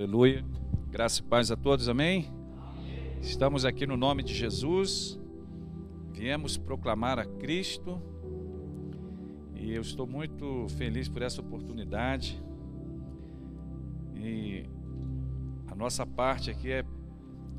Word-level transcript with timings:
Aleluia. 0.00 0.44
Graça 0.90 1.20
e 1.20 1.24
paz 1.24 1.52
a 1.52 1.56
todos, 1.56 1.88
amém? 1.88 2.28
Estamos 3.20 3.64
aqui 3.64 3.86
no 3.86 3.96
nome 3.96 4.24
de 4.24 4.34
Jesus. 4.34 5.16
Viemos 6.10 6.56
proclamar 6.56 7.20
a 7.20 7.24
Cristo. 7.24 8.02
E 9.54 9.72
eu 9.72 9.82
estou 9.82 10.08
muito 10.08 10.66
feliz 10.70 11.08
por 11.08 11.22
essa 11.22 11.40
oportunidade. 11.40 12.42
E 14.16 14.64
a 15.68 15.74
nossa 15.76 16.04
parte 16.04 16.50
aqui 16.50 16.72
é 16.72 16.84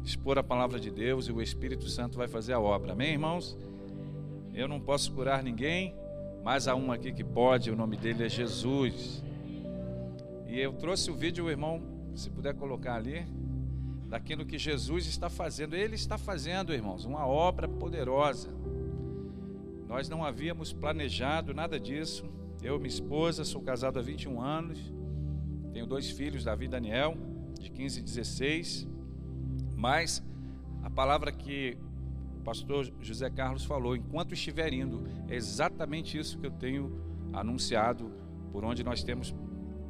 expor 0.04 0.38
a 0.38 0.43
palavra 0.43 0.80
de 0.82 0.91
Deus 0.91 1.27
e 1.27 1.32
o 1.32 1.41
Espírito 1.41 1.88
Santo 1.88 2.18
vai 2.18 2.27
fazer 2.27 2.52
a 2.52 2.59
obra. 2.59 2.91
Amém, 2.91 3.14
irmãos? 3.14 3.57
Eu 4.60 4.68
não 4.68 4.78
posso 4.78 5.13
curar 5.13 5.41
ninguém, 5.41 5.95
mas 6.44 6.67
há 6.67 6.76
um 6.76 6.91
aqui 6.91 7.13
que 7.13 7.23
pode, 7.23 7.72
o 7.72 7.77
nome 7.77 7.95
dele 7.95 8.26
é 8.26 8.27
Jesus. 8.27 9.23
E 10.50 10.59
eu 10.59 10.73
trouxe 10.73 11.09
o 11.09 11.16
vídeo, 11.16 11.50
irmão, 11.50 11.81
se 12.13 12.30
puder 12.30 12.54
colocar 12.54 12.95
ali, 12.95 13.26
daquilo 14.09 14.45
que 14.45 14.58
Jesus 14.58 15.05
está 15.05 15.30
fazendo. 15.30 15.77
Ele 15.77 15.95
está 15.95 16.17
fazendo, 16.17 16.73
irmãos, 16.73 17.05
uma 17.05 17.26
obra 17.26 17.70
poderosa. 17.70 18.50
Nós 19.88 20.09
não 20.09 20.26
havíamos 20.26 20.73
planejado 20.73 21.53
nada 21.53 21.80
disso. 21.80 22.30
Eu 22.62 22.78
minha 22.80 22.89
esposa, 22.89 23.45
sou 23.45 23.62
casado 23.62 23.98
há 23.98 24.02
21 24.02 24.41
anos, 24.41 24.94
tenho 25.72 25.88
dois 25.88 26.12
filhos, 26.12 26.44
Davi 26.44 26.66
e 26.66 26.67
Daniel, 26.67 27.16
de 27.58 27.72
15 27.72 28.02
e 28.02 28.03
16. 28.03 28.88
Mas 29.78 30.22
a 30.84 30.89
palavra 30.89 31.31
que 31.31 31.78
pastor 32.49 32.91
José 32.99 33.30
Carlos 33.30 33.63
falou, 33.63 33.95
enquanto 33.95 34.34
estiver 34.34 34.73
indo, 34.73 35.03
é 35.27 35.35
exatamente 35.35 36.17
isso 36.17 36.39
que 36.39 36.48
eu 36.48 36.52
tenho 36.52 36.91
anunciado 37.31 38.11
por 38.52 38.66
onde 38.66 38.83
nós 38.83 39.03
temos 39.03 39.36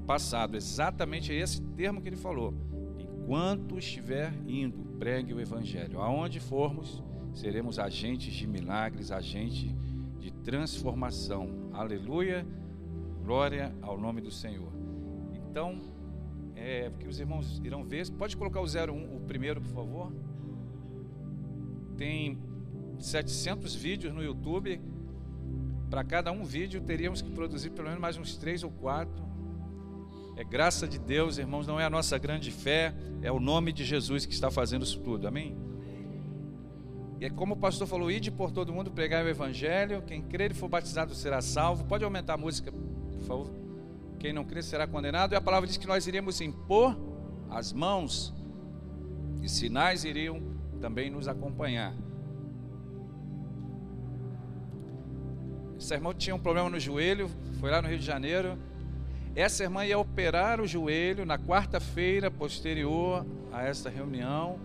passado. 0.05 0.57
Exatamente 0.57 1.31
esse 1.31 1.61
termo 1.61 2.01
que 2.01 2.09
ele 2.09 2.17
falou. 2.17 2.53
Enquanto 2.99 3.77
estiver 3.77 4.33
indo, 4.45 4.77
pregue 4.99 5.33
o 5.33 5.39
evangelho. 5.39 6.01
Aonde 6.01 6.41
formos, 6.41 7.01
seremos 7.33 7.79
agentes 7.79 8.33
de 8.33 8.45
milagres, 8.45 9.09
agentes 9.09 9.73
de 10.19 10.29
transformação. 10.29 11.69
Aleluia. 11.71 12.45
Glória 13.23 13.73
ao 13.81 13.97
nome 13.97 14.19
do 14.19 14.31
Senhor. 14.31 14.73
Então, 15.31 15.79
é, 16.57 16.91
que 16.99 17.07
os 17.07 17.21
irmãos 17.21 17.61
irão 17.63 17.85
ver. 17.85 18.11
Pode 18.11 18.35
colocar 18.35 18.59
o 18.59 18.65
01, 18.65 19.15
o 19.15 19.21
primeiro, 19.21 19.61
por 19.61 19.71
favor. 19.71 20.11
Tem 21.95 22.48
700 22.99 23.73
vídeos 23.75 24.13
no 24.13 24.23
YouTube. 24.23 24.81
Para 25.89 26.03
cada 26.03 26.31
um 26.31 26.43
vídeo 26.43 26.81
teríamos 26.81 27.21
que 27.21 27.31
produzir 27.31 27.71
pelo 27.71 27.87
menos 27.87 28.01
mais 28.01 28.17
uns 28.17 28.37
três 28.37 28.63
ou 28.63 28.69
quatro. 28.69 29.27
É 30.37 30.43
graça 30.43 30.87
de 30.87 30.97
Deus, 30.97 31.37
irmãos, 31.37 31.67
não 31.67 31.79
é 31.79 31.85
a 31.85 31.89
nossa 31.89 32.17
grande 32.17 32.51
fé, 32.51 32.93
é 33.21 33.31
o 33.31 33.39
nome 33.39 33.73
de 33.73 33.83
Jesus 33.83 34.25
que 34.25 34.33
está 34.33 34.49
fazendo 34.49 34.83
isso 34.83 34.99
tudo. 34.99 35.27
Amém? 35.27 35.57
E 37.19 37.25
é 37.25 37.29
como 37.29 37.55
o 37.55 37.57
pastor 37.57 37.85
falou, 37.87 38.09
ide 38.09 38.31
por 38.31 38.49
todo 38.49 38.71
mundo 38.71 38.89
pregar 38.91 39.25
o 39.25 39.27
evangelho, 39.27 40.01
quem 40.03 40.21
crer 40.21 40.51
e 40.51 40.53
for 40.53 40.69
batizado 40.69 41.13
será 41.13 41.41
salvo. 41.41 41.83
Pode 41.83 42.05
aumentar 42.05 42.35
a 42.35 42.37
música, 42.37 42.71
por 42.71 43.21
favor? 43.25 43.51
Quem 44.17 44.31
não 44.31 44.45
crer 44.45 44.63
será 44.63 44.87
condenado. 44.87 45.33
E 45.33 45.35
a 45.35 45.41
palavra 45.41 45.67
diz 45.67 45.75
que 45.75 45.87
nós 45.87 46.07
iríamos 46.07 46.39
impor 46.39 46.97
as 47.49 47.73
mãos 47.73 48.33
e 49.41 49.49
sinais 49.49 50.05
iriam 50.05 50.41
também 50.79 51.09
nos 51.09 51.27
acompanhar. 51.27 51.93
Essa 55.89 55.95
irmã 55.95 56.13
tinha 56.13 56.35
um 56.35 56.39
problema 56.39 56.69
no 56.69 56.79
joelho, 56.79 57.31
foi 57.59 57.71
lá 57.71 57.81
no 57.81 57.87
Rio 57.87 57.97
de 57.97 58.05
Janeiro. 58.05 58.59
Essa 59.35 59.63
irmã 59.63 59.83
ia 59.83 59.97
operar 59.97 60.61
o 60.61 60.67
joelho 60.67 61.25
na 61.25 61.39
quarta-feira 61.39 62.29
posterior 62.29 63.25
a 63.51 63.63
esta 63.63 63.89
reunião. 63.89 64.59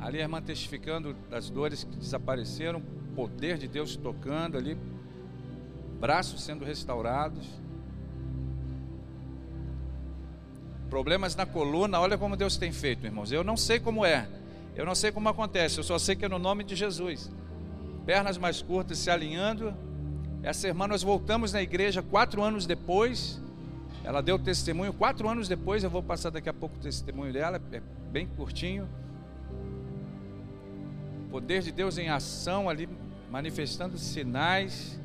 Ali 0.00 0.20
a 0.20 0.22
irmã 0.22 0.40
testificando 0.40 1.14
das 1.28 1.50
dores 1.50 1.84
que 1.84 1.94
desapareceram, 1.94 2.80
poder 3.14 3.58
de 3.58 3.68
Deus 3.68 3.94
tocando 3.94 4.56
ali, 4.56 4.74
braços 6.00 6.42
sendo 6.42 6.64
restaurados. 6.64 7.46
Problemas 10.88 11.36
na 11.36 11.44
coluna, 11.44 12.00
olha 12.00 12.16
como 12.16 12.38
Deus 12.38 12.56
tem 12.56 12.72
feito, 12.72 13.04
irmãos. 13.04 13.30
Eu 13.30 13.44
não 13.44 13.58
sei 13.58 13.78
como 13.78 14.02
é, 14.02 14.26
eu 14.74 14.86
não 14.86 14.94
sei 14.94 15.12
como 15.12 15.28
acontece, 15.28 15.76
eu 15.76 15.84
só 15.84 15.98
sei 15.98 16.16
que 16.16 16.24
é 16.24 16.28
no 16.28 16.38
nome 16.38 16.64
de 16.64 16.74
Jesus. 16.74 17.30
Pernas 18.06 18.38
mais 18.38 18.62
curtas 18.62 18.96
se 18.96 19.10
alinhando. 19.10 19.92
Essa 20.44 20.68
irmã, 20.68 20.86
nós 20.86 21.02
voltamos 21.02 21.54
na 21.54 21.62
igreja 21.62 22.02
quatro 22.02 22.42
anos 22.42 22.66
depois. 22.66 23.40
Ela 24.04 24.20
deu 24.20 24.38
testemunho 24.38 24.92
quatro 24.92 25.26
anos 25.26 25.48
depois. 25.48 25.82
Eu 25.82 25.88
vou 25.88 26.02
passar 26.02 26.28
daqui 26.28 26.50
a 26.50 26.52
pouco 26.52 26.76
o 26.76 26.80
testemunho 26.80 27.32
dela, 27.32 27.58
é 27.72 27.80
bem 28.12 28.26
curtinho. 28.26 28.86
O 31.26 31.30
poder 31.30 31.62
de 31.62 31.72
Deus 31.72 31.96
em 31.96 32.10
ação 32.10 32.68
ali, 32.68 32.86
manifestando 33.30 33.96
sinais, 33.96 35.00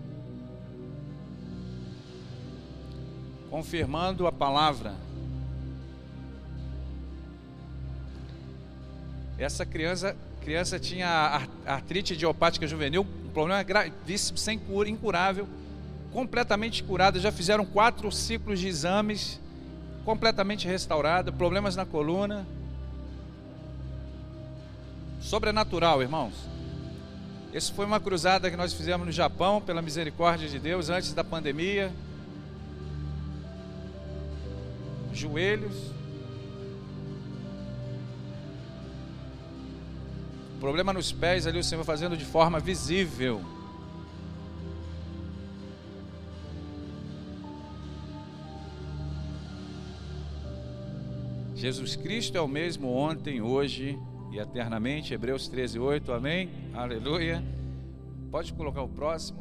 confirmando 3.49 4.27
a 4.27 4.31
palavra. 4.33 4.93
Essa 9.37 9.65
criança, 9.65 10.17
criança 10.41 10.77
tinha 10.77 11.47
artrite 11.65 12.13
idiopática 12.13 12.67
juvenil, 12.67 13.07
problema 13.29 13.63
gravíssimo, 13.63 14.37
sem 14.37 14.57
cura, 14.57 14.89
incurável, 14.89 15.47
completamente 16.11 16.83
curada. 16.83 17.19
Já 17.19 17.31
fizeram 17.31 17.65
quatro 17.65 18.11
ciclos 18.11 18.59
de 18.59 18.67
exames, 18.67 19.39
completamente 20.05 20.67
restaurada, 20.67 21.31
problemas 21.31 21.75
na 21.75 21.85
coluna. 21.85 22.47
Sobrenatural, 25.21 26.01
irmãos. 26.01 26.33
Essa 27.53 27.73
foi 27.73 27.85
uma 27.85 27.99
cruzada 27.99 28.49
que 28.49 28.55
nós 28.55 28.73
fizemos 28.73 29.05
no 29.05 29.11
Japão, 29.11 29.59
pela 29.59 29.81
misericórdia 29.81 30.47
de 30.47 30.59
Deus, 30.59 30.89
antes 30.89 31.13
da 31.13 31.23
pandemia. 31.23 31.91
Joelhos, 35.11 35.75
Problema 40.59 40.91
nos 40.91 41.09
pés 41.09 41.47
ali, 41.47 41.57
o 41.57 41.63
Senhor 41.63 41.85
fazendo 41.85 42.17
de 42.17 42.25
forma 42.25 42.59
visível. 42.59 43.41
Jesus 51.55 51.95
Cristo 51.95 52.37
é 52.37 52.41
o 52.41 52.47
mesmo 52.47 52.93
ontem, 52.93 53.41
hoje 53.41 53.97
e 54.31 54.37
eternamente. 54.37 55.13
Hebreus 55.13 55.47
13, 55.47 55.79
8. 55.79 56.11
Amém? 56.11 56.49
Aleluia. 56.73 57.41
Pode 58.29 58.51
colocar 58.51 58.81
o 58.81 58.89
próximo. 58.89 59.39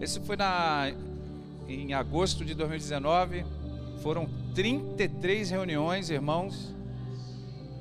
Esse 0.00 0.18
foi 0.20 0.36
na, 0.36 0.92
em 1.68 1.92
agosto 1.92 2.42
de 2.42 2.54
2019. 2.54 3.44
Foram 4.02 4.26
33 4.54 5.50
reuniões, 5.50 6.08
irmãos 6.08 6.75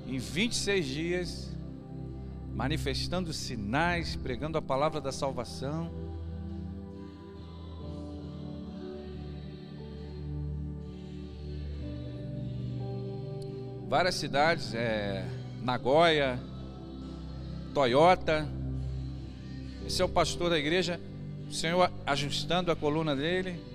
em 0.08 0.18
26 0.18 0.86
dias, 0.86 1.56
manifestando 2.54 3.34
sinais, 3.34 4.16
pregando 4.16 4.58
a 4.58 4.62
palavra 4.62 5.02
da 5.02 5.12
salvação. 5.12 5.92
Várias 13.88 14.16
cidades, 14.16 14.74
é, 14.74 15.26
Nagoya, 15.62 16.40
Toyota. 17.74 18.48
Esse 19.86 20.02
é 20.02 20.06
o 20.06 20.10
pastor 20.10 20.50
da 20.50 20.58
igreja, 20.58 21.00
o 21.48 21.54
Senhor 21.54 21.92
ajustando 22.06 22.72
a 22.72 22.76
coluna 22.76 23.16
dele. 23.16 23.75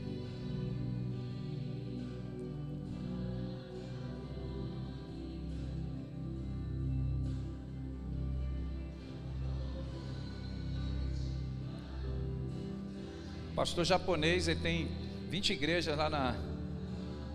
Pastor 13.70 13.84
japonês, 13.84 14.48
ele 14.48 14.58
tem 14.58 14.88
20 15.28 15.52
igrejas 15.52 15.96
lá 15.96 16.10
na, 16.10 16.36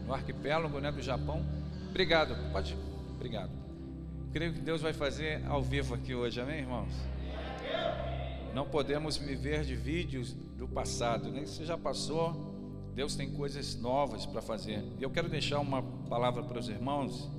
no 0.06 0.14
arquipélago 0.14 0.82
né, 0.82 0.92
do 0.92 1.02
Japão. 1.02 1.46
Obrigado, 1.90 2.36
pode, 2.52 2.76
obrigado. 3.14 3.52
Creio 4.34 4.52
que 4.52 4.60
Deus 4.60 4.82
vai 4.82 4.92
fazer 4.92 5.42
ao 5.48 5.64
vivo 5.64 5.96
aqui 5.96 6.14
hoje, 6.14 6.42
amém, 6.42 6.60
irmãos? 6.60 6.92
Não 8.54 8.66
podemos 8.66 9.16
viver 9.16 9.64
de 9.64 9.78
vídeos 9.78 10.34
do 10.58 10.68
passado, 10.68 11.32
né? 11.32 11.46
Você 11.46 11.64
já 11.64 11.78
passou, 11.78 12.54
Deus 12.94 13.16
tem 13.16 13.32
coisas 13.32 13.80
novas 13.80 14.26
para 14.26 14.42
fazer. 14.42 14.84
E 15.00 15.04
eu 15.04 15.10
quero 15.10 15.30
deixar 15.30 15.60
uma 15.62 15.82
palavra 16.10 16.44
para 16.44 16.60
os 16.60 16.68
irmãos, 16.68 17.32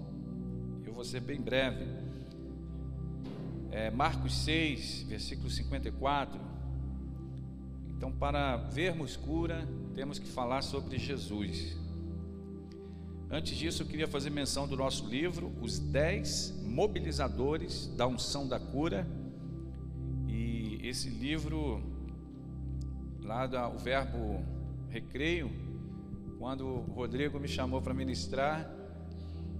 eu 0.86 0.94
vou 0.94 1.04
ser 1.04 1.20
bem 1.20 1.38
breve. 1.38 1.84
é, 3.70 3.90
Marcos 3.90 4.34
6, 4.38 5.02
versículo 5.02 5.50
54. 5.50 6.55
Então, 7.96 8.12
para 8.12 8.58
vermos 8.58 9.16
cura, 9.16 9.66
temos 9.94 10.18
que 10.18 10.28
falar 10.28 10.60
sobre 10.60 10.98
Jesus. 10.98 11.74
Antes 13.30 13.56
disso, 13.56 13.82
eu 13.82 13.86
queria 13.86 14.06
fazer 14.06 14.28
menção 14.28 14.68
do 14.68 14.76
nosso 14.76 15.08
livro, 15.08 15.50
Os 15.62 15.78
Dez 15.78 16.54
Mobilizadores 16.62 17.86
da 17.96 18.06
Unção 18.06 18.46
da 18.46 18.60
Cura. 18.60 19.06
E 20.28 20.78
esse 20.82 21.08
livro, 21.08 21.82
lá 23.22 23.46
do 23.46 23.78
verbo 23.78 24.44
recreio, 24.90 25.50
quando 26.38 26.66
o 26.66 26.80
Rodrigo 26.92 27.40
me 27.40 27.48
chamou 27.48 27.80
para 27.80 27.94
ministrar, 27.94 28.70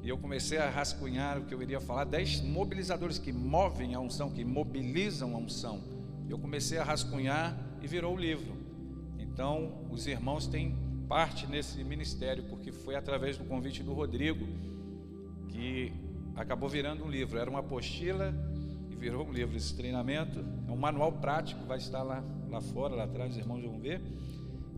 e 0.03 0.11
eu 0.11 0.19
comecei 0.19 0.59
a 0.59 0.69
rascunhar 0.69 1.39
o 1.39 1.47
que 1.47 1.55
eu 1.55 1.62
iria 1.62 1.81
falar, 1.81 2.05
dez 2.05 2.43
mobilizadores 2.43 3.19
que 3.19 3.32
movem 3.32 3.94
a 3.94 4.00
unção, 4.00 4.31
que 4.31 4.44
mobilizam 4.44 5.35
a 5.35 5.39
unção. 5.39 5.81
Eu 6.29 6.39
comecei 6.39 6.77
a 6.77 6.85
rascunhar 6.85 7.66
e 7.87 7.88
virou 7.88 8.15
o 8.15 8.19
livro. 8.19 8.53
Então, 9.17 9.87
os 9.93 10.09
irmãos 10.09 10.49
têm 10.49 10.77
parte 11.09 11.47
nesse 11.47 11.85
ministério, 11.85 12.43
porque 12.49 12.73
foi 12.73 12.97
através 12.97 13.38
do 13.38 13.44
convite 13.44 13.81
do 13.81 13.94
Rodrigo 13.94 14.44
que 15.49 15.93
acabou 16.35 16.69
virando 16.69 17.05
um 17.05 17.09
livro. 17.09 17.38
Era 17.38 17.49
uma 17.49 17.61
apostila 17.61 18.35
e 18.91 18.97
virou 18.97 19.25
um 19.25 19.33
livro. 19.33 19.56
Esse 19.56 19.73
treinamento 19.73 20.44
é 20.67 20.73
um 20.73 20.77
manual 20.77 21.12
prático, 21.12 21.65
vai 21.65 21.79
estar 21.79 22.03
lá, 22.03 22.25
lá 22.50 22.61
fora, 22.61 22.97
lá 22.97 23.05
atrás, 23.05 23.31
os 23.31 23.38
irmãos 23.38 23.62
vão 23.62 23.79
ver. 23.79 24.03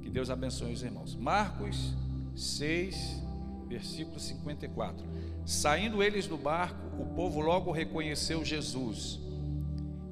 Que 0.02 0.11
Deus 0.11 0.28
abençoe 0.28 0.75
os 0.75 0.82
irmãos. 0.82 1.16
Marcos 1.16 1.94
6, 2.37 3.22
versículo 3.66 4.20
54. 4.20 5.06
Saindo 5.46 6.02
eles 6.02 6.26
do 6.26 6.37
barco, 6.37 7.02
o 7.02 7.06
povo 7.14 7.40
logo 7.40 7.72
reconheceu 7.72 8.44
Jesus. 8.44 9.19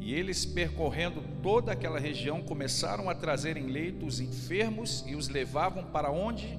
E 0.06 0.14
eles, 0.14 0.46
percorrendo 0.46 1.20
toda 1.42 1.72
aquela 1.72 1.98
região, 1.98 2.40
começaram 2.40 3.10
a 3.10 3.14
trazer 3.16 3.56
em 3.56 3.66
leito 3.66 4.06
os 4.06 4.20
enfermos 4.20 5.04
e 5.04 5.16
os 5.16 5.28
levavam 5.28 5.82
para 5.86 6.12
onde 6.12 6.56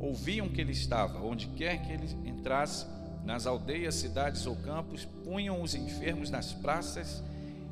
ouviam 0.00 0.48
que 0.48 0.60
ele 0.60 0.72
estava. 0.72 1.22
Onde 1.22 1.46
quer 1.46 1.80
que 1.80 1.92
ele 1.92 2.08
entrasse, 2.28 2.86
nas 3.24 3.46
aldeias, 3.46 3.94
cidades 3.94 4.44
ou 4.46 4.56
campos, 4.56 5.04
punham 5.22 5.62
os 5.62 5.76
enfermos 5.76 6.28
nas 6.28 6.52
praças 6.52 7.22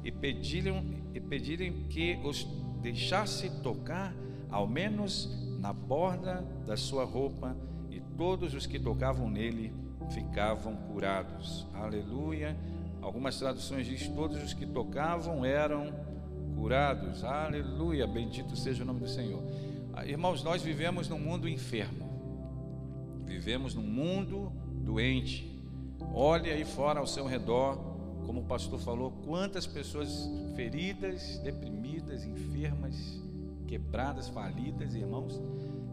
e 0.04 0.12
pediam, 0.12 0.84
e 1.12 1.18
pediam 1.18 1.74
que 1.88 2.20
os 2.22 2.46
deixasse 2.80 3.50
tocar, 3.64 4.14
ao 4.48 4.68
menos 4.68 5.28
na 5.58 5.72
borda 5.72 6.44
da 6.64 6.76
sua 6.76 7.04
roupa 7.04 7.56
todos 8.16 8.54
os 8.54 8.64
que 8.64 8.78
tocavam 8.78 9.28
nele 9.28 9.72
ficavam 10.10 10.76
curados. 10.76 11.66
Aleluia. 11.74 12.56
Algumas 13.06 13.38
traduções 13.38 13.86
diz 13.86 14.08
todos 14.08 14.42
os 14.42 14.52
que 14.52 14.66
tocavam 14.66 15.44
eram 15.44 15.94
curados. 16.56 17.22
Aleluia. 17.22 18.04
Bendito 18.04 18.56
seja 18.56 18.82
o 18.82 18.86
nome 18.86 18.98
do 18.98 19.08
Senhor. 19.08 19.40
Ah, 19.94 20.04
irmãos, 20.04 20.42
nós 20.42 20.60
vivemos 20.60 21.08
num 21.08 21.18
mundo 21.20 21.48
enfermo. 21.48 22.04
Vivemos 23.24 23.76
num 23.76 23.86
mundo 23.86 24.50
doente. 24.82 25.56
Olhe 26.12 26.50
aí 26.50 26.64
fora 26.64 26.98
ao 26.98 27.06
seu 27.06 27.24
redor, 27.24 27.76
como 28.26 28.40
o 28.40 28.44
pastor 28.44 28.80
falou, 28.80 29.12
quantas 29.24 29.68
pessoas 29.68 30.28
feridas, 30.56 31.38
deprimidas, 31.44 32.24
enfermas, 32.24 33.22
quebradas, 33.68 34.28
falidas, 34.28 34.96
irmãos. 34.96 35.40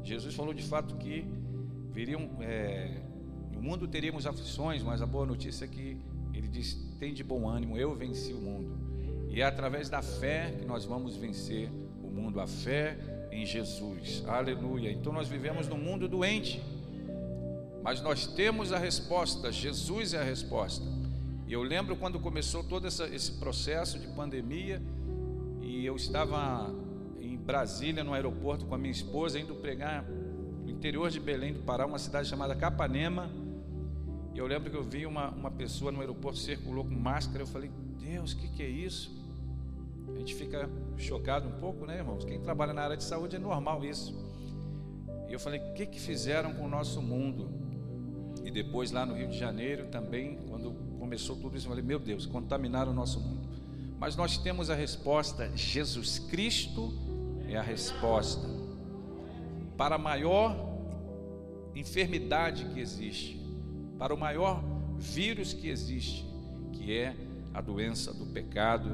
Jesus 0.04 0.33
falou 0.33 0.51
de 0.51 0.63
fato 0.63 0.95
que 0.95 1.24
viriam, 1.92 2.27
é, 2.39 3.04
no 3.51 3.62
mundo 3.62 3.88
teríamos 3.88 4.25
aflições, 4.25 4.81
mas 4.81 5.00
a 5.00 5.06
boa 5.06 5.27
notícia 5.27 5.66
é 5.66 5.68
que 5.68 5.95
diz: 6.54 6.78
tem 7.00 7.14
de 7.14 7.24
bom 7.24 7.50
ânimo, 7.50 7.78
eu 7.78 7.96
venci 7.96 8.32
o 8.32 8.40
mundo. 8.40 8.78
E 9.30 9.42
é 9.42 9.46
através 9.46 9.90
da 9.90 10.02
fé 10.02 10.56
que 10.60 10.66
nós 10.66 10.86
vamos 10.86 11.18
vencer 11.18 11.70
o 12.04 12.08
mundo, 12.08 12.40
a 12.40 12.48
fé 12.48 12.98
em 13.32 13.46
Jesus. 13.46 14.24
Aleluia. 14.28 14.92
Então 14.92 15.12
nós 15.12 15.28
vivemos 15.28 15.68
num 15.68 15.78
mundo 15.78 16.08
doente, 16.08 16.62
mas 17.82 18.00
nós 18.02 18.28
temos 18.28 18.72
a 18.72 18.78
resposta, 18.78 19.52
Jesus 19.52 20.14
é 20.14 20.20
a 20.20 20.24
resposta. 20.24 20.86
E 21.48 21.52
eu 21.52 21.64
lembro 21.64 21.96
quando 21.96 22.20
começou 22.20 22.64
todo 22.64 22.88
essa, 22.88 23.08
esse 23.08 23.34
processo 23.34 24.00
de 24.00 24.08
pandemia, 24.08 24.82
e 25.62 25.86
eu 25.86 25.96
estava 25.96 26.74
em 27.20 27.36
Brasília, 27.36 28.04
no 28.04 28.14
aeroporto, 28.14 28.66
com 28.66 28.76
a 28.76 28.78
minha 28.78 28.92
esposa, 28.92 29.40
indo 29.40 29.56
pregar 29.56 30.06
interior 30.68 31.10
de 31.10 31.20
Belém 31.20 31.54
do 31.54 31.60
Pará, 31.60 31.86
uma 31.86 32.00
cidade 32.00 32.28
chamada 32.28 32.56
Capanema. 32.56 33.30
E 34.33 34.38
eu 34.38 34.47
lembro 34.47 34.69
que 34.69 34.75
eu 34.75 34.83
vi 34.83 35.06
uma, 35.06 35.30
uma 35.30 35.51
pessoa 35.51 35.91
no 35.91 36.00
aeroporto 36.00 36.39
circulou 36.39 36.83
com 36.83 36.95
máscara. 36.95 37.44
Eu 37.44 37.47
falei, 37.47 37.69
Deus, 38.00 38.33
o 38.33 38.38
que, 38.38 38.47
que 38.47 38.63
é 38.63 38.68
isso? 38.69 39.12
A 40.13 40.18
gente 40.18 40.33
fica 40.35 40.69
chocado 40.97 41.47
um 41.47 41.59
pouco, 41.59 41.85
né, 41.85 41.97
irmãos? 41.97 42.25
Quem 42.25 42.39
trabalha 42.39 42.74
na 42.74 42.81
área 42.81 42.97
de 42.97 43.03
saúde 43.03 43.35
é 43.35 43.39
normal 43.39 43.83
isso. 43.85 44.13
E 45.30 45.33
eu 45.33 45.39
falei, 45.39 45.59
o 45.59 45.74
que, 45.74 45.85
que 45.85 46.00
fizeram 46.00 46.53
com 46.53 46.65
o 46.65 46.69
nosso 46.69 47.01
mundo? 47.01 47.50
E 48.44 48.51
depois 48.51 48.91
lá 48.91 49.06
no 49.06 49.15
Rio 49.15 49.27
de 49.27 49.38
Janeiro 49.38 49.88
também, 49.88 50.38
quando 50.50 50.74
começou 51.00 51.35
tudo 51.35 51.56
isso, 51.56 51.65
eu 51.65 51.69
falei, 51.69 51.83
meu 51.83 52.00
Deus, 52.00 52.25
contaminaram 52.25 52.91
o 52.91 52.95
nosso 52.95 53.19
mundo. 53.19 53.47
Mas 54.00 54.15
nós 54.15 54.38
temos 54.38 54.69
a 54.69 54.75
resposta: 54.75 55.50
Jesus 55.56 56.19
Cristo 56.19 56.94
é 57.47 57.56
a 57.56 57.62
resposta 57.62 58.47
para 59.77 59.95
a 59.95 59.97
maior 59.97 60.56
enfermidade 61.75 62.65
que 62.65 62.80
existe, 62.80 63.39
para 64.04 64.14
o 64.14 64.18
maior 64.18 64.62
vírus 64.98 65.54
que 65.54 65.70
existe, 65.70 66.26
que 66.74 66.92
é 66.92 67.16
a 67.54 67.62
doença 67.62 68.14
do 68.14 68.26
pecado. 68.26 68.90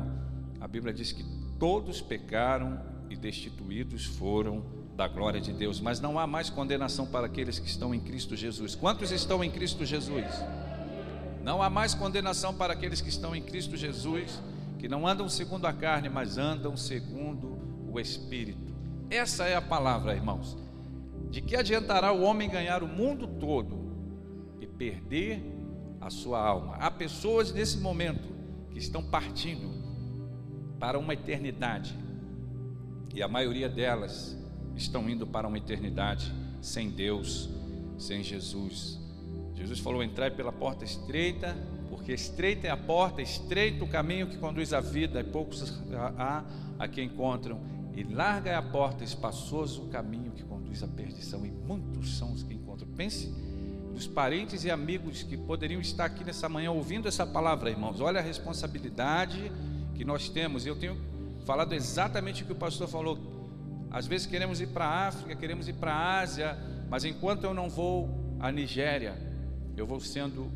A 0.62 0.68
Bíblia 0.68 0.94
diz 0.94 1.12
que 1.12 1.26
todos 1.58 2.00
pecaram 2.00 2.80
e 3.10 3.16
destituídos 3.16 4.06
foram 4.06 4.64
da 4.96 5.08
glória 5.08 5.42
de 5.42 5.52
Deus, 5.52 5.82
mas 5.82 6.00
não 6.00 6.20
há 6.20 6.28
mais 6.28 6.52
condenação 6.52 7.08
para 7.08 7.26
aqueles 7.26 7.58
que 7.58 7.68
estão 7.68 7.92
em 7.92 8.00
Cristo 8.00 8.36
Jesus. 8.36 8.76
Quantos 8.76 9.10
estão 9.10 9.44
em 9.44 9.50
Cristo 9.50 9.84
Jesus? 9.84 10.28
Não 11.42 11.64
há 11.64 11.72
mais 11.72 11.96
condenação 11.96 12.54
para 12.54 12.74
aqueles 12.74 13.02
que 13.02 13.10
estão 13.10 13.36
em 13.36 13.42
Cristo 13.42 13.76
Jesus, 13.76 14.40
que 14.78 14.88
não 14.88 15.08
andam 15.08 15.28
segundo 15.28 15.66
a 15.66 15.74
carne, 15.74 16.08
mas 16.08 16.38
andam 16.38 16.78
segundo 16.78 17.58
o 17.92 18.00
Espírito. 18.00 18.76
Essa 19.10 19.46
é 19.46 19.56
a 19.56 19.62
palavra, 19.62 20.14
irmãos. 20.14 20.56
De 21.32 21.42
que 21.42 21.56
adiantará 21.56 22.12
o 22.12 22.22
homem 22.22 22.48
ganhar 22.48 22.84
o 22.84 22.88
mundo 22.88 23.26
todo 23.26 23.89
perder 24.80 25.44
a 26.00 26.10
sua 26.10 26.40
alma? 26.40 26.78
Há 26.78 26.90
pessoas 26.90 27.52
nesse 27.52 27.78
momento 27.78 28.28
que 28.72 28.80
estão 28.80 29.04
partindo 29.04 29.70
para 30.80 30.98
uma 30.98 31.14
eternidade, 31.14 31.94
e 33.14 33.22
a 33.22 33.28
maioria 33.28 33.68
delas 33.68 34.38
estão 34.76 35.10
indo 35.10 35.28
para 35.28 35.48
uma 35.48 35.58
eternidade 35.58 36.34
sem 36.62 36.90
Deus, 36.90 37.50
sem 37.98 38.24
Jesus. 38.24 38.98
Jesus 39.54 39.80
falou: 39.80 40.02
entrai 40.02 40.32
pela 40.32 40.54
porta 40.54 40.86
estreita, 40.86 41.54
porque 41.90 42.14
estreita 42.14 42.68
é 42.68 42.70
a 42.70 42.78
porta, 42.78 43.22
estreito 43.22 43.84
o 43.84 43.88
caminho 43.88 44.28
que 44.28 44.38
conduz 44.38 44.72
à 44.72 44.80
vida, 44.80 45.20
e 45.20 45.24
poucos 45.24 45.82
há 46.18 46.46
a 46.78 46.88
que 46.88 47.02
encontram, 47.02 47.60
e 47.94 48.04
larga 48.04 48.52
é 48.52 48.56
a 48.56 48.62
porta, 48.62 49.04
espaçoso 49.04 49.84
o 49.84 49.90
caminho 49.90 50.32
que 50.32 50.44
conduz 50.44 50.82
à 50.82 50.88
perdição, 50.88 51.46
e 51.46 51.52
muitos 51.52 52.18
são 52.18 52.32
os 52.32 52.44
que 52.44 52.54
encontram. 52.54 52.88
Pense 52.96 53.28
dos 54.00 54.08
parentes 54.08 54.64
e 54.64 54.72
amigos 54.72 55.24
que 55.24 55.36
poderiam 55.36 55.82
estar 55.82 56.06
aqui 56.06 56.24
nessa 56.24 56.48
manhã 56.48 56.72
ouvindo 56.72 57.06
essa 57.06 57.28
palavra, 57.28 57.70
irmãos. 57.70 58.00
Olha 58.00 58.22
a 58.22 58.24
responsabilidade 58.24 59.52
que 59.94 60.06
nós 60.06 60.30
temos. 60.30 60.66
Eu 60.66 60.74
tenho 60.74 60.96
falado 61.46 61.74
exatamente 61.74 62.44
o 62.44 62.46
que 62.46 62.54
o 62.54 62.56
pastor 62.56 62.88
falou. 62.88 63.20
Às 63.92 64.08
vezes 64.08 64.26
queremos 64.26 64.62
ir 64.62 64.68
para 64.68 64.86
a 64.86 65.08
África, 65.10 65.36
queremos 65.36 65.68
ir 65.68 65.74
para 65.74 65.94
a 65.94 66.20
Ásia, 66.22 66.58
mas 66.90 67.04
enquanto 67.04 67.44
eu 67.44 67.54
não 67.54 67.70
vou 67.70 68.10
à 68.40 68.50
Nigéria, 68.54 69.18
eu 69.76 69.86
vou 69.86 70.00
sendo, 70.00 70.50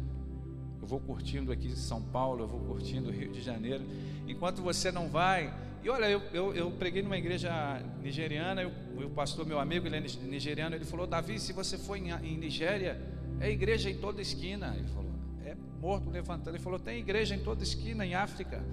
eu 0.81 0.88
vou 0.88 1.01
curtindo 1.01 1.51
aqui 1.51 1.75
São 1.75 2.01
Paulo, 2.01 2.45
eu 2.45 2.47
vou 2.47 2.62
curtindo 2.62 3.12
Rio 3.12 3.29
de 3.29 3.41
Janeiro. 3.41 3.83
Enquanto 4.25 4.62
você 4.62 4.89
não 4.89 5.09
vai, 5.09 5.53
e 5.83 5.89
olha, 5.89 6.05
eu, 6.05 6.21
eu, 6.31 6.55
eu 6.55 6.71
preguei 6.71 7.01
numa 7.01 7.17
igreja 7.17 7.51
nigeriana, 8.01 8.63
e 8.63 9.03
o 9.03 9.09
pastor, 9.09 9.45
meu 9.45 9.59
amigo, 9.59 9.85
ele 9.85 9.97
é 9.97 10.00
nigeriano, 10.00 10.77
ele 10.77 10.85
falou: 10.85 11.05
Davi, 11.05 11.38
se 11.38 11.51
você 11.51 11.77
for 11.77 11.97
em, 11.97 12.09
em 12.09 12.38
Nigéria, 12.38 12.97
é 13.43 13.51
igreja 13.51 13.89
em 13.89 13.97
toda 13.97 14.21
esquina. 14.21 14.73
Ele 14.77 14.88
falou: 14.88 15.12
é 15.45 15.55
morto 15.81 16.09
levantando. 16.09 16.55
Ele 16.55 16.63
falou: 16.63 16.79
tem 16.79 17.00
igreja 17.00 17.35
em 17.35 17.39
toda 17.39 17.62
esquina 17.62 18.05
em 18.05 18.15
África. 18.15 18.63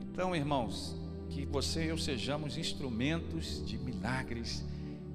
Então, 0.00 0.34
irmãos, 0.34 0.96
que 1.30 1.46
você 1.46 1.84
e 1.84 1.88
eu 1.88 1.96
sejamos 1.96 2.58
instrumentos 2.58 3.64
de 3.64 3.78
milagres 3.78 4.64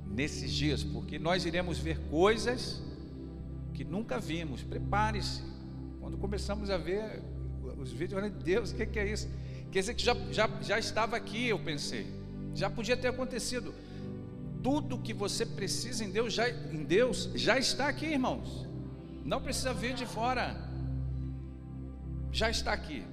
nesses 0.10 0.52
dias, 0.54 0.84
porque 0.84 1.20
nós 1.20 1.46
iremos 1.46 1.78
ver 1.78 2.00
coisas 2.10 2.82
que 3.74 3.84
nunca 3.84 4.20
vimos. 4.20 4.64
Prepare-se. 4.64 5.44
Quando 6.00 6.18
começamos 6.18 6.70
a 6.70 6.78
ver 6.78 7.22
os 7.78 7.92
vídeos, 7.92 8.14
falei: 8.14 8.30
Deus, 8.30 8.72
o 8.72 8.76
que, 8.76 8.86
que 8.86 9.00
é 9.00 9.12
isso? 9.12 9.28
Quer 9.70 9.82
dizer 9.82 9.94
que 9.96 10.04
já, 10.04 10.16
já, 10.32 10.50
já 10.62 10.80
estava 10.80 11.18
aqui, 11.18 11.50
eu 11.50 11.60
pensei. 11.60 12.08
Já 12.56 12.70
podia 12.70 12.96
ter 12.96 13.10
acontecido. 13.10 13.76
Tudo 14.64 14.98
que 14.98 15.14
você 15.14 15.46
precisa 15.46 16.04
em 16.04 16.10
Deus, 16.10 16.34
já, 16.34 16.50
em 16.50 16.84
Deus 16.84 17.30
já 17.36 17.60
está 17.60 17.90
aqui, 17.90 18.06
irmãos. 18.06 18.67
Não 19.28 19.42
precisa 19.42 19.74
vir 19.74 19.94
de 19.94 20.06
fora. 20.06 20.56
Já 22.32 22.50
está 22.50 22.72
aqui. 22.72 23.06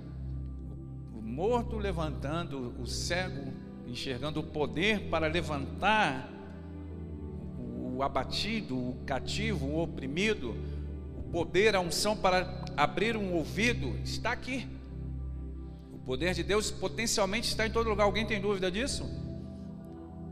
O 1.12 1.20
morto 1.20 1.76
levantando, 1.76 2.72
o 2.80 2.86
cego 2.86 3.52
enxergando 3.84 4.38
o 4.38 4.44
poder 4.44 5.10
para 5.10 5.26
levantar 5.26 6.30
o 7.58 8.00
abatido, 8.00 8.76
o 8.76 8.96
cativo, 9.04 9.66
o 9.66 9.82
oprimido, 9.82 10.54
o 11.18 11.22
poder, 11.32 11.74
a 11.74 11.80
unção 11.80 12.16
para 12.16 12.64
abrir 12.76 13.16
um 13.16 13.34
ouvido, 13.34 13.98
está 14.04 14.30
aqui. 14.30 14.68
O 15.92 15.98
poder 15.98 16.32
de 16.32 16.44
Deus 16.44 16.70
potencialmente 16.70 17.48
está 17.48 17.66
em 17.66 17.72
todo 17.72 17.90
lugar. 17.90 18.04
Alguém 18.04 18.24
tem 18.24 18.40
dúvida 18.40 18.70
disso? 18.70 19.04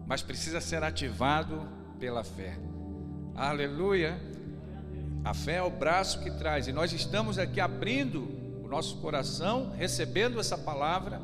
Mas 0.06 0.22
precisa 0.22 0.60
ser 0.60 0.84
ativado 0.84 1.68
pela 1.98 2.22
fé. 2.22 2.56
Aleluia. 3.34 4.31
A 5.24 5.32
fé 5.32 5.56
é 5.56 5.62
o 5.62 5.70
braço 5.70 6.20
que 6.20 6.30
traz, 6.32 6.66
e 6.66 6.72
nós 6.72 6.92
estamos 6.92 7.38
aqui 7.38 7.60
abrindo 7.60 8.28
o 8.64 8.68
nosso 8.68 8.96
coração, 8.96 9.70
recebendo 9.76 10.40
essa 10.40 10.58
palavra, 10.58 11.20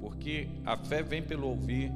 porque 0.00 0.48
a 0.64 0.74
fé 0.76 1.02
vem 1.02 1.22
pelo 1.22 1.48
ouvir 1.48 1.92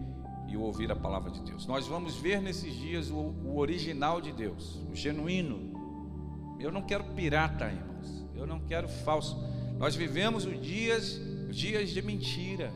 e 0.47 0.57
o 0.57 0.61
ouvir 0.61 0.93
a 0.93 0.97
palavra 0.97 1.31
de 1.31 1.41
Deus. 1.41 1.67
Nós 1.67 1.87
vamos 1.87 2.17
ver 2.17 2.43
nesses 2.43 2.75
dias 2.75 3.09
o, 3.09 3.15
o 3.15 3.57
original 3.57 4.21
de 4.21 4.33
Deus, 4.33 4.83
o 4.93 4.95
genuíno. 4.95 6.59
Eu 6.61 6.71
não 6.71 6.83
quero 6.83 7.05
pirata, 7.05 7.67
irmãos. 7.67 8.27
Eu 8.35 8.47
não 8.47 8.61
quero 8.61 8.87
falso. 8.87 9.43
Nós 9.79 9.97
vivemos 9.97 10.45
os 10.45 10.61
dias, 10.61 11.19
dias 11.51 11.89
de 11.89 12.03
mentira. 12.03 12.71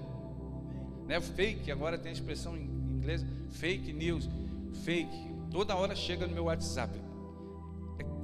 Né? 1.06 1.20
Fake, 1.20 1.70
agora 1.70 1.98
tem 1.98 2.08
a 2.08 2.14
expressão 2.14 2.56
em 2.56 2.62
inglês, 2.62 3.26
fake 3.50 3.92
news, 3.92 4.26
fake. 4.84 5.34
Toda 5.50 5.76
hora 5.76 5.94
chega 5.94 6.26
no 6.26 6.32
meu 6.32 6.44
WhatsApp. 6.44 7.03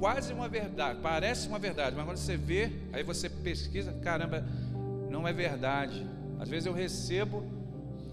Quase 0.00 0.33
uma 0.33 0.49
verdade, 0.49 0.99
parece 1.00 1.47
uma 1.47 1.61
verdade, 1.61 1.95
mas 1.95 2.04
quando 2.04 2.16
você 2.16 2.37
vê, 2.37 2.73
aí 2.92 3.04
você 3.04 3.28
pesquisa, 3.28 3.92
caramba, 4.02 4.45
não 5.09 5.28
é 5.28 5.33
verdade. 5.33 6.04
Às 6.40 6.49
vezes 6.49 6.66
eu 6.66 6.73
recebo 6.73 7.45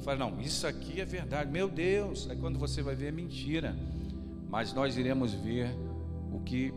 Fala, 0.08 0.20
não, 0.20 0.40
isso 0.40 0.66
aqui 0.66 1.02
é 1.02 1.06
verdade, 1.06 1.52
meu 1.52 1.68
Deus. 1.68 2.30
Aí 2.30 2.38
quando 2.38 2.58
você 2.58 2.82
vai 2.82 2.96
ver 2.96 3.08
é 3.08 3.12
mentira. 3.12 3.76
Mas 4.50 4.74
nós 4.74 4.98
iremos 4.98 5.34
ver 5.34 5.70
o 6.32 6.40
que 6.40 6.74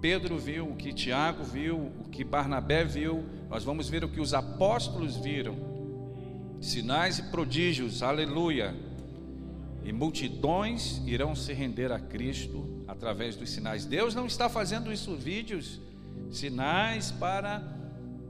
Pedro 0.00 0.36
viu, 0.36 0.68
o 0.68 0.76
que 0.76 0.92
Tiago 0.92 1.42
viu, 1.42 1.90
o 2.04 2.08
que 2.10 2.22
Barnabé 2.22 2.84
viu, 2.84 3.24
nós 3.48 3.64
vamos 3.64 3.88
ver 3.88 4.04
o 4.04 4.10
que 4.10 4.20
os 4.20 4.34
apóstolos 4.34 5.16
viram. 5.16 5.56
Sinais 6.60 7.18
e 7.18 7.22
prodígios, 7.30 8.02
aleluia. 8.02 8.74
E 9.84 9.92
multidões 9.92 11.00
irão 11.06 11.34
se 11.34 11.52
render 11.52 11.90
a 11.90 11.98
Cristo 11.98 12.84
através 12.86 13.36
dos 13.36 13.50
sinais. 13.50 13.84
Deus 13.84 14.14
não 14.14 14.26
está 14.26 14.48
fazendo 14.48 14.92
isso 14.92 15.14
vídeos, 15.16 15.80
sinais 16.30 17.10
para 17.10 17.62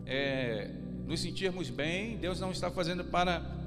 é, 0.07 0.71
nos 1.07 1.21
sentirmos 1.21 1.71
bem. 1.71 2.17
Deus 2.17 2.39
não 2.41 2.51
está 2.51 2.71
fazendo 2.71 3.05
para 3.05 3.59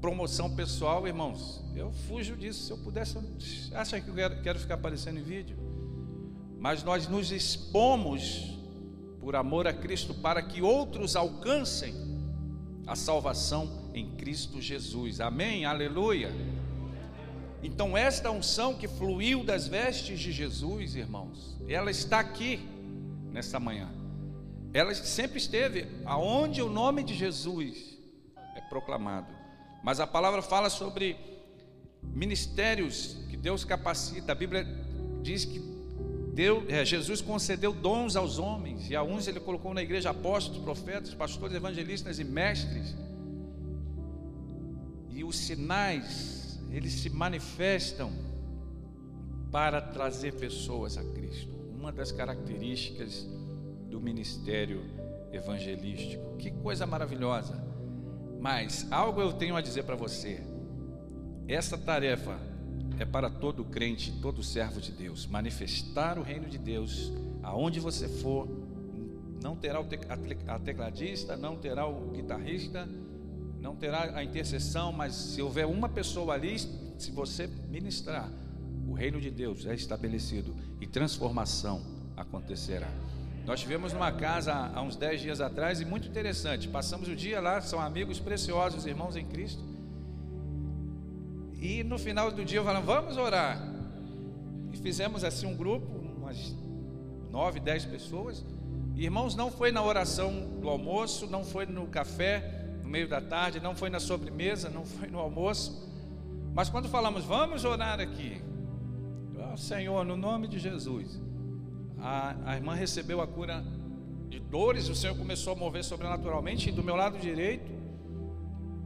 promoção 0.00 0.54
pessoal, 0.54 1.06
irmãos, 1.06 1.64
eu 1.74 1.90
fujo 1.90 2.36
disso. 2.36 2.66
Se 2.66 2.70
eu 2.70 2.78
pudesse, 2.78 3.16
acha 3.72 3.98
que 4.00 4.08
eu 4.08 4.14
quero, 4.14 4.42
quero 4.42 4.58
ficar 4.58 4.74
aparecendo 4.74 5.18
em 5.18 5.22
vídeo? 5.22 5.56
Mas 6.58 6.82
nós 6.82 7.08
nos 7.08 7.32
expomos 7.32 8.58
por 9.18 9.34
amor 9.34 9.66
a 9.66 9.72
Cristo 9.72 10.12
para 10.12 10.42
que 10.42 10.60
outros 10.60 11.16
alcancem 11.16 11.94
a 12.86 12.94
salvação 12.94 13.90
em 13.94 14.10
Cristo 14.16 14.60
Jesus. 14.60 15.20
Amém? 15.20 15.64
Aleluia. 15.64 16.30
Então, 17.64 17.96
esta 17.96 18.30
unção 18.30 18.74
que 18.74 18.86
fluiu 18.86 19.42
das 19.42 19.66
vestes 19.66 20.20
de 20.20 20.30
Jesus, 20.30 20.94
irmãos, 20.94 21.56
ela 21.66 21.90
está 21.90 22.20
aqui 22.20 22.60
nesta 23.32 23.58
manhã. 23.58 23.90
Ela 24.74 24.94
sempre 24.94 25.38
esteve 25.38 25.86
aonde 26.04 26.60
o 26.60 26.68
nome 26.68 27.02
de 27.02 27.14
Jesus 27.14 27.98
é 28.54 28.60
proclamado. 28.60 29.28
Mas 29.82 29.98
a 29.98 30.06
palavra 30.06 30.42
fala 30.42 30.68
sobre 30.68 31.16
ministérios 32.02 33.16
que 33.30 33.36
Deus 33.36 33.64
capacita. 33.64 34.32
A 34.32 34.34
Bíblia 34.34 34.66
diz 35.22 35.46
que 35.46 35.58
Deus, 36.34 36.64
é, 36.68 36.84
Jesus 36.84 37.22
concedeu 37.22 37.72
dons 37.72 38.14
aos 38.14 38.38
homens, 38.38 38.90
e 38.90 38.96
a 38.96 39.02
uns 39.02 39.26
ele 39.26 39.40
colocou 39.40 39.72
na 39.72 39.82
igreja 39.82 40.10
apóstolos, 40.10 40.62
profetas, 40.62 41.14
pastores, 41.14 41.56
evangelistas 41.56 42.18
e 42.18 42.24
mestres. 42.24 42.94
E 45.08 45.24
os 45.24 45.38
sinais, 45.38 46.43
eles 46.74 46.92
se 46.92 47.08
manifestam 47.08 48.10
para 49.52 49.80
trazer 49.80 50.34
pessoas 50.34 50.98
a 50.98 51.04
Cristo. 51.04 51.54
Uma 51.72 51.92
das 51.92 52.10
características 52.10 53.28
do 53.88 54.00
ministério 54.00 54.82
evangelístico. 55.32 56.36
Que 56.36 56.50
coisa 56.50 56.84
maravilhosa. 56.84 57.64
Mas 58.40 58.90
algo 58.90 59.20
eu 59.20 59.32
tenho 59.32 59.54
a 59.54 59.60
dizer 59.60 59.84
para 59.84 59.94
você. 59.94 60.42
Essa 61.46 61.78
tarefa 61.78 62.36
é 62.98 63.04
para 63.04 63.30
todo 63.30 63.64
crente, 63.64 64.12
todo 64.20 64.42
servo 64.42 64.80
de 64.80 64.90
Deus, 64.90 65.26
manifestar 65.26 66.18
o 66.18 66.22
reino 66.22 66.48
de 66.48 66.58
Deus 66.58 67.12
aonde 67.40 67.78
você 67.78 68.08
for. 68.08 68.48
Não 69.40 69.54
terá 69.54 69.78
a 70.48 70.58
tecladista, 70.58 71.36
não 71.36 71.56
terá 71.56 71.86
o 71.86 72.10
guitarrista, 72.10 72.88
não 73.64 73.74
terá 73.74 74.14
a 74.14 74.22
intercessão, 74.22 74.92
mas 74.92 75.14
se 75.14 75.40
houver 75.40 75.64
uma 75.64 75.88
pessoa 75.88 76.34
ali, 76.34 76.58
se 76.58 77.10
você 77.10 77.46
ministrar, 77.70 78.30
o 78.86 78.92
reino 78.92 79.18
de 79.18 79.30
Deus 79.30 79.64
é 79.64 79.74
estabelecido 79.74 80.54
e 80.82 80.86
transformação 80.86 81.80
acontecerá. 82.14 82.90
Nós 83.46 83.60
tivemos 83.60 83.94
numa 83.94 84.12
casa 84.12 84.52
há 84.52 84.82
uns 84.82 84.96
10 84.96 85.22
dias 85.22 85.40
atrás 85.40 85.80
e 85.80 85.86
muito 85.86 86.06
interessante. 86.06 86.68
Passamos 86.68 87.08
o 87.08 87.16
dia 87.16 87.40
lá, 87.40 87.58
são 87.62 87.80
amigos 87.80 88.20
preciosos, 88.20 88.84
irmãos 88.84 89.16
em 89.16 89.24
Cristo. 89.24 89.64
E 91.58 91.82
no 91.82 91.98
final 91.98 92.30
do 92.30 92.44
dia 92.44 92.62
falei, 92.62 92.82
vamos 92.82 93.16
orar. 93.16 93.66
E 94.74 94.76
fizemos 94.76 95.24
assim 95.24 95.46
um 95.46 95.56
grupo, 95.56 95.86
umas 96.18 96.54
9, 97.30 97.60
10 97.60 97.86
pessoas. 97.86 98.44
Irmãos, 98.94 99.34
não 99.34 99.50
foi 99.50 99.72
na 99.72 99.82
oração 99.82 100.50
do 100.60 100.68
almoço, 100.68 101.26
não 101.26 101.42
foi 101.42 101.64
no 101.64 101.86
café 101.86 102.63
no 102.84 102.88
meio 102.88 103.08
da 103.08 103.20
tarde, 103.20 103.58
não 103.58 103.74
foi 103.74 103.90
na 103.90 103.98
sobremesa, 103.98 104.70
não 104.70 104.84
foi 104.84 105.08
no 105.08 105.18
almoço. 105.18 105.90
Mas 106.54 106.68
quando 106.68 106.88
falamos, 106.88 107.24
vamos 107.24 107.64
orar 107.64 107.98
aqui. 107.98 108.40
Oh, 109.52 109.56
Senhor, 109.56 110.04
no 110.04 110.16
nome 110.16 110.46
de 110.46 110.60
Jesus 110.60 111.20
a, 112.04 112.36
a 112.44 112.56
irmã 112.56 112.74
recebeu 112.74 113.22
a 113.22 113.26
cura 113.26 113.64
de 114.28 114.38
dores, 114.38 114.90
o 114.90 114.94
Senhor 114.94 115.16
começou 115.16 115.54
a 115.54 115.56
mover 115.56 115.82
sobrenaturalmente, 115.82 116.68
e 116.68 116.72
do 116.72 116.84
meu 116.84 116.94
lado 116.94 117.18
direito, 117.18 117.72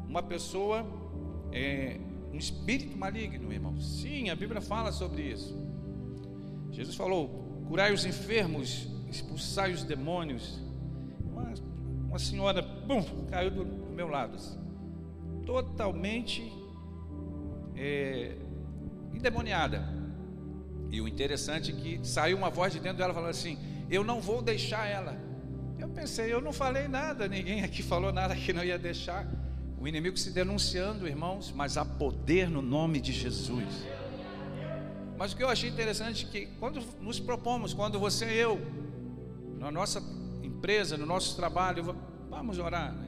uma 0.07 0.23
pessoa, 0.23 0.87
é, 1.52 1.99
um 2.33 2.37
espírito 2.37 2.97
maligno, 2.97 3.52
irmão. 3.52 3.78
Sim, 3.81 4.31
a 4.31 4.37
Bíblia 4.37 4.61
fala 4.61 4.93
sobre 4.93 5.23
isso. 5.23 5.59
Jesus 6.71 6.95
falou: 6.95 7.64
curai 7.67 7.93
os 7.93 8.05
enfermos, 8.05 8.88
expulsai 9.11 9.73
os 9.73 9.83
demônios. 9.83 10.61
Uma, 11.21 11.55
uma 12.09 12.19
senhora, 12.21 12.62
bum, 12.62 13.02
caiu 13.28 13.50
do, 13.50 13.64
do 13.64 13.88
meu 13.99 14.07
lado, 14.07 14.38
totalmente 15.45 16.52
é, 17.75 18.37
endemoniada. 19.12 19.83
E 20.88 21.00
o 21.00 21.09
interessante 21.09 21.73
é 21.73 21.75
que 21.75 22.07
saiu 22.07 22.37
uma 22.38 22.49
voz 22.49 22.73
de 22.73 22.78
dentro 22.78 22.99
dela 22.99 23.12
falando 23.12 23.31
assim: 23.31 23.59
Eu 23.90 24.05
não 24.05 24.21
vou 24.21 24.40
deixar 24.40 24.87
ela. 24.87 25.19
Eu 25.81 25.88
pensei, 25.88 26.33
eu 26.33 26.40
não 26.40 26.52
falei 26.52 26.87
nada, 26.87 27.26
ninguém 27.26 27.64
aqui 27.64 27.83
falou 27.83 28.12
nada 28.12 28.37
que 28.37 28.52
não 28.52 28.62
ia 28.62 28.78
deixar. 28.78 29.26
O 29.81 29.87
inimigo 29.87 30.17
se 30.17 30.31
denunciando, 30.31 31.07
irmãos, 31.09 31.52
mas 31.55 31.76
há 31.76 31.85
poder 31.85 32.49
no 32.49 32.62
nome 32.62 33.00
de 33.00 33.12
Jesus. 33.12 33.85
Mas 35.17 35.33
o 35.33 35.37
que 35.37 35.43
eu 35.43 35.49
achei 35.49 35.69
interessante 35.69 36.25
é 36.25 36.28
que 36.28 36.47
quando 36.61 36.81
nos 37.00 37.19
propomos, 37.19 37.75
quando 37.75 37.99
você 37.99 38.26
e 38.26 38.38
eu, 38.38 38.61
na 39.59 39.73
nossa 39.73 40.00
empresa, 40.43 40.97
no 40.97 41.07
nosso 41.07 41.35
trabalho, 41.37 41.97
vamos 42.31 42.59
orar 42.61 42.93
aqui. 42.93 43.08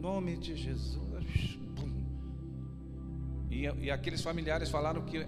Nome 0.00 0.34
de 0.38 0.56
Jesus. 0.56 1.58
E, 3.50 3.64
e 3.84 3.90
aqueles 3.90 4.22
familiares 4.22 4.70
falaram 4.70 5.02
que 5.02 5.26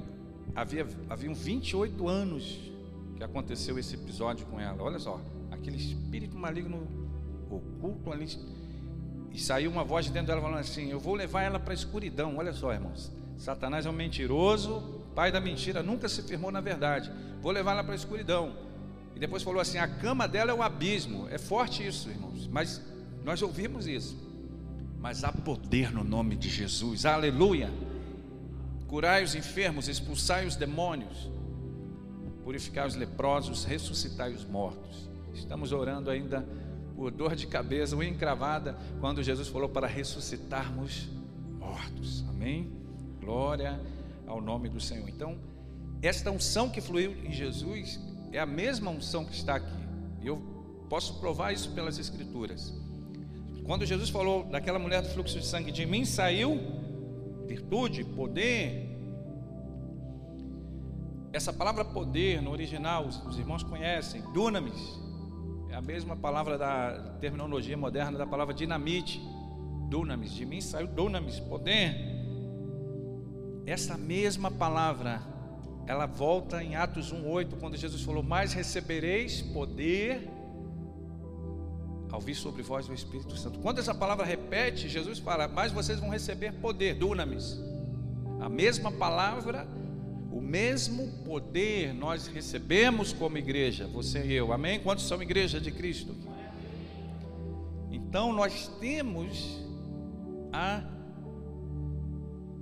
havia, 0.54 0.88
haviam 1.10 1.34
28 1.34 2.08
anos 2.08 2.72
que 3.14 3.22
aconteceu 3.22 3.78
esse 3.78 3.94
episódio 3.94 4.46
com 4.46 4.58
ela. 4.58 4.82
Olha 4.82 4.98
só, 4.98 5.20
aquele 5.50 5.76
espírito 5.76 6.38
maligno 6.38 6.88
oculto 7.50 8.10
ali. 8.10 8.26
E 9.30 9.38
saiu 9.38 9.70
uma 9.70 9.84
voz 9.84 10.06
de 10.06 10.10
dentro 10.10 10.28
dela 10.28 10.40
falando 10.40 10.60
assim: 10.60 10.90
Eu 10.90 10.98
vou 10.98 11.14
levar 11.14 11.42
ela 11.42 11.60
para 11.60 11.74
a 11.74 11.74
escuridão. 11.74 12.38
Olha 12.38 12.54
só, 12.54 12.72
irmãos. 12.72 13.12
Satanás 13.36 13.84
é 13.84 13.90
um 13.90 13.92
mentiroso, 13.92 15.02
pai 15.14 15.30
da 15.30 15.40
mentira, 15.40 15.82
nunca 15.82 16.08
se 16.08 16.22
firmou 16.22 16.50
na 16.50 16.62
verdade. 16.62 17.12
Vou 17.42 17.52
levar 17.52 17.72
ela 17.72 17.84
para 17.84 17.92
a 17.92 17.96
escuridão. 17.96 18.56
E 19.14 19.18
depois 19.18 19.42
falou 19.42 19.60
assim: 19.60 19.76
A 19.76 19.86
cama 19.86 20.26
dela 20.26 20.50
é 20.50 20.54
um 20.54 20.62
abismo. 20.62 21.28
É 21.28 21.36
forte 21.36 21.86
isso, 21.86 22.08
irmãos. 22.08 22.46
Mas 22.46 22.80
nós 23.22 23.42
ouvimos 23.42 23.86
isso. 23.86 24.31
Mas 25.02 25.22
há 25.22 25.30
poder 25.30 25.92
no 25.92 26.02
nome 26.02 26.36
de 26.36 26.48
Jesus. 26.48 27.04
Aleluia 27.04 27.70
curai 28.92 29.24
os 29.24 29.34
enfermos, 29.34 29.88
expulsai 29.88 30.46
os 30.46 30.54
demônios, 30.54 31.30
purificai 32.44 32.86
os 32.86 32.94
leprosos, 32.94 33.64
ressuscitai 33.64 34.34
os 34.34 34.44
mortos. 34.44 35.08
Estamos 35.32 35.72
orando 35.72 36.10
ainda 36.10 36.46
por 36.94 37.10
dor 37.10 37.34
de 37.34 37.46
cabeça, 37.46 37.96
unha 37.96 38.10
encravada, 38.10 38.76
quando 39.00 39.22
Jesus 39.22 39.48
falou 39.48 39.66
para 39.66 39.86
ressuscitarmos 39.86 41.08
mortos. 41.58 42.22
Amém? 42.28 42.70
Glória 43.18 43.80
ao 44.26 44.42
nome 44.42 44.68
do 44.68 44.78
Senhor. 44.78 45.08
Então, 45.08 45.38
esta 46.02 46.30
unção 46.30 46.68
que 46.68 46.82
fluiu 46.82 47.12
em 47.24 47.32
Jesus 47.32 47.98
é 48.30 48.38
a 48.38 48.44
mesma 48.44 48.90
unção 48.90 49.24
que 49.24 49.32
está 49.32 49.54
aqui. 49.54 49.82
Eu 50.22 50.36
posso 50.90 51.18
provar 51.18 51.54
isso 51.54 51.70
pelas 51.70 51.98
Escrituras. 51.98 52.74
Quando 53.64 53.86
Jesus 53.86 54.10
falou 54.10 54.44
daquela 54.44 54.78
mulher 54.78 55.02
do 55.02 55.08
fluxo 55.08 55.38
de 55.38 55.46
sangue, 55.46 55.70
de 55.70 55.86
mim 55.86 56.04
saiu 56.04 56.60
virtude, 57.46 58.02
poder. 58.04 58.88
Essa 61.32 61.52
palavra 61.52 61.84
poder 61.84 62.42
no 62.42 62.50
original, 62.50 63.06
os, 63.06 63.38
irmãos 63.38 63.62
conhecem, 63.62 64.22
dunamis, 64.32 65.00
é 65.70 65.74
a 65.74 65.80
mesma 65.80 66.16
palavra 66.16 66.58
da 66.58 67.16
terminologia 67.20 67.76
moderna 67.76 68.18
da 68.18 68.26
palavra 68.26 68.52
dinamite. 68.52 69.20
Dunamis, 69.88 70.32
de 70.32 70.44
mim 70.44 70.60
saiu 70.60 70.86
dunamis, 70.86 71.38
poder. 71.40 71.94
Essa 73.64 73.96
mesma 73.96 74.50
palavra, 74.50 75.22
ela 75.86 76.06
volta 76.06 76.62
em 76.62 76.74
Atos 76.74 77.12
1:8, 77.12 77.56
quando 77.60 77.76
Jesus 77.76 78.02
falou: 78.02 78.22
"Mais 78.22 78.52
recebereis 78.52 79.40
poder 79.40 80.28
ao 82.12 82.20
vir 82.20 82.34
sobre 82.34 82.62
vós 82.62 82.88
o 82.88 82.92
Espírito 82.92 83.36
Santo. 83.38 83.58
Quando 83.58 83.78
essa 83.78 83.94
palavra 83.94 84.24
repete, 84.24 84.88
Jesus 84.88 85.18
fala: 85.18 85.48
Mas 85.48 85.72
vocês 85.72 85.98
vão 85.98 86.10
receber 86.10 86.52
poder, 86.52 86.94
dunamis. 86.94 87.58
A 88.38 88.48
mesma 88.48 88.92
palavra, 88.92 89.66
o 90.30 90.40
mesmo 90.40 91.24
poder 91.24 91.94
nós 91.94 92.26
recebemos 92.26 93.12
como 93.12 93.38
igreja, 93.38 93.86
você 93.86 94.22
e 94.24 94.34
eu, 94.34 94.52
amém? 94.52 94.78
Quantos 94.78 95.08
são 95.08 95.22
igreja 95.22 95.58
de 95.58 95.72
Cristo? 95.72 96.14
Então 97.90 98.32
nós 98.32 98.68
temos 98.78 99.58
a, 100.52 100.82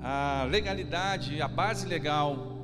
a 0.01 0.45
legalidade, 0.45 1.43
a 1.43 1.49
base 1.49 1.89
legal 1.89 2.57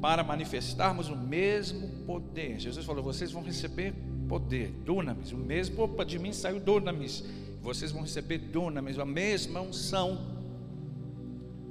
para 0.00 0.22
manifestarmos 0.22 1.08
o 1.08 1.16
mesmo 1.16 1.88
poder. 2.06 2.60
Jesus 2.60 2.86
falou: 2.86 3.02
vocês 3.02 3.32
vão 3.32 3.42
receber 3.42 3.92
poder, 4.28 4.70
dunamis, 4.84 5.32
o 5.32 5.36
mesmo, 5.36 5.82
opa, 5.82 6.04
de 6.04 6.18
mim 6.18 6.32
saiu 6.32 6.60
dunamis, 6.60 7.24
vocês 7.60 7.92
vão 7.92 8.02
receber 8.02 8.38
dunamis, 8.38 8.98
a 8.98 9.04
mesma 9.04 9.60
unção. 9.60 10.40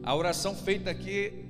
A 0.03 0.15
oração 0.15 0.55
feita 0.55 0.89
aqui 0.89 1.45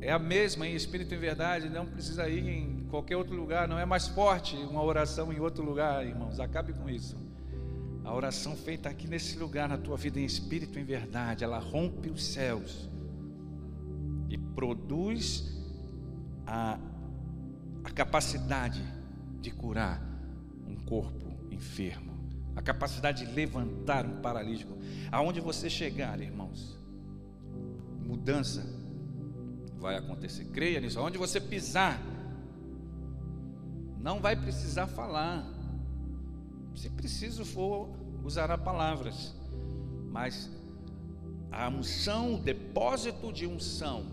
é 0.00 0.12
a 0.12 0.18
mesma 0.18 0.66
em 0.66 0.74
espírito 0.74 1.14
e 1.14 1.16
verdade, 1.16 1.68
não 1.68 1.86
precisa 1.86 2.28
ir 2.28 2.46
em 2.48 2.86
qualquer 2.90 3.16
outro 3.16 3.34
lugar, 3.34 3.68
não 3.68 3.78
é 3.78 3.84
mais 3.84 4.08
forte 4.08 4.56
uma 4.56 4.82
oração 4.82 5.32
em 5.32 5.40
outro 5.40 5.64
lugar, 5.64 6.06
irmãos, 6.06 6.40
acabe 6.40 6.72
com 6.72 6.88
isso. 6.88 7.16
A 8.04 8.14
oração 8.14 8.56
feita 8.56 8.88
aqui 8.88 9.06
nesse 9.06 9.38
lugar, 9.38 9.68
na 9.68 9.76
tua 9.76 9.96
vida 9.96 10.18
em 10.18 10.24
espírito 10.24 10.78
e 10.78 10.82
em 10.82 10.84
verdade, 10.84 11.44
ela 11.44 11.58
rompe 11.58 12.10
os 12.10 12.24
céus 12.24 12.88
e 14.28 14.38
produz 14.38 15.58
a, 16.46 16.78
a 17.84 17.90
capacidade 17.90 18.82
de 19.40 19.50
curar 19.50 20.09
um 20.70 20.76
corpo 20.76 21.38
enfermo, 21.50 22.12
a 22.54 22.62
capacidade 22.62 23.26
de 23.26 23.32
levantar 23.32 24.06
um 24.06 24.20
paralítico. 24.20 24.76
Aonde 25.10 25.40
você 25.40 25.68
chegar, 25.68 26.20
irmãos, 26.20 26.78
mudança 28.06 28.64
vai 29.78 29.96
acontecer. 29.96 30.44
Creia 30.46 30.80
nisso. 30.80 30.98
Aonde 30.98 31.18
você 31.18 31.40
pisar, 31.40 32.00
não 33.98 34.20
vai 34.20 34.36
precisar 34.36 34.86
falar. 34.86 35.44
Se 36.74 36.88
preciso 36.90 37.44
for, 37.44 37.90
usará 38.24 38.56
palavras. 38.56 39.34
Mas 40.10 40.50
a 41.50 41.68
unção, 41.68 42.34
o 42.34 42.38
depósito 42.38 43.32
de 43.32 43.46
unção 43.46 44.06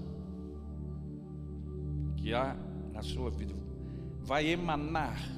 que 2.16 2.34
há 2.34 2.56
na 2.92 3.02
sua 3.02 3.30
vida 3.30 3.54
vai 4.22 4.48
emanar 4.48 5.37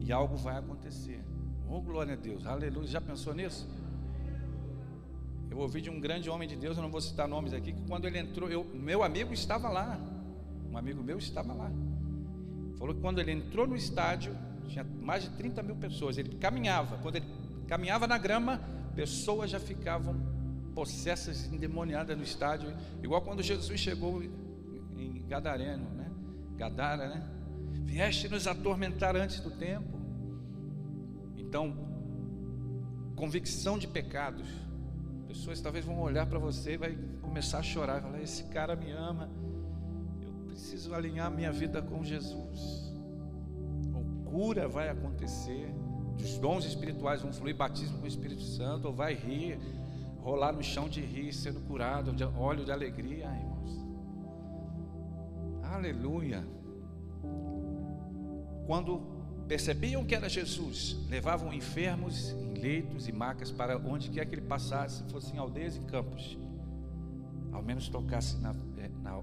e 0.00 0.12
algo 0.12 0.36
vai 0.36 0.56
acontecer. 0.56 1.22
Oh, 1.68 1.80
glória 1.80 2.14
a 2.14 2.16
Deus, 2.16 2.46
aleluia. 2.46 2.88
Já 2.88 3.00
pensou 3.00 3.34
nisso? 3.34 3.68
Eu 5.50 5.58
ouvi 5.58 5.80
de 5.80 5.90
um 5.90 6.00
grande 6.00 6.30
homem 6.30 6.48
de 6.48 6.56
Deus, 6.56 6.76
eu 6.76 6.82
não 6.82 6.90
vou 6.90 7.00
citar 7.00 7.28
nomes 7.28 7.52
aqui, 7.52 7.72
que 7.72 7.82
quando 7.82 8.06
ele 8.06 8.18
entrou, 8.18 8.48
eu, 8.48 8.64
meu 8.64 9.02
amigo 9.02 9.34
estava 9.34 9.68
lá, 9.68 9.98
um 10.70 10.76
amigo 10.76 11.02
meu 11.02 11.18
estava 11.18 11.52
lá. 11.52 11.70
Falou 12.78 12.94
que 12.94 13.00
quando 13.00 13.20
ele 13.20 13.32
entrou 13.32 13.66
no 13.66 13.76
estádio, 13.76 14.36
tinha 14.68 14.84
mais 14.84 15.24
de 15.24 15.30
30 15.30 15.62
mil 15.62 15.76
pessoas. 15.76 16.16
Ele 16.16 16.36
caminhava, 16.36 16.98
quando 16.98 17.16
ele 17.16 17.26
caminhava 17.66 18.06
na 18.06 18.16
grama, 18.16 18.60
pessoas 18.94 19.50
já 19.50 19.60
ficavam 19.60 20.16
possessas, 20.74 21.52
endemoniadas 21.52 22.16
no 22.16 22.22
estádio, 22.22 22.72
igual 23.02 23.20
quando 23.20 23.42
Jesus 23.42 23.78
chegou 23.78 24.22
em 24.22 25.24
Gadareno, 25.28 25.84
né? 25.90 26.10
Gadara, 26.56 27.08
né? 27.08 27.39
Vieste 27.90 28.28
nos 28.28 28.46
atormentar 28.46 29.16
antes 29.16 29.40
do 29.40 29.50
tempo. 29.50 29.98
Então, 31.36 31.76
convicção 33.16 33.76
de 33.76 33.88
pecados. 33.88 34.48
Pessoas 35.26 35.60
talvez 35.60 35.84
vão 35.84 35.98
olhar 36.00 36.24
para 36.24 36.38
você 36.38 36.74
e 36.74 36.76
vai 36.76 36.96
começar 37.20 37.58
a 37.58 37.62
chorar, 37.64 37.98
e 37.98 38.02
falar: 38.02 38.22
esse 38.22 38.44
cara 38.44 38.76
me 38.76 38.92
ama. 38.92 39.28
Eu 40.22 40.32
preciso 40.46 40.94
alinhar 40.94 41.32
minha 41.32 41.50
vida 41.50 41.82
com 41.82 42.04
Jesus. 42.04 42.94
Ou 43.92 44.30
cura 44.30 44.68
vai 44.68 44.88
acontecer. 44.88 45.74
Os 46.16 46.38
dons 46.38 46.64
espirituais 46.64 47.22
vão 47.22 47.32
fluir, 47.32 47.56
batismo 47.56 47.98
com 47.98 48.04
o 48.04 48.08
Espírito 48.08 48.42
Santo, 48.42 48.86
ou 48.86 48.94
vai 48.94 49.14
rir, 49.14 49.58
rolar 50.18 50.52
no 50.52 50.62
chão 50.62 50.88
de 50.88 51.00
rir, 51.00 51.32
sendo 51.32 51.60
curado, 51.62 52.12
de 52.12 52.22
óleo 52.22 52.64
de 52.64 52.70
alegria, 52.70 53.26
irmãos. 53.26 53.84
Aleluia 55.64 56.59
quando 58.70 59.00
percebiam 59.48 60.04
que 60.04 60.14
era 60.14 60.28
Jesus, 60.28 60.96
levavam 61.08 61.52
enfermos 61.52 62.30
em 62.30 62.54
leitos 62.54 63.08
e 63.08 63.12
macas 63.12 63.50
para 63.50 63.76
onde 63.76 64.08
quer 64.10 64.24
que 64.26 64.36
ele 64.36 64.42
passasse, 64.42 65.02
fossem 65.10 65.40
aldeias 65.40 65.74
e 65.74 65.80
campos, 65.80 66.38
ao 67.50 67.60
menos 67.60 67.88
tocasse 67.88 68.38
na, 68.38 68.54
eh, 68.78 68.88
na 69.02 69.16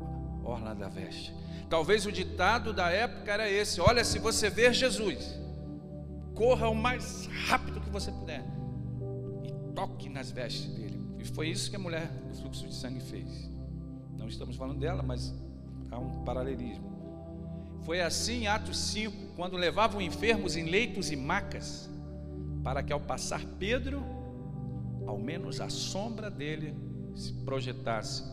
orla 0.44 0.76
da 0.76 0.90
veste. 0.90 1.34
Talvez 1.70 2.06
o 2.06 2.12
ditado 2.12 2.74
da 2.74 2.90
época 2.90 3.32
era 3.32 3.50
esse: 3.50 3.80
olha, 3.80 4.04
se 4.04 4.20
você 4.20 4.50
ver 4.50 4.74
Jesus, 4.74 5.40
corra 6.36 6.68
o 6.68 6.76
mais 6.76 7.28
rápido 7.48 7.80
que 7.80 7.90
você 7.90 8.12
puder 8.12 8.44
e 9.46 9.74
toque 9.74 10.10
nas 10.10 10.30
vestes 10.30 10.68
dele. 10.76 11.02
E 11.20 11.24
foi 11.24 11.48
isso 11.48 11.70
que 11.70 11.78
a 11.78 11.80
mulher 11.80 12.10
do 12.28 12.36
fluxo 12.36 12.68
de 12.68 12.76
sangue 12.76 13.00
fez. 13.00 13.50
Não 14.18 14.28
estamos 14.28 14.58
falando 14.58 14.82
dela, 14.82 15.02
mas 15.02 15.34
há 15.90 15.98
um 15.98 16.26
paralelismo. 16.26 16.97
Foi 17.88 18.02
assim 18.02 18.42
em 18.42 18.48
Atos 18.48 18.78
5, 18.78 19.16
quando 19.38 19.56
levavam 19.56 20.02
enfermos 20.02 20.58
em 20.58 20.66
leitos 20.66 21.10
e 21.10 21.16
macas, 21.16 21.90
para 22.62 22.84
que 22.84 22.92
ao 22.92 23.00
passar 23.00 23.42
Pedro, 23.58 24.04
ao 25.06 25.18
menos 25.18 25.62
a 25.62 25.70
sombra 25.70 26.30
dele 26.30 26.76
se 27.16 27.32
projetasse. 27.46 28.26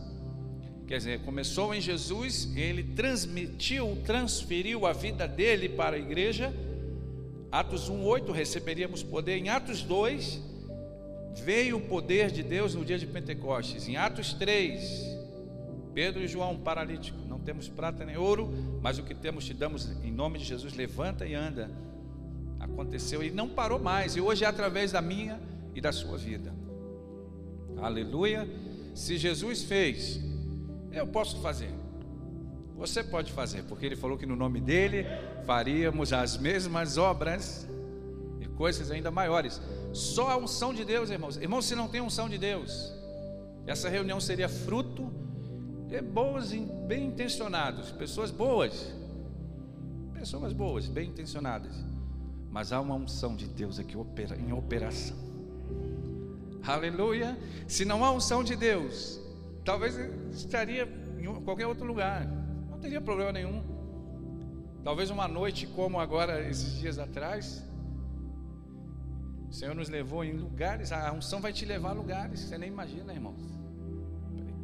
Quer 0.85 0.97
dizer, 0.97 1.21
começou 1.21 1.73
em 1.73 1.79
Jesus, 1.79 2.51
ele 2.53 2.83
transmitiu, 2.83 3.97
transferiu 4.05 4.85
a 4.85 4.91
vida 4.91 5.25
dele 5.25 5.69
para 5.69 5.95
a 5.95 5.99
igreja. 5.99 6.53
Atos 7.49 7.89
1:8 7.89 8.33
receberíamos 8.33 9.03
poder. 9.03 9.37
Em 9.37 9.47
Atos 9.47 9.81
2 9.83 10.41
veio 11.33 11.77
o 11.77 11.81
poder 11.87 12.29
de 12.29 12.43
Deus 12.43 12.75
no 12.75 12.83
dia 12.83 12.99
de 12.99 13.07
Pentecostes. 13.07 13.87
Em 13.87 13.95
Atos 13.95 14.33
3, 14.33 15.17
Pedro 15.93 16.21
e 16.21 16.27
João, 16.27 16.57
paralítico, 16.57 17.24
temos 17.45 17.69
prata 17.69 18.03
nem 18.03 18.17
ouro, 18.17 18.51
mas 18.81 18.97
o 18.97 19.03
que 19.03 19.13
temos 19.13 19.45
te 19.45 19.53
damos 19.53 19.89
em 20.03 20.11
nome 20.11 20.39
de 20.39 20.45
Jesus, 20.45 20.73
levanta 20.73 21.25
e 21.25 21.35
anda. 21.35 21.69
Aconteceu 22.59 23.23
e 23.23 23.29
não 23.29 23.47
parou 23.47 23.79
mais, 23.79 24.15
e 24.15 24.21
hoje 24.21 24.43
é 24.43 24.47
através 24.47 24.91
da 24.91 25.01
minha 25.01 25.39
e 25.75 25.79
da 25.79 25.91
sua 25.91 26.17
vida. 26.17 26.53
Aleluia. 27.77 28.49
Se 28.95 29.17
Jesus 29.17 29.63
fez, 29.63 30.19
eu 30.91 31.05
posso 31.05 31.39
fazer. 31.39 31.69
Você 32.75 33.03
pode 33.03 33.31
fazer, 33.31 33.63
porque 33.63 33.85
ele 33.85 33.95
falou 33.95 34.17
que 34.17 34.25
no 34.25 34.35
nome 34.35 34.59
dele 34.59 35.05
faríamos 35.45 36.11
as 36.11 36.37
mesmas 36.37 36.97
obras 36.97 37.67
e 38.41 38.47
coisas 38.47 38.89
ainda 38.89 39.11
maiores. 39.11 39.61
Só 39.93 40.31
a 40.31 40.37
unção 40.37 40.73
de 40.73 40.83
Deus, 40.83 41.09
irmãos. 41.09 41.37
Irmãos, 41.37 41.65
se 41.65 41.75
não 41.75 41.87
tem 41.87 42.01
unção 42.01 42.27
de 42.27 42.37
Deus, 42.37 42.91
essa 43.67 43.87
reunião 43.87 44.19
seria 44.19 44.49
fruto 44.49 45.24
é 45.91 46.01
boas, 46.01 46.51
bem 46.51 47.07
intencionados, 47.07 47.91
pessoas 47.91 48.31
boas, 48.31 48.93
pessoas 50.13 50.53
boas, 50.53 50.87
bem 50.87 51.09
intencionadas, 51.09 51.75
mas 52.49 52.71
há 52.71 52.81
uma 52.81 52.95
unção 52.95 53.35
de 53.35 53.47
Deus 53.47 53.79
aqui 53.79 53.95
em 54.39 54.53
operação. 54.53 55.17
Aleluia! 56.63 57.37
Se 57.67 57.85
não 57.85 58.03
há 58.03 58.11
unção 58.11 58.43
de 58.43 58.55
Deus, 58.55 59.21
talvez 59.63 59.95
estaria 60.31 60.87
em 61.19 61.25
qualquer 61.43 61.67
outro 61.67 61.85
lugar, 61.85 62.25
não 62.69 62.79
teria 62.79 62.99
problema 62.99 63.31
nenhum. 63.31 63.63
Talvez 64.83 65.09
uma 65.09 65.27
noite 65.27 65.65
como 65.67 65.99
agora, 65.99 66.47
esses 66.47 66.73
dias 66.79 66.99
atrás, 66.99 67.63
O 69.49 69.53
Senhor 69.53 69.73
nos 69.73 69.87
levou 69.87 70.23
em 70.23 70.33
lugares, 70.33 70.91
a 70.91 71.11
unção 71.13 71.39
vai 71.39 71.53
te 71.53 71.65
levar 71.65 71.91
a 71.91 71.93
lugares 71.93 72.41
que 72.41 72.49
você 72.49 72.57
nem 72.57 72.69
imagina, 72.69 73.13
irmãos. 73.13 73.41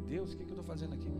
Deus, 0.06 0.34
o 0.34 0.36
que, 0.36 0.51
fazendo 0.72 0.94
aqui? 0.94 1.10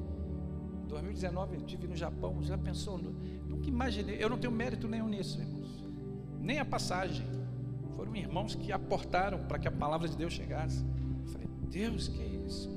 2019 0.89 1.57
eu 1.57 1.61
estive 1.61 1.87
no 1.87 1.95
Japão, 1.95 2.43
já 2.43 2.57
pensou? 2.57 2.97
Nunca 2.99 3.69
imaginei, 3.69 4.17
eu 4.19 4.31
não 4.31 4.39
tenho 4.39 4.53
mérito 4.53 4.89
nenhum 4.89 5.09
nisso, 5.09 5.39
irmãos. 5.39 5.85
Nem 6.41 6.59
a 6.59 6.65
passagem. 6.65 7.27
Foram 7.95 8.17
irmãos 8.17 8.55
que 8.55 8.73
aportaram 8.73 9.45
para 9.45 9.59
que 9.59 9.69
a 9.69 9.71
palavra 9.71 10.09
de 10.09 10.17
Deus 10.17 10.33
chegasse. 10.33 10.83
Eu 11.21 11.27
falei, 11.27 11.49
Deus, 11.71 12.09
que 12.09 12.23
é 12.23 12.27
isso? 12.27 12.71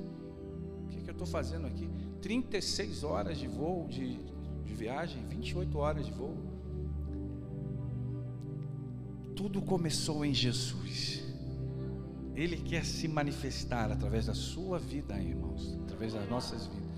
O 0.83 0.87
que, 0.89 1.01
que 1.01 1.09
eu 1.09 1.13
estou 1.13 1.25
fazendo 1.25 1.65
aqui? 1.65 1.89
36 2.21 3.03
horas 3.05 3.37
de 3.37 3.47
voo, 3.47 3.87
de, 3.87 4.19
de 4.65 4.73
viagem, 4.73 5.25
28 5.27 5.77
horas 5.77 6.05
de 6.05 6.11
voo. 6.11 6.35
Tudo 9.33 9.61
começou 9.61 10.25
em 10.25 10.33
Jesus. 10.33 11.24
Ele 12.35 12.57
quer 12.57 12.83
se 12.83 13.07
manifestar 13.07 13.91
através 13.91 14.25
da 14.25 14.33
sua 14.33 14.77
vida, 14.77 15.17
irmãos, 15.17 15.77
através 15.83 16.13
das 16.13 16.29
nossas 16.29 16.67
vidas, 16.67 16.89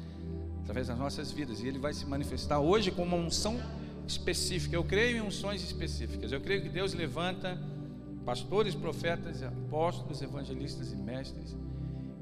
através 0.61 0.87
das 0.87 0.97
nossas 0.97 1.31
vidas, 1.31 1.61
e 1.61 1.67
ele 1.67 1.77
vai 1.77 1.93
se 1.93 2.05
manifestar 2.05 2.59
hoje 2.59 2.91
com 2.91 3.03
uma 3.03 3.17
unção 3.17 3.59
específica. 4.07 4.75
Eu 4.75 4.83
creio 4.83 5.17
em 5.17 5.21
unções 5.21 5.63
específicas. 5.63 6.31
Eu 6.31 6.41
creio 6.41 6.61
que 6.61 6.69
Deus 6.69 6.93
levanta 6.93 7.61
pastores, 8.25 8.73
profetas, 8.73 9.43
apóstolos, 9.43 10.21
evangelistas 10.21 10.91
e 10.91 10.95
mestres. 10.95 11.55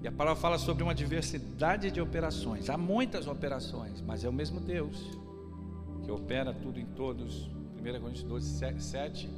E 0.03 0.07
a 0.07 0.11
palavra 0.11 0.39
fala 0.39 0.57
sobre 0.57 0.83
uma 0.83 0.93
diversidade 0.93 1.89
de 1.89 2.01
operações. 2.01 2.69
Há 2.69 2.77
muitas 2.77 3.27
operações, 3.27 4.01
mas 4.01 4.23
é 4.23 4.29
o 4.29 4.33
mesmo 4.33 4.59
Deus 4.59 5.17
que 6.03 6.11
opera 6.11 6.53
tudo 6.53 6.79
em 6.79 6.85
todos. 6.85 7.49
1 7.79 7.99
Coríntios 7.99 8.23
12, 8.23 8.81
7 8.81 9.29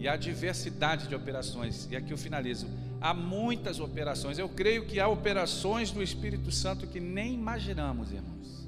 e 0.00 0.08
a 0.08 0.16
diversidade 0.16 1.06
de 1.06 1.14
operações. 1.14 1.86
E 1.90 1.94
aqui 1.94 2.10
eu 2.10 2.16
finalizo. 2.16 2.66
Há 3.02 3.12
muitas 3.12 3.78
operações. 3.78 4.38
Eu 4.38 4.48
creio 4.48 4.86
que 4.86 4.98
há 4.98 5.06
operações 5.06 5.90
do 5.90 6.02
Espírito 6.02 6.50
Santo 6.50 6.86
que 6.86 6.98
nem 6.98 7.34
imaginamos, 7.34 8.10
irmãos. 8.10 8.66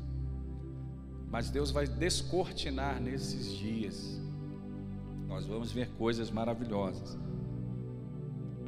Mas 1.30 1.48
Deus 1.48 1.70
vai 1.70 1.86
descortinar 1.86 3.00
nesses 3.00 3.50
dias. 3.50 4.20
Nós 5.26 5.46
vamos 5.46 5.72
ver 5.72 5.88
coisas 5.92 6.30
maravilhosas. 6.30 7.16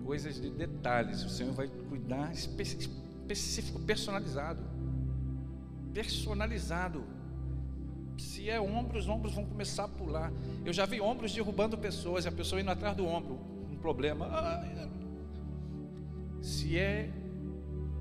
Coisas 0.03 0.40
de 0.40 0.48
detalhes. 0.48 1.22
O 1.22 1.29
Senhor 1.29 1.53
vai 1.53 1.68
cuidar 1.68 2.33
específico, 2.33 3.79
personalizado. 3.81 4.62
Personalizado 5.92 7.05
se 8.16 8.48
é 8.48 8.61
ombro, 8.61 8.98
os 8.98 9.09
ombros 9.09 9.35
vão 9.35 9.44
começar 9.44 9.85
a 9.85 9.88
pular. 9.88 10.33
Eu 10.64 10.72
já 10.72 10.87
vi 10.87 11.00
ombros 11.00 11.33
derrubando 11.33 11.77
pessoas, 11.77 12.24
e 12.24 12.29
a 12.29 12.33
pessoa 12.33 12.61
indo 12.61 12.70
atrás 12.70 12.96
do 12.96 13.07
ombro, 13.07 13.38
um 13.70 13.77
problema. 13.77 14.29
Se 16.40 16.79
é 16.79 17.11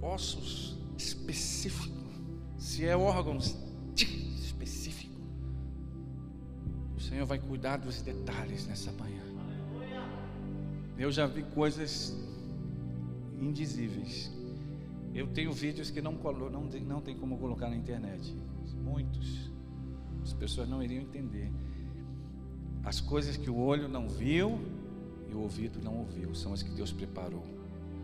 ossos 0.02 0.78
específico, 0.97 1.95
se 2.58 2.86
é 2.86 2.95
órgãos 2.95 3.58
específico, 3.95 5.19
o 6.95 6.99
Senhor 6.99 7.26
vai 7.26 7.39
cuidar 7.39 7.78
dos 7.78 8.02
detalhes 8.02 8.67
nessa 8.67 8.91
manhã. 8.91 9.23
Eu 10.97 11.12
já 11.12 11.26
vi 11.26 11.43
coisas 11.43 12.15
indizíveis. 13.39 14.32
Eu 15.13 15.28
tenho 15.28 15.52
vídeos 15.52 15.89
que 15.91 16.02
não, 16.02 16.13
não, 16.13 16.63
não 16.63 17.02
tem 17.02 17.15
como 17.15 17.38
colocar 17.38 17.69
na 17.69 17.76
internet. 17.76 18.36
Muitos 18.76 19.53
as 20.24 20.34
pessoas 20.34 20.68
não 20.68 20.82
iriam 20.82 21.02
entender. 21.02 21.52
As 22.84 23.00
coisas 23.00 23.38
que 23.38 23.50
o 23.50 23.58
olho 23.58 23.88
não 23.88 24.08
viu 24.10 24.60
e 25.30 25.34
o 25.34 25.42
ouvido 25.42 25.80
não 25.84 25.98
ouviu 26.00 26.34
são 26.34 26.54
as 26.54 26.64
que 26.64 26.72
Deus 26.72 26.92
preparou 26.92 27.44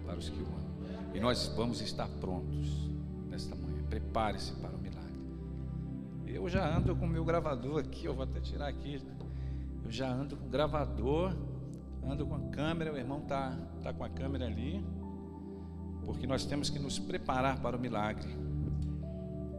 para 0.06 0.18
os 0.18 0.30
que 0.30 0.42
o 0.42 0.46
amam. 0.46 0.70
E 1.14 1.20
nós 1.20 1.48
vamos 1.56 1.82
estar 1.82 2.08
prontos 2.20 2.90
nesta 3.30 3.56
manhã. 3.56 3.84
Prepare-se 3.90 4.54
para 4.54 4.76
o 4.76 4.80
milagre. 4.80 5.00
Eu 6.26 6.48
já 6.48 6.78
ando 6.78 6.96
com 6.96 7.06
o 7.06 7.10
meu 7.10 7.26
gravador 7.26 7.80
aqui, 7.80 8.06
eu 8.06 8.14
vou 8.14 8.24
até 8.24 8.40
tirar 8.40 8.68
aqui. 8.68 9.02
Eu 9.84 9.92
já 9.92 10.12
ando 10.12 10.38
com 10.38 10.46
o 10.46 10.50
gravador, 10.50 11.36
ando 12.04 12.26
com 12.26 12.36
a 12.36 12.40
câmera, 12.52 12.94
o 12.94 12.98
irmão 12.98 13.20
está 13.20 13.58
tá 13.82 13.94
com 13.94 14.04
a 14.04 14.10
câmera 14.10 14.46
ali, 14.46 14.84
porque 16.06 16.28
nós 16.28 16.46
temos 16.46 16.70
que 16.70 16.80
nos 16.80 17.00
preparar 17.00 17.60
para 17.60 17.76
o 17.76 17.80
milagre. 17.80 18.30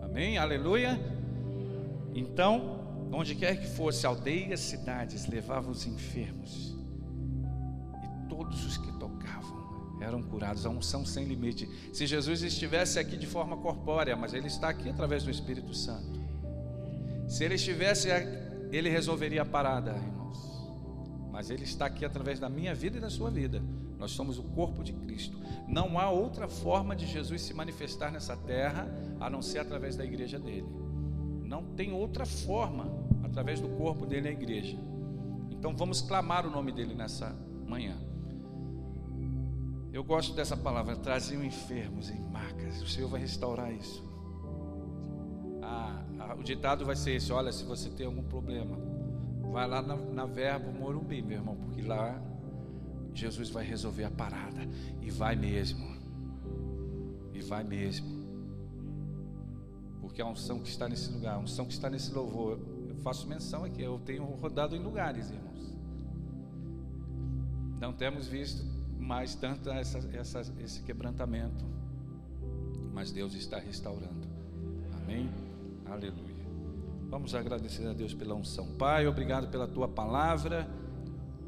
Amém? 0.02 0.38
Aleluia. 0.38 1.19
Então, 2.14 3.08
onde 3.12 3.34
quer 3.34 3.60
que 3.60 3.66
fosse, 3.66 4.06
aldeias, 4.06 4.60
cidades, 4.60 5.26
levavam 5.26 5.70
os 5.70 5.86
enfermos, 5.86 6.76
e 8.02 8.28
todos 8.28 8.64
os 8.64 8.76
que 8.76 8.92
tocavam 8.98 9.60
eram 10.00 10.22
curados, 10.22 10.64
a 10.64 10.70
unção 10.70 11.04
sem 11.04 11.26
limite. 11.26 11.68
Se 11.92 12.06
Jesus 12.06 12.42
estivesse 12.42 12.98
aqui 12.98 13.16
de 13.16 13.26
forma 13.26 13.56
corpórea, 13.56 14.16
mas 14.16 14.32
ele 14.32 14.46
está 14.46 14.70
aqui 14.70 14.88
através 14.88 15.22
do 15.22 15.30
Espírito 15.30 15.74
Santo. 15.74 16.18
Se 17.28 17.44
ele 17.44 17.54
estivesse, 17.54 18.08
ele 18.72 18.88
resolveria 18.88 19.42
a 19.42 19.44
parada, 19.44 19.92
irmãos. 19.92 20.38
Mas 21.30 21.50
ele 21.50 21.64
está 21.64 21.86
aqui 21.86 22.04
através 22.04 22.40
da 22.40 22.48
minha 22.48 22.74
vida 22.74 22.96
e 22.98 23.00
da 23.00 23.10
sua 23.10 23.30
vida. 23.30 23.62
Nós 23.98 24.12
somos 24.12 24.38
o 24.38 24.42
corpo 24.42 24.82
de 24.82 24.92
Cristo. 24.94 25.38
Não 25.68 25.98
há 25.98 26.10
outra 26.10 26.48
forma 26.48 26.96
de 26.96 27.06
Jesus 27.06 27.42
se 27.42 27.52
manifestar 27.52 28.10
nessa 28.10 28.36
terra 28.36 28.88
a 29.20 29.28
não 29.28 29.42
ser 29.42 29.58
através 29.58 29.96
da 29.96 30.04
igreja 30.04 30.38
dele. 30.38 30.66
Não 31.50 31.64
tem 31.64 31.92
outra 31.92 32.24
forma 32.24 32.86
através 33.24 33.60
do 33.60 33.68
corpo 33.70 34.06
dele 34.06 34.28
a 34.28 34.30
igreja. 34.30 34.78
Então 35.50 35.76
vamos 35.76 36.00
clamar 36.00 36.46
o 36.46 36.50
nome 36.50 36.70
dele 36.70 36.94
nessa 36.94 37.36
manhã. 37.66 37.98
Eu 39.92 40.04
gosto 40.04 40.32
dessa 40.32 40.56
palavra, 40.56 40.94
traziam 40.94 41.42
enfermos 41.42 42.08
em 42.08 42.20
macas. 42.20 42.80
O 42.80 42.86
Senhor 42.86 43.08
vai 43.08 43.20
restaurar 43.20 43.72
isso. 43.72 44.08
Ah, 45.60 46.04
ah, 46.20 46.36
o 46.38 46.44
ditado 46.44 46.84
vai 46.84 46.94
ser 46.94 47.16
esse: 47.16 47.32
olha, 47.32 47.50
se 47.50 47.64
você 47.64 47.90
tem 47.90 48.06
algum 48.06 48.22
problema, 48.22 48.78
vai 49.50 49.66
lá 49.66 49.82
na, 49.82 49.96
na 49.96 50.26
Verbo 50.26 50.70
Morumbi, 50.70 51.20
meu 51.20 51.38
irmão, 51.38 51.56
porque 51.56 51.82
lá 51.82 52.22
Jesus 53.12 53.50
vai 53.50 53.64
resolver 53.64 54.04
a 54.04 54.10
parada. 54.10 54.60
E 55.02 55.10
vai 55.10 55.34
mesmo. 55.34 55.84
E 57.34 57.40
vai 57.40 57.64
mesmo 57.64 58.19
porque 60.10 60.20
a 60.20 60.26
unção 60.26 60.58
que 60.58 60.68
está 60.68 60.88
nesse 60.88 61.08
lugar, 61.12 61.36
a 61.36 61.38
unção 61.38 61.64
que 61.64 61.72
está 61.72 61.88
nesse 61.88 62.12
louvor, 62.12 62.58
eu 62.88 62.96
faço 62.96 63.28
menção 63.28 63.62
aqui, 63.62 63.80
eu 63.80 64.00
tenho 64.04 64.24
rodado 64.24 64.74
em 64.74 64.80
lugares, 64.80 65.30
irmãos. 65.30 65.72
Não 67.80 67.92
temos 67.92 68.26
visto 68.26 68.64
mais 68.98 69.36
tanto 69.36 69.70
essa, 69.70 69.98
essa, 70.12 70.40
esse 70.58 70.82
quebrantamento, 70.82 71.64
mas 72.92 73.12
Deus 73.12 73.34
está 73.34 73.60
restaurando. 73.60 74.26
Amém? 75.00 75.30
Aleluia. 75.86 76.44
Vamos 77.08 77.32
agradecer 77.32 77.86
a 77.86 77.92
Deus 77.92 78.12
pela 78.12 78.34
unção. 78.34 78.66
Pai, 78.76 79.06
obrigado 79.06 79.48
pela 79.48 79.68
tua 79.68 79.86
palavra, 79.86 80.68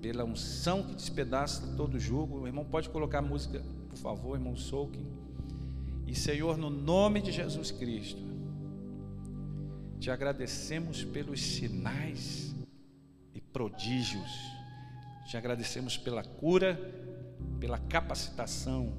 pela 0.01 0.23
unção 0.23 0.85
que 0.85 0.95
despedaça 0.95 1.75
todo 1.77 1.99
jugo. 1.99 2.43
O 2.43 2.47
irmão 2.47 2.65
pode 2.65 2.89
colocar 2.89 3.19
a 3.19 3.23
música, 3.23 3.61
por 3.91 3.99
favor, 3.99 4.37
irmão 4.37 4.57
Soukin. 4.57 5.05
E 6.07 6.15
Senhor, 6.15 6.57
no 6.57 6.71
nome 6.71 7.21
de 7.21 7.33
Jesus 7.33 7.73
Cristo, 7.73 8.33
te 10.03 10.11
agradecemos 10.11 11.05
pelos 11.05 11.41
sinais 11.41 12.53
e 13.33 13.41
prodígios. 13.41 14.33
Te 15.25 15.37
agradecemos 15.37 15.97
pela 15.97 16.25
cura, 16.25 16.77
pela 17.61 17.79
capacitação 17.79 18.93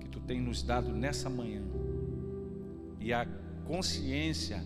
que 0.00 0.08
tu 0.08 0.18
tem 0.18 0.40
nos 0.40 0.62
dado 0.62 0.94
nessa 0.94 1.28
manhã. 1.28 1.60
E 2.98 3.12
a 3.12 3.26
consciência 3.66 4.64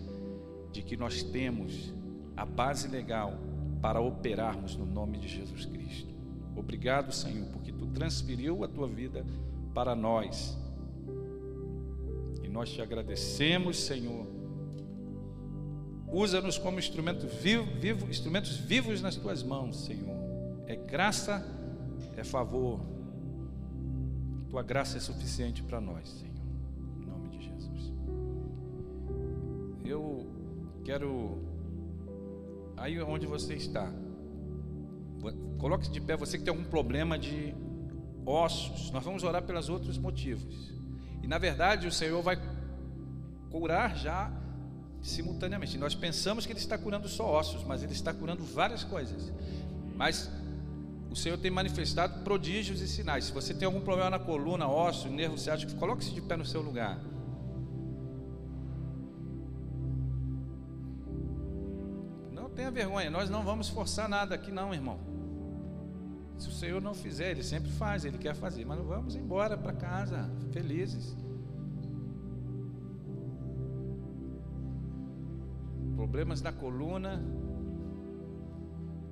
de 0.71 0.81
que 0.81 0.95
nós 0.95 1.21
temos 1.21 1.93
a 2.37 2.45
base 2.45 2.87
legal 2.87 3.37
para 3.81 3.99
operarmos 3.99 4.77
no 4.77 4.85
nome 4.85 5.17
de 5.17 5.27
Jesus 5.27 5.65
Cristo. 5.65 6.07
Obrigado, 6.55 7.11
Senhor, 7.11 7.47
porque 7.49 7.73
tu 7.73 7.85
transferiu 7.87 8.63
a 8.63 8.67
tua 8.69 8.87
vida 8.87 9.25
para 9.73 9.93
nós. 9.93 10.57
E 12.41 12.47
nós 12.47 12.71
te 12.71 12.81
agradecemos, 12.81 13.77
Senhor, 13.77 14.34
Usa-nos 16.07 16.57
como 16.57 16.79
instrumento 16.79 17.27
vivo, 17.27 17.65
vivo, 17.79 18.09
instrumentos 18.09 18.57
vivos 18.57 19.01
nas 19.01 19.15
tuas 19.15 19.43
mãos, 19.43 19.85
Senhor. 19.85 20.15
É 20.67 20.75
graça, 20.75 21.45
é 22.15 22.23
favor. 22.23 22.79
Tua 24.49 24.63
graça 24.63 24.97
é 24.97 24.99
suficiente 24.99 25.63
para 25.63 25.81
nós, 25.81 26.09
Senhor. 26.09 26.35
Em 27.01 27.05
nome 27.05 27.29
de 27.29 27.43
Jesus. 27.43 27.93
Eu 29.83 30.27
quero 30.83 31.43
aí 32.77 33.01
onde 33.01 33.25
você 33.25 33.55
está. 33.55 33.91
Coloque-se 35.57 35.91
de 35.91 35.99
pé, 35.99 36.15
você 36.15 36.37
que 36.37 36.43
tem 36.43 36.53
algum 36.53 36.69
problema 36.69 37.17
de 37.17 37.53
ossos. 38.25 38.91
Nós 38.91 39.03
vamos 39.03 39.23
orar 39.23 39.43
pelos 39.43 39.69
outros 39.69 39.97
motivos. 39.97 40.71
E 41.23 41.27
na 41.27 41.37
verdade 41.37 41.87
o 41.87 41.91
Senhor 41.91 42.21
vai 42.21 42.37
curar 43.49 43.95
já 43.95 44.31
simultaneamente. 45.05 45.77
Nós 45.77 45.95
pensamos 45.95 46.45
que 46.45 46.51
Ele 46.51 46.59
está 46.59 46.77
curando 46.77 47.07
só 47.07 47.25
ossos, 47.31 47.63
mas 47.63 47.83
Ele 47.83 47.93
está 47.93 48.13
curando 48.13 48.43
várias 48.43 48.83
coisas. 48.83 49.31
Mas 49.95 50.29
O 51.15 51.17
Senhor 51.17 51.37
tem 51.37 51.49
manifestado 51.49 52.25
prodígios 52.25 52.81
e 52.81 52.89
sinais. 52.89 53.23
Se 53.23 53.31
você 53.31 53.53
tem 53.53 53.65
algum 53.65 53.79
problema 53.79 54.09
na 54.09 54.19
coluna, 54.19 54.67
osso, 54.67 55.07
nervo 55.07 55.37
ciático, 55.37 55.73
coloque-se 55.75 56.11
de 56.11 56.21
pé 56.21 56.35
no 56.35 56.45
seu 56.45 56.61
lugar. 56.61 56.99
Não 62.33 62.49
tenha 62.49 62.69
vergonha, 62.69 63.09
nós 63.09 63.29
não 63.29 63.45
vamos 63.45 63.69
forçar 63.69 64.09
nada 64.09 64.35
aqui, 64.35 64.51
não, 64.51 64.73
irmão. 64.73 64.99
Se 66.37 66.49
o 66.49 66.51
Senhor 66.51 66.81
não 66.81 66.93
fizer, 66.93 67.31
Ele 67.31 67.43
sempre 67.43 67.71
faz, 67.71 68.03
Ele 68.03 68.17
quer 68.17 68.35
fazer, 68.35 68.65
mas 68.65 68.77
vamos 68.79 69.15
embora 69.15 69.57
para 69.57 69.71
casa, 69.71 70.29
felizes. 70.51 71.15
Problemas 76.05 76.39
na 76.39 76.53
coluna. 76.53 77.19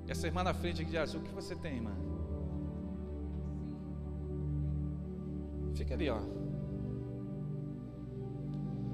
Essa 0.06 0.28
irmã 0.28 0.44
na 0.44 0.54
frente 0.54 0.80
aqui 0.80 0.92
de 0.92 0.96
azul, 0.96 1.20
o 1.20 1.24
que 1.24 1.34
você 1.34 1.56
tem, 1.56 1.74
irmã? 1.74 1.90
Fica 5.74 5.92
ali, 5.92 6.08
ó. 6.08 6.20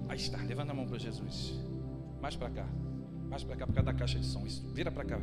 Aí 0.09 0.17
está, 0.17 0.39
levanta 0.39 0.73
a 0.73 0.75
mão 0.75 0.87
para 0.87 0.97
Jesus. 0.99 1.61
Mais 2.23 2.35
para 2.35 2.49
cá. 2.49 2.67
Mais 3.29 3.45
para 3.45 3.55
cá, 3.57 3.67
por 3.67 3.75
causa 3.75 3.93
da 3.93 3.99
caixa 3.99 4.19
de 4.19 4.25
som. 4.25 4.47
Isso. 4.47 4.67
Vira 4.73 4.91
para 4.91 5.05
cá, 5.05 5.21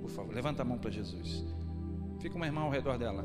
por 0.00 0.10
favor. 0.10 0.34
Levanta 0.34 0.62
a 0.62 0.64
mão 0.64 0.78
para 0.78 0.90
Jesus. 0.90 1.44
Fica 2.18 2.34
uma 2.34 2.46
irmã 2.46 2.62
ao 2.62 2.70
redor 2.70 2.98
dela. 2.98 3.24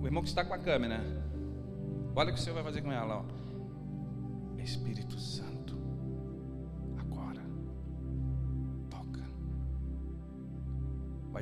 O 0.00 0.06
irmão 0.06 0.22
que 0.22 0.30
está 0.30 0.42
com 0.46 0.54
a 0.54 0.58
câmera. 0.58 0.98
Olha 2.16 2.30
o 2.30 2.32
que 2.34 2.40
o 2.40 2.42
Senhor 2.42 2.54
vai 2.54 2.64
fazer 2.64 2.80
com 2.80 2.90
ela. 2.90 3.18
Ó. 3.18 4.62
Espírito 4.62 5.20
Santo. 5.20 5.61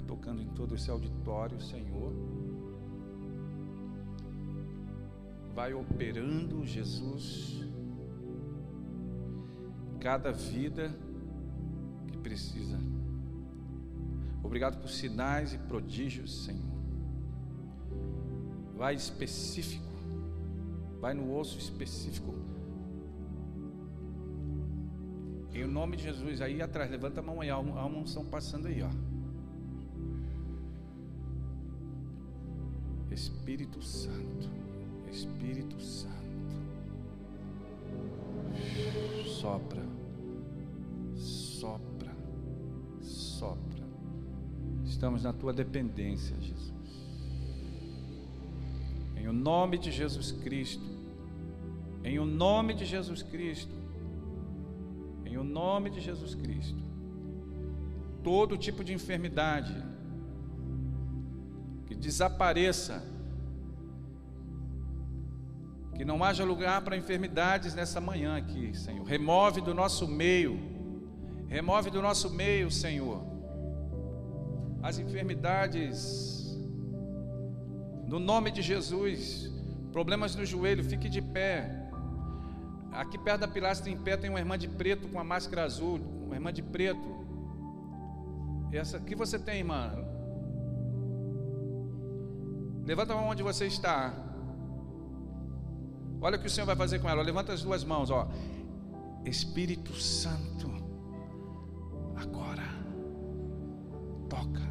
Vai 0.00 0.02
tocando 0.02 0.40
em 0.40 0.48
todo 0.48 0.74
esse 0.74 0.90
auditório, 0.90 1.60
Senhor. 1.60 2.14
Vai 5.54 5.74
operando, 5.74 6.64
Jesus. 6.64 7.62
Cada 10.00 10.32
vida 10.32 10.96
que 12.08 12.16
precisa 12.16 12.78
Obrigado 14.42 14.80
por 14.80 14.88
sinais 14.88 15.52
e 15.52 15.58
prodígios, 15.58 16.44
Senhor. 16.44 16.80
Vai 18.74 18.94
específico, 18.94 19.92
vai 20.98 21.12
no 21.12 21.36
osso 21.36 21.58
específico. 21.58 22.34
Em 25.52 25.66
nome 25.66 25.98
de 25.98 26.04
Jesus, 26.04 26.40
aí 26.40 26.62
atrás, 26.62 26.90
levanta 26.90 27.20
a 27.20 27.22
mão 27.22 27.40
aí, 27.40 27.50
há 27.50 27.58
uma 27.58 27.98
unção 27.98 28.24
passando 28.24 28.66
aí, 28.66 28.82
ó. 28.82 29.09
Espírito 33.50 33.82
Santo, 33.82 34.48
Espírito 35.10 35.80
Santo, 35.80 36.14
sopra, 39.26 39.82
sopra, 41.16 42.16
sopra. 43.00 43.84
Estamos 44.84 45.24
na 45.24 45.32
tua 45.32 45.52
dependência, 45.52 46.36
Jesus. 46.40 46.72
Em 49.16 49.26
o 49.26 49.32
nome 49.32 49.78
de 49.78 49.90
Jesus 49.90 50.30
Cristo. 50.30 50.84
Em 52.04 52.20
o 52.20 52.24
nome 52.24 52.72
de 52.72 52.84
Jesus 52.84 53.20
Cristo. 53.20 53.74
Em 55.24 55.36
o 55.36 55.42
nome 55.42 55.90
de 55.90 56.00
Jesus 56.00 56.36
Cristo. 56.36 56.80
Todo 58.22 58.56
tipo 58.56 58.84
de 58.84 58.92
enfermidade 58.92 59.74
que 61.88 61.96
desapareça. 61.96 63.09
Que 66.00 66.04
não 66.06 66.24
haja 66.24 66.44
lugar 66.44 66.80
para 66.80 66.96
enfermidades 66.96 67.74
nessa 67.74 68.00
manhã 68.00 68.34
aqui, 68.34 68.74
Senhor. 68.74 69.04
Remove 69.04 69.60
do 69.60 69.74
nosso 69.74 70.08
meio. 70.08 70.58
Remove 71.46 71.90
do 71.90 72.00
nosso 72.00 72.30
meio, 72.30 72.70
Senhor 72.70 73.30
as 74.82 74.98
enfermidades. 74.98 76.58
No 78.06 78.18
nome 78.18 78.50
de 78.50 78.62
Jesus, 78.62 79.52
problemas 79.92 80.34
no 80.34 80.44
joelho, 80.44 80.82
fique 80.82 81.08
de 81.08 81.20
pé. 81.20 81.90
Aqui 82.92 83.18
perto 83.18 83.40
da 83.40 83.48
pilastra 83.48 83.90
em 83.90 83.96
pé 83.96 84.16
tem 84.16 84.30
uma 84.30 84.38
irmã 84.38 84.58
de 84.58 84.68
preto 84.68 85.06
com 85.08 85.20
a 85.20 85.24
máscara 85.24 85.64
azul, 85.64 86.00
uma 86.24 86.34
irmã 86.34 86.52
de 86.52 86.62
preto. 86.62 87.20
Essa 88.72 88.98
que 88.98 89.14
você 89.14 89.38
tem, 89.38 89.58
irmã? 89.58 89.92
Levanta 92.84 93.12
a 93.12 93.16
mão 93.16 93.28
onde 93.28 93.42
você 93.42 93.66
está. 93.66 94.29
Olha 96.20 96.36
o 96.36 96.40
que 96.40 96.46
o 96.46 96.50
Senhor 96.50 96.66
vai 96.66 96.76
fazer 96.76 96.98
com 96.98 97.08
ela. 97.08 97.22
Levanta 97.22 97.52
as 97.52 97.62
duas 97.62 97.82
mãos, 97.84 98.10
ó. 98.10 98.28
Espírito 99.24 99.94
Santo, 99.94 100.70
agora 102.16 102.62
toca. 104.28 104.70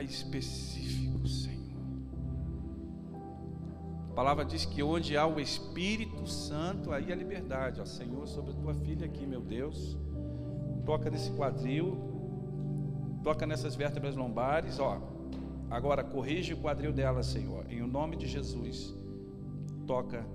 Pai 0.00 0.04
específico, 0.04 1.26
Senhor. 1.26 1.60
A 4.10 4.14
palavra 4.14 4.44
diz 4.44 4.64
que 4.64 4.82
onde 4.82 5.16
há 5.16 5.26
o 5.26 5.40
Espírito 5.40 6.26
Santo, 6.26 6.92
aí 6.92 7.12
a 7.12 7.16
liberdade, 7.16 7.80
ó 7.80 7.84
Senhor, 7.84 8.26
sobre 8.28 8.52
a 8.52 8.54
tua 8.54 8.72
filha 8.72 9.04
aqui, 9.04 9.26
meu 9.26 9.40
Deus. 9.40 9.98
Toca 10.86 11.10
nesse 11.10 11.30
quadril, 11.32 12.09
toca 13.22 13.46
nessas 13.46 13.74
vértebras 13.74 14.16
lombares, 14.16 14.78
ó. 14.78 15.00
Agora 15.70 16.02
corrige 16.02 16.54
o 16.54 16.56
quadril 16.56 16.92
dela, 16.92 17.22
Senhor, 17.22 17.64
em 17.70 17.82
o 17.82 17.86
nome 17.86 18.16
de 18.16 18.26
Jesus. 18.26 18.94
Toca. 19.86 20.26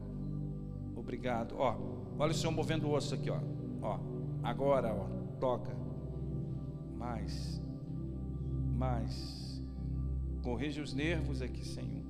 Obrigado. 0.96 1.56
Ó, 1.58 1.76
olha 2.18 2.32
o 2.32 2.34
Senhor 2.34 2.52
movendo 2.52 2.88
o 2.88 2.94
osso 2.94 3.14
aqui, 3.14 3.30
ó. 3.30 3.40
Ó, 3.82 4.00
agora, 4.42 4.94
ó, 4.94 5.08
toca. 5.40 5.76
Mais. 6.98 7.62
Mais. 8.76 9.62
Corrija 10.42 10.82
os 10.82 10.94
nervos 10.94 11.42
aqui, 11.42 11.66
Senhor. 11.66 12.06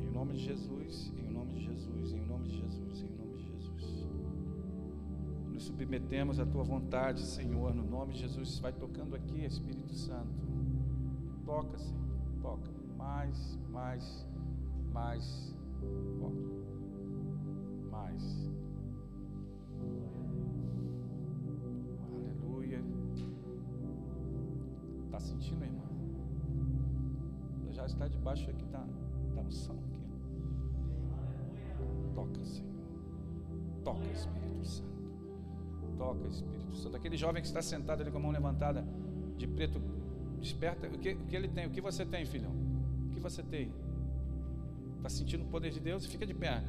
Em 0.00 0.10
nome 0.10 0.32
de 0.32 0.40
Jesus, 0.40 1.12
em 1.16 1.30
nome 1.30 1.52
de 1.52 1.64
Jesus, 1.64 2.12
em 2.12 2.26
nome 2.26 2.48
de 2.48 2.56
Jesus, 2.56 2.87
submetemos 5.78 6.40
à 6.40 6.44
tua 6.44 6.64
vontade, 6.64 7.24
Senhor, 7.24 7.72
no 7.72 7.84
nome 7.84 8.14
de 8.14 8.18
Jesus. 8.18 8.58
Vai 8.58 8.72
tocando 8.72 9.14
aqui, 9.14 9.44
Espírito 9.44 9.94
Santo. 9.94 10.34
Toca, 11.46 11.78
Senhor, 11.78 12.00
toca. 12.42 12.68
Mais, 12.96 13.56
mais, 13.70 14.26
mais. 14.92 15.56
Ó. 16.20 16.30
Mais. 17.92 18.50
Aleluia. 22.12 22.82
Está 25.06 25.20
sentindo, 25.20 25.64
irmão? 25.64 25.86
já 27.70 27.86
está 27.86 28.08
debaixo 28.08 28.50
aqui 28.50 28.64
da, 28.66 28.84
da 29.32 29.42
unção. 29.42 29.78
Aqui. 31.52 32.14
Toca, 32.16 32.44
Senhor. 32.44 32.74
Toca, 33.84 34.10
Espírito 34.10 34.64
Santo. 34.64 34.97
Toca, 35.98 36.26
Espírito 36.28 36.74
Santo. 36.76 36.96
Aquele 36.96 37.16
jovem 37.16 37.42
que 37.42 37.48
está 37.48 37.60
sentado 37.60 38.00
ali 38.00 38.10
com 38.10 38.18
a 38.18 38.20
mão 38.20 38.30
levantada, 38.30 38.86
de 39.36 39.46
preto, 39.46 39.80
desperta. 40.40 40.86
O 40.86 40.98
que, 40.98 41.12
o 41.12 41.26
que 41.26 41.36
ele 41.36 41.48
tem? 41.48 41.66
O 41.66 41.70
que 41.70 41.80
você 41.80 42.06
tem, 42.06 42.24
filhão? 42.24 42.52
O 43.08 43.10
que 43.10 43.20
você 43.20 43.42
tem? 43.42 43.72
Está 44.96 45.08
sentindo 45.08 45.44
o 45.44 45.48
poder 45.48 45.70
de 45.70 45.80
Deus? 45.80 46.06
Fica 46.06 46.24
de 46.24 46.34
pé. 46.34 46.62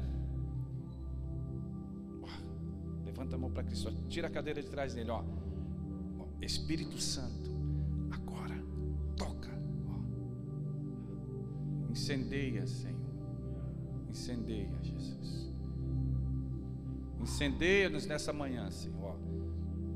Levanta 3.04 3.36
a 3.36 3.38
mão 3.38 3.50
para 3.50 3.64
Cristo. 3.64 3.90
Tira 4.08 4.28
a 4.28 4.30
cadeira 4.30 4.60
de 4.62 4.68
trás 4.68 4.94
dele. 4.94 5.10
Ó. 5.10 5.24
Espírito 6.42 7.00
Santo 7.00 7.50
Incendeia, 12.10 12.66
Senhor. 12.66 12.98
Incendeia, 14.08 14.72
Jesus. 14.82 15.49
Incendeia-nos 17.20 18.06
nessa 18.06 18.32
manhã, 18.32 18.70
Senhor. 18.70 19.16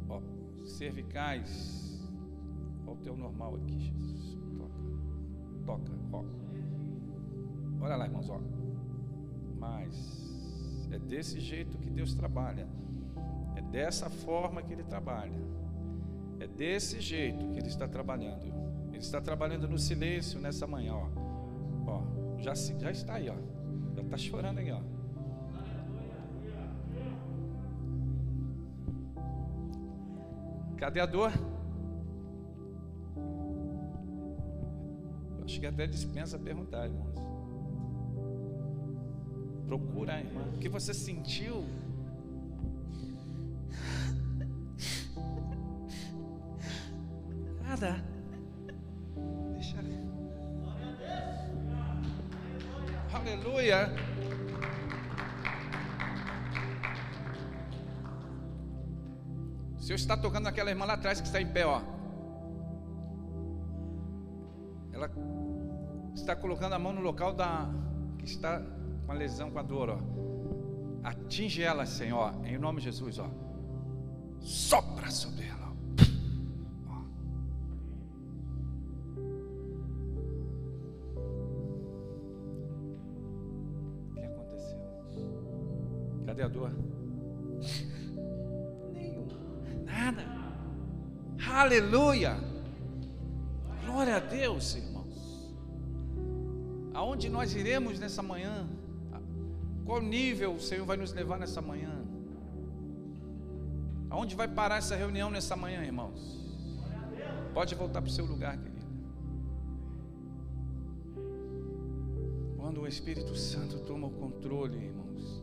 Ó, 0.08 0.20
cervicais. 0.64 2.02
Olha 2.86 2.92
o 2.92 2.96
teu 3.02 3.16
normal 3.16 3.56
aqui, 3.56 3.78
Jesus. 3.78 4.38
Toca. 4.58 4.82
Toca, 5.64 5.92
ó. 6.12 6.24
Olha 7.80 7.96
lá, 7.96 8.06
irmãos, 8.06 8.28
ó. 8.28 8.40
Mas 9.58 10.88
é 10.90 10.98
desse 10.98 11.40
jeito 11.40 11.78
que 11.78 11.90
Deus 11.90 12.14
trabalha. 12.14 12.68
É 13.56 13.62
dessa 13.62 14.10
forma 14.10 14.62
que 14.62 14.72
Ele 14.72 14.84
trabalha. 14.84 15.40
É 16.38 16.46
desse 16.46 17.00
jeito 17.00 17.48
que 17.50 17.58
Ele 17.58 17.68
está 17.68 17.88
trabalhando. 17.88 18.46
Ele 18.88 18.98
está 18.98 19.20
trabalhando 19.20 19.68
no 19.68 19.78
silêncio 19.78 20.38
nessa 20.38 20.66
manhã, 20.66 20.94
ó. 20.94 21.08
Ó, 21.86 22.38
já, 22.38 22.54
já 22.54 22.90
está 22.90 23.14
aí, 23.14 23.28
ó. 23.28 23.36
Já 23.94 24.02
está 24.02 24.16
chorando 24.16 24.58
aí, 24.58 24.70
ó. 24.70 24.93
Cadê 30.84 31.00
a 31.00 31.06
dor? 31.06 31.32
Acho 35.42 35.58
que 35.58 35.66
até 35.66 35.86
dispensa 35.86 36.38
perguntar, 36.38 36.84
irmãos. 36.84 37.18
Procura, 39.66 40.20
irmã. 40.20 40.42
O 40.54 40.58
que 40.58 40.68
você 40.68 40.92
sentiu? 40.92 41.64
Naquela 60.64 60.70
irmã 60.70 60.84
lá 60.86 60.94
atrás 60.94 61.20
que 61.20 61.26
está 61.26 61.40
em 61.40 61.46
pé, 61.46 61.66
ó. 61.66 61.82
Ela 64.92 65.10
está 66.14 66.34
colocando 66.34 66.72
a 66.72 66.78
mão 66.78 66.92
no 66.92 67.00
local 67.00 67.34
da 67.34 67.68
que 68.18 68.24
está 68.24 68.62
com 69.04 69.12
a 69.12 69.14
lesão, 69.14 69.50
com 69.50 69.58
a 69.58 69.62
dor, 69.62 69.90
ó. 69.90 69.98
Atinge 71.02 71.62
ela, 71.62 71.84
Senhor, 71.84 72.34
em 72.46 72.56
nome 72.56 72.78
de 72.78 72.86
Jesus, 72.86 73.18
ó. 73.18 73.28
Sopra 74.40 75.10
sobre 75.10 75.46
ela. 75.46 75.72
Ó. 76.88 77.02
O 84.10 84.14
que 84.14 84.20
aconteceu? 84.20 84.78
Cadê 86.26 86.42
a 86.42 86.48
dor? 86.48 86.93
Aleluia. 91.64 92.36
Glória 93.86 94.16
a 94.16 94.18
Deus, 94.18 94.74
irmãos. 94.74 95.50
Aonde 96.92 97.30
nós 97.30 97.54
iremos 97.54 97.98
nessa 97.98 98.22
manhã? 98.22 98.68
Qual 99.86 100.02
nível 100.02 100.56
o 100.56 100.60
Senhor 100.60 100.84
vai 100.84 100.98
nos 100.98 101.14
levar 101.14 101.38
nessa 101.38 101.62
manhã? 101.62 102.04
Aonde 104.10 104.36
vai 104.36 104.46
parar 104.46 104.76
essa 104.76 104.94
reunião 104.94 105.30
nessa 105.30 105.56
manhã, 105.56 105.82
irmãos? 105.82 106.38
Pode 107.54 107.74
voltar 107.74 108.02
para 108.02 108.10
o 108.10 108.12
seu 108.12 108.26
lugar, 108.26 108.58
querido. 108.58 108.86
Quando 112.58 112.82
o 112.82 112.86
Espírito 112.86 113.34
Santo 113.34 113.78
toma 113.80 114.08
o 114.08 114.10
controle, 114.10 114.76
irmãos. 114.76 115.42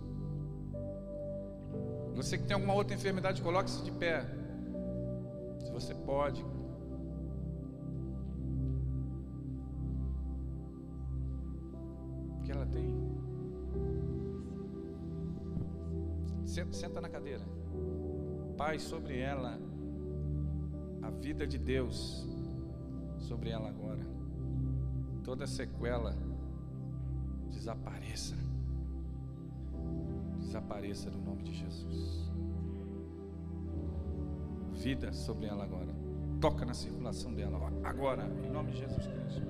Você 2.13 2.37
que 2.37 2.43
tem 2.43 2.53
alguma 2.53 2.75
outra 2.75 2.93
enfermidade, 2.93 3.41
coloque-se 3.41 3.81
de 3.81 3.91
pé. 3.91 4.40
Se 5.63 5.71
você 5.71 5.93
pode. 5.93 6.43
O 12.37 12.41
que 12.43 12.51
ela 12.51 12.65
tem? 12.65 12.89
Senta 16.45 16.99
na 16.99 17.07
cadeira. 17.09 17.45
Pai, 18.57 18.79
sobre 18.79 19.19
ela, 19.19 19.59
a 21.01 21.09
vida 21.09 21.47
de 21.47 21.57
Deus, 21.57 22.27
sobre 23.19 23.49
ela 23.49 23.69
agora. 23.69 24.05
Toda 25.23 25.47
sequela 25.47 26.15
desapareça. 27.49 28.35
Desapareça 30.39 31.09
no 31.11 31.21
nome 31.21 31.43
de 31.43 31.53
Jesus. 31.53 32.30
Vida 34.81 35.13
sobre 35.13 35.45
ela 35.45 35.63
agora. 35.63 35.93
Toca 36.39 36.65
na 36.65 36.73
circulação 36.73 37.31
dela 37.33 37.71
agora, 37.83 38.27
em 38.43 38.49
nome 38.49 38.71
de 38.71 38.79
Jesus 38.79 39.05
Cristo. 39.05 39.41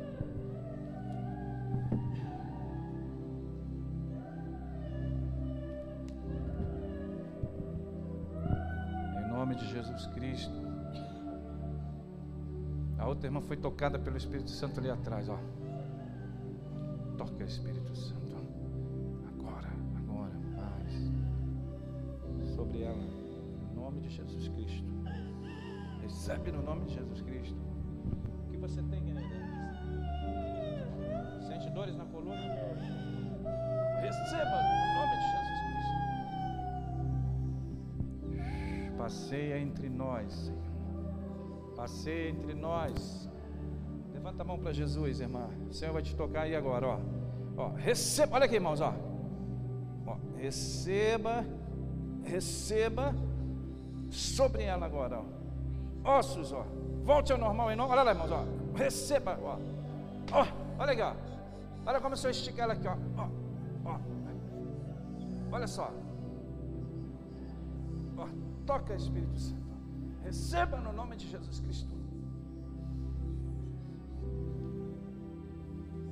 nome 9.29 9.55
de 9.55 9.67
Jesus 9.71 10.05
Cristo. 10.07 10.53
A 12.99 13.07
outra 13.07 13.27
irmã 13.27 13.41
foi 13.41 13.57
tocada 13.57 13.97
pelo 13.97 14.17
Espírito 14.17 14.51
Santo 14.51 14.79
ali 14.79 14.89
atrás, 14.89 15.29
ó. 15.29 15.39
Toca 17.17 17.43
Espírito 17.43 17.95
Santo. 17.95 18.30
Recebe 26.41 26.57
no 26.57 26.63
nome 26.63 26.85
de 26.85 26.95
Jesus 26.95 27.21
Cristo. 27.21 27.55
O 28.47 28.49
que 28.49 28.57
você 28.57 28.81
tem, 28.81 29.03
querida? 29.03 29.21
Sente 31.47 31.69
dores 31.69 31.95
na 31.95 32.05
coluna? 32.05 32.35
Receba 34.01 34.49
no 34.49 34.93
nome 34.95 35.17
de 35.17 35.31
Jesus 35.31 35.51
passeia 38.97 39.59
entre 39.59 39.89
nós, 39.89 40.33
Senhor. 40.33 40.61
Passeia 41.75 42.29
entre 42.29 42.53
nós. 42.55 43.29
Levanta 44.11 44.41
a 44.41 44.45
mão 44.45 44.57
para 44.57 44.73
Jesus, 44.73 45.19
irmã. 45.19 45.47
O 45.69 45.73
Senhor 45.73 45.91
vai 45.93 46.01
te 46.01 46.15
tocar 46.15 46.43
aí 46.43 46.55
agora, 46.55 46.87
ó. 46.87 46.99
Ó, 47.57 47.67
receba, 47.75 48.35
olha 48.35 48.45
aqui, 48.45 48.55
irmãos, 48.55 48.81
ó. 48.81 48.95
ó 50.07 50.17
receba, 50.37 51.45
receba 52.23 53.13
sobre 54.09 54.63
ela 54.63 54.87
agora, 54.87 55.19
ó. 55.19 55.41
Ossos, 56.03 56.51
ó. 56.51 56.65
Volte 57.03 57.31
ao 57.31 57.37
normal 57.37 57.71
em 57.71 57.75
nome. 57.75 57.91
Olha 57.91 58.03
lá, 58.03 58.11
irmãos, 58.11 58.31
ó. 58.31 58.45
Receba, 58.75 59.37
ó. 59.41 59.57
Ó, 60.31 60.47
olha 60.79 60.93
aqui, 60.93 61.01
ó. 61.01 61.13
Olha 61.85 61.99
como 61.99 62.13
o 62.13 62.17
Senhor 62.17 62.31
estica 62.31 62.61
ela 62.63 62.73
aqui, 62.73 62.87
ó. 62.87 62.95
Ó, 63.17 63.27
ó. 63.85 63.99
Olha 65.51 65.67
só. 65.67 65.91
Toca, 68.65 68.95
Espírito 68.95 69.37
Santo. 69.37 69.61
Receba 70.23 70.79
no 70.79 70.93
nome 70.93 71.15
de 71.17 71.27
Jesus 71.27 71.59
Cristo. 71.59 71.91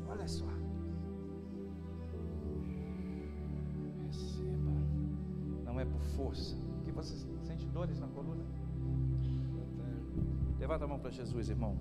Olha 0.10 0.28
só. 0.28 0.46
Receba. 4.06 4.72
Não 5.64 5.80
é 5.80 5.86
por 5.86 6.02
força. 6.02 6.58
Que 6.84 6.92
você 6.92 7.16
sente 7.44 7.66
dores 7.68 8.00
na 8.00 8.08
coluna? 8.08 8.44
Levanta 10.60 10.86
a 10.86 10.88
mão 10.88 11.00
para 11.00 11.10
Jesus, 11.10 11.50
irmão. 11.50 11.78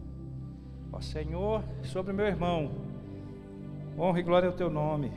Ó 0.93 1.01
Senhor, 1.01 1.62
sobre 1.83 2.12
meu 2.12 2.27
irmão. 2.27 2.71
Honra 3.99 4.21
e 4.21 4.23
glória 4.23 4.49
ao 4.49 4.55
teu 4.55 4.71
nome. 4.71 5.11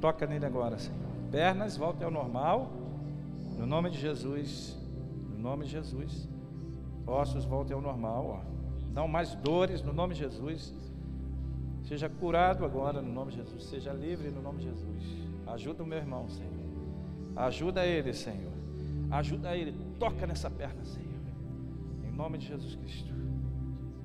Toca 0.00 0.26
nele 0.26 0.44
agora, 0.44 0.78
Senhor. 0.78 0.98
Pernas, 1.30 1.76
voltem 1.76 2.04
ao 2.04 2.10
normal. 2.10 2.72
No 3.56 3.66
nome 3.66 3.90
de 3.90 3.98
Jesus, 3.98 4.76
no 5.30 5.38
nome 5.38 5.64
de 5.66 5.70
Jesus, 5.70 6.28
ossos 7.06 7.44
voltem 7.44 7.74
ao 7.74 7.82
normal, 7.82 8.42
ó. 8.44 8.50
Não 8.92 9.06
mais 9.06 9.34
dores, 9.36 9.82
no 9.82 9.92
nome 9.92 10.14
de 10.14 10.20
Jesus. 10.20 10.74
Seja 11.84 12.08
curado 12.08 12.64
agora, 12.64 13.00
no 13.00 13.12
nome 13.12 13.30
de 13.30 13.36
Jesus. 13.38 13.64
Seja 13.64 13.92
livre, 13.92 14.30
no 14.30 14.42
nome 14.42 14.58
de 14.58 14.64
Jesus. 14.64 15.04
Ajuda 15.46 15.82
o 15.82 15.86
meu 15.86 15.98
irmão, 15.98 16.28
Senhor. 16.28 16.50
Ajuda 17.36 17.86
ele, 17.86 18.12
Senhor. 18.12 18.52
Ajuda 19.10 19.56
ele. 19.56 19.74
Toca 19.98 20.26
nessa 20.26 20.50
perna, 20.50 20.84
Senhor. 20.84 21.09
Nome 22.20 22.36
de 22.36 22.48
Jesus 22.48 22.74
Cristo. 22.76 23.12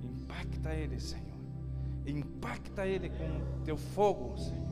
Impacta 0.02 0.74
ele, 0.74 1.00
Senhor. 1.00 1.36
Impacta 2.08 2.88
ele 2.88 3.10
com 3.10 3.64
teu 3.66 3.76
fogo, 3.78 4.38
Senhor. 4.38 4.66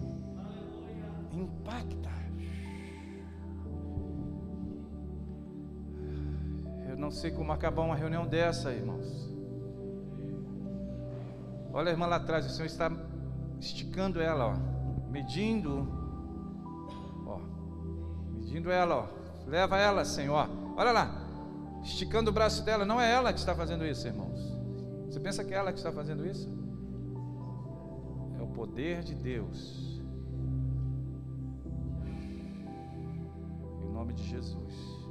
Impacta. 1.32 2.14
não 7.04 7.12
sei 7.12 7.32
como 7.32 7.52
acabar 7.52 7.82
uma 7.82 7.98
reunião 7.98 8.26
dessa, 8.26 8.72
irmãos. 8.72 9.30
Olha 11.74 11.90
a 11.90 11.92
irmã 11.92 12.06
lá 12.06 12.16
atrás, 12.16 12.46
o 12.46 12.50
Senhor 12.50 12.66
está 12.68 12.90
esticando 13.60 14.22
ela, 14.22 14.54
ó, 14.54 15.10
medindo, 15.12 15.86
ó, 17.26 17.40
medindo 18.32 18.72
ela, 18.72 18.96
ó. 18.96 19.08
Leva 19.46 19.78
ela, 19.78 20.06
Senhor. 20.06 20.48
Olha 20.78 20.94
lá, 20.94 21.23
esticando 21.84 22.30
o 22.30 22.34
braço 22.34 22.64
dela. 22.64 22.86
Não 22.86 23.00
é 23.00 23.12
ela 23.12 23.32
que 23.32 23.40
está 23.40 23.54
fazendo 23.54 23.86
isso, 23.86 24.08
irmãos. 24.08 24.40
Você 25.08 25.20
pensa 25.20 25.44
que 25.44 25.54
é 25.54 25.58
ela 25.58 25.72
que 25.72 25.78
está 25.78 25.92
fazendo 25.92 26.26
isso? 26.26 26.50
É 28.40 28.42
o 28.42 28.48
poder 28.48 29.04
de 29.04 29.14
Deus. 29.14 30.02
Em 33.84 33.92
nome 33.92 34.14
de 34.14 34.24
Jesus. 34.24 35.04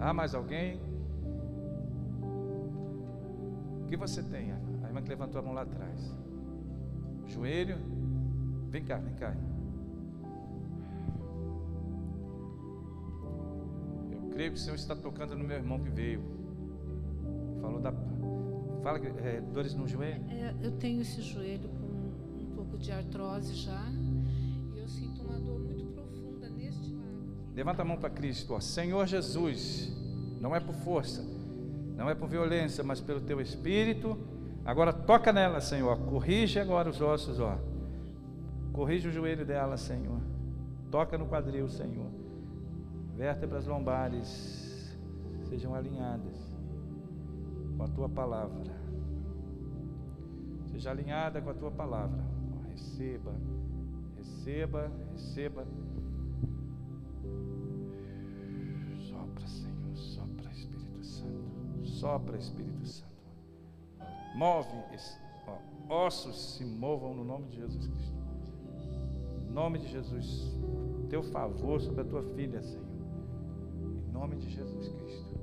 Há 0.00 0.14
mais 0.14 0.34
alguém? 0.34 0.80
O 3.82 3.86
que 3.86 3.96
você 3.98 4.22
tem? 4.22 4.50
A 4.82 4.86
irmã 4.86 5.02
que 5.02 5.10
levantou 5.10 5.38
a 5.40 5.44
mão 5.44 5.52
lá 5.52 5.62
atrás. 5.62 6.16
Joelho. 7.26 7.76
Vem 8.70 8.82
cá, 8.82 8.96
vem 8.96 9.14
cá. 9.14 9.36
Creio 14.40 14.52
que 14.52 14.58
o 14.58 14.62
Senhor 14.62 14.76
está 14.76 14.96
tocando 14.96 15.36
no 15.36 15.44
meu 15.44 15.58
irmão 15.58 15.78
que 15.78 15.90
veio. 15.90 16.22
Falou 17.60 17.78
da. 17.78 17.92
Fala, 18.82 18.98
é, 18.98 19.38
dores 19.52 19.74
no 19.74 19.86
joelho? 19.86 20.24
É, 20.30 20.54
eu 20.62 20.72
tenho 20.72 21.02
esse 21.02 21.20
joelho 21.20 21.68
com 21.68 22.42
um 22.42 22.52
pouco 22.54 22.78
de 22.78 22.90
artrose 22.90 23.54
já. 23.54 23.84
E 24.74 24.78
eu 24.78 24.88
sinto 24.88 25.20
uma 25.24 25.38
dor 25.38 25.60
muito 25.60 25.84
profunda 25.88 26.48
neste 26.48 26.90
lado. 26.94 27.52
Levanta 27.54 27.82
a 27.82 27.84
mão 27.84 27.98
para 27.98 28.08
Cristo. 28.08 28.54
Ó. 28.54 28.60
Senhor 28.60 29.06
Jesus, 29.06 29.94
não 30.40 30.56
é 30.56 30.60
por 30.60 30.74
força, 30.74 31.22
não 31.94 32.08
é 32.08 32.14
por 32.14 32.26
violência, 32.26 32.82
mas 32.82 32.98
pelo 32.98 33.20
teu 33.20 33.42
espírito. 33.42 34.16
Agora 34.64 34.90
toca 34.90 35.34
nela, 35.34 35.60
Senhor. 35.60 35.98
Corrige 36.06 36.58
agora 36.58 36.88
os 36.88 37.02
ossos, 37.02 37.38
ó. 37.40 37.58
Corrige 38.72 39.08
o 39.08 39.12
joelho 39.12 39.44
dela, 39.44 39.76
Senhor. 39.76 40.22
Toca 40.90 41.18
no 41.18 41.26
quadril, 41.26 41.68
Senhor. 41.68 42.29
Vértebras 43.20 43.66
lombares 43.66 44.98
sejam 45.42 45.74
alinhadas 45.74 46.38
com 47.76 47.82
a 47.82 47.88
tua 47.88 48.08
palavra. 48.08 48.74
Seja 50.70 50.90
alinhada 50.90 51.42
com 51.42 51.50
a 51.50 51.54
tua 51.54 51.70
palavra. 51.70 52.24
Receba, 52.70 53.34
receba, 54.16 54.90
receba. 55.12 55.66
Sopra, 59.00 59.46
Senhor, 59.46 59.96
sopra, 59.96 60.50
Espírito 60.50 61.04
Santo. 61.04 61.84
Sopra, 61.84 62.38
Espírito 62.38 62.86
Santo. 62.86 63.12
Move, 64.34 64.66
ó, 65.46 66.06
ossos 66.06 66.54
se 66.56 66.64
movam 66.64 67.14
no 67.14 67.24
nome 67.24 67.48
de 67.48 67.56
Jesus 67.56 67.86
Cristo. 67.86 68.16
Em 69.46 69.52
nome 69.52 69.78
de 69.78 69.88
Jesus, 69.88 70.58
teu 71.10 71.22
favor 71.22 71.82
sobre 71.82 72.00
a 72.00 72.04
tua 72.04 72.22
filha, 72.22 72.62
Senhor. 72.62 72.89
Nome 74.20 74.36
de 74.36 74.50
Jesus 74.50 74.88
Cristo. 74.90 75.34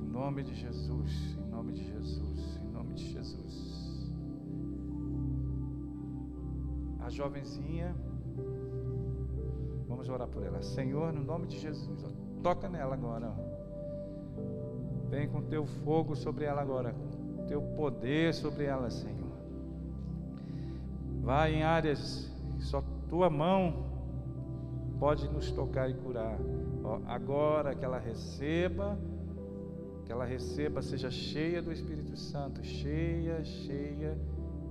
Em 0.00 0.08
nome 0.08 0.42
de 0.42 0.54
Jesus, 0.54 1.36
em 1.38 1.50
nome 1.50 1.74
de 1.74 1.84
Jesus, 1.84 2.58
em 2.64 2.72
nome 2.72 2.94
de 2.94 3.12
Jesus. 3.12 4.10
A 7.00 7.10
jovenzinha, 7.10 7.94
vamos 9.86 10.08
orar 10.08 10.26
por 10.26 10.42
ela. 10.42 10.62
Senhor, 10.62 11.12
no 11.12 11.22
nome 11.22 11.46
de 11.46 11.58
Jesus, 11.58 12.02
ó, 12.02 12.08
toca 12.42 12.66
nela 12.66 12.94
agora. 12.94 13.28
Ó. 13.28 15.10
Vem 15.10 15.28
com 15.28 15.42
teu 15.42 15.66
fogo 15.66 16.16
sobre 16.16 16.46
ela 16.46 16.62
agora, 16.62 16.94
com 16.94 17.44
teu 17.44 17.60
poder 17.60 18.32
sobre 18.32 18.64
ela, 18.64 18.88
Senhor. 18.88 19.36
Vai 21.20 21.56
em 21.56 21.62
áreas 21.62 22.34
que 22.56 22.64
só 22.64 22.82
tua 23.10 23.28
mão 23.28 23.84
pode 24.98 25.28
nos 25.28 25.50
tocar 25.50 25.90
e 25.90 25.94
curar. 25.94 26.38
Agora 27.06 27.74
que 27.74 27.84
ela 27.84 27.98
receba, 27.98 28.98
que 30.04 30.12
ela 30.12 30.24
receba, 30.24 30.80
seja 30.80 31.10
cheia 31.10 31.60
do 31.60 31.72
Espírito 31.72 32.16
Santo, 32.16 32.62
cheia, 32.62 33.42
cheia, 33.44 34.16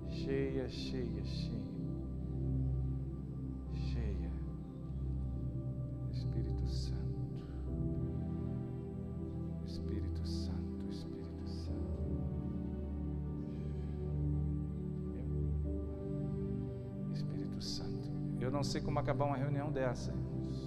cheia, 0.09 0.70
cheia, 0.70 1.26
cheia. 1.26 1.66
Cheia. 3.74 4.32
Espírito 6.11 6.68
Santo. 6.68 6.95
Espírito 9.66 10.26
Santo, 10.26 10.89
Espírito 10.89 11.47
Santo. 11.47 11.76
Espírito 17.13 17.61
Santo. 17.61 18.09
Eu 18.39 18.51
não 18.51 18.63
sei 18.63 18.80
como 18.80 18.99
acabar 18.99 19.26
uma 19.26 19.38
reunião 19.38 19.70
dessa. 19.70 20.11
Aleluia. 20.11 20.64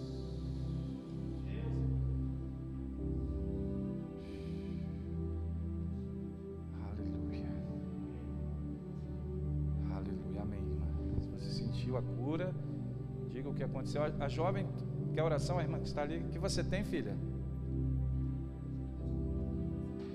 Que 13.93 13.99
aconteceu. 13.99 14.25
A 14.25 14.29
jovem 14.29 14.67
quer 15.13 15.23
oração, 15.23 15.59
a 15.59 15.63
irmã 15.63 15.79
que 15.79 15.87
está 15.87 16.03
ali. 16.03 16.25
Que 16.31 16.39
você 16.39 16.63
tem, 16.63 16.85
filha? 16.85 17.17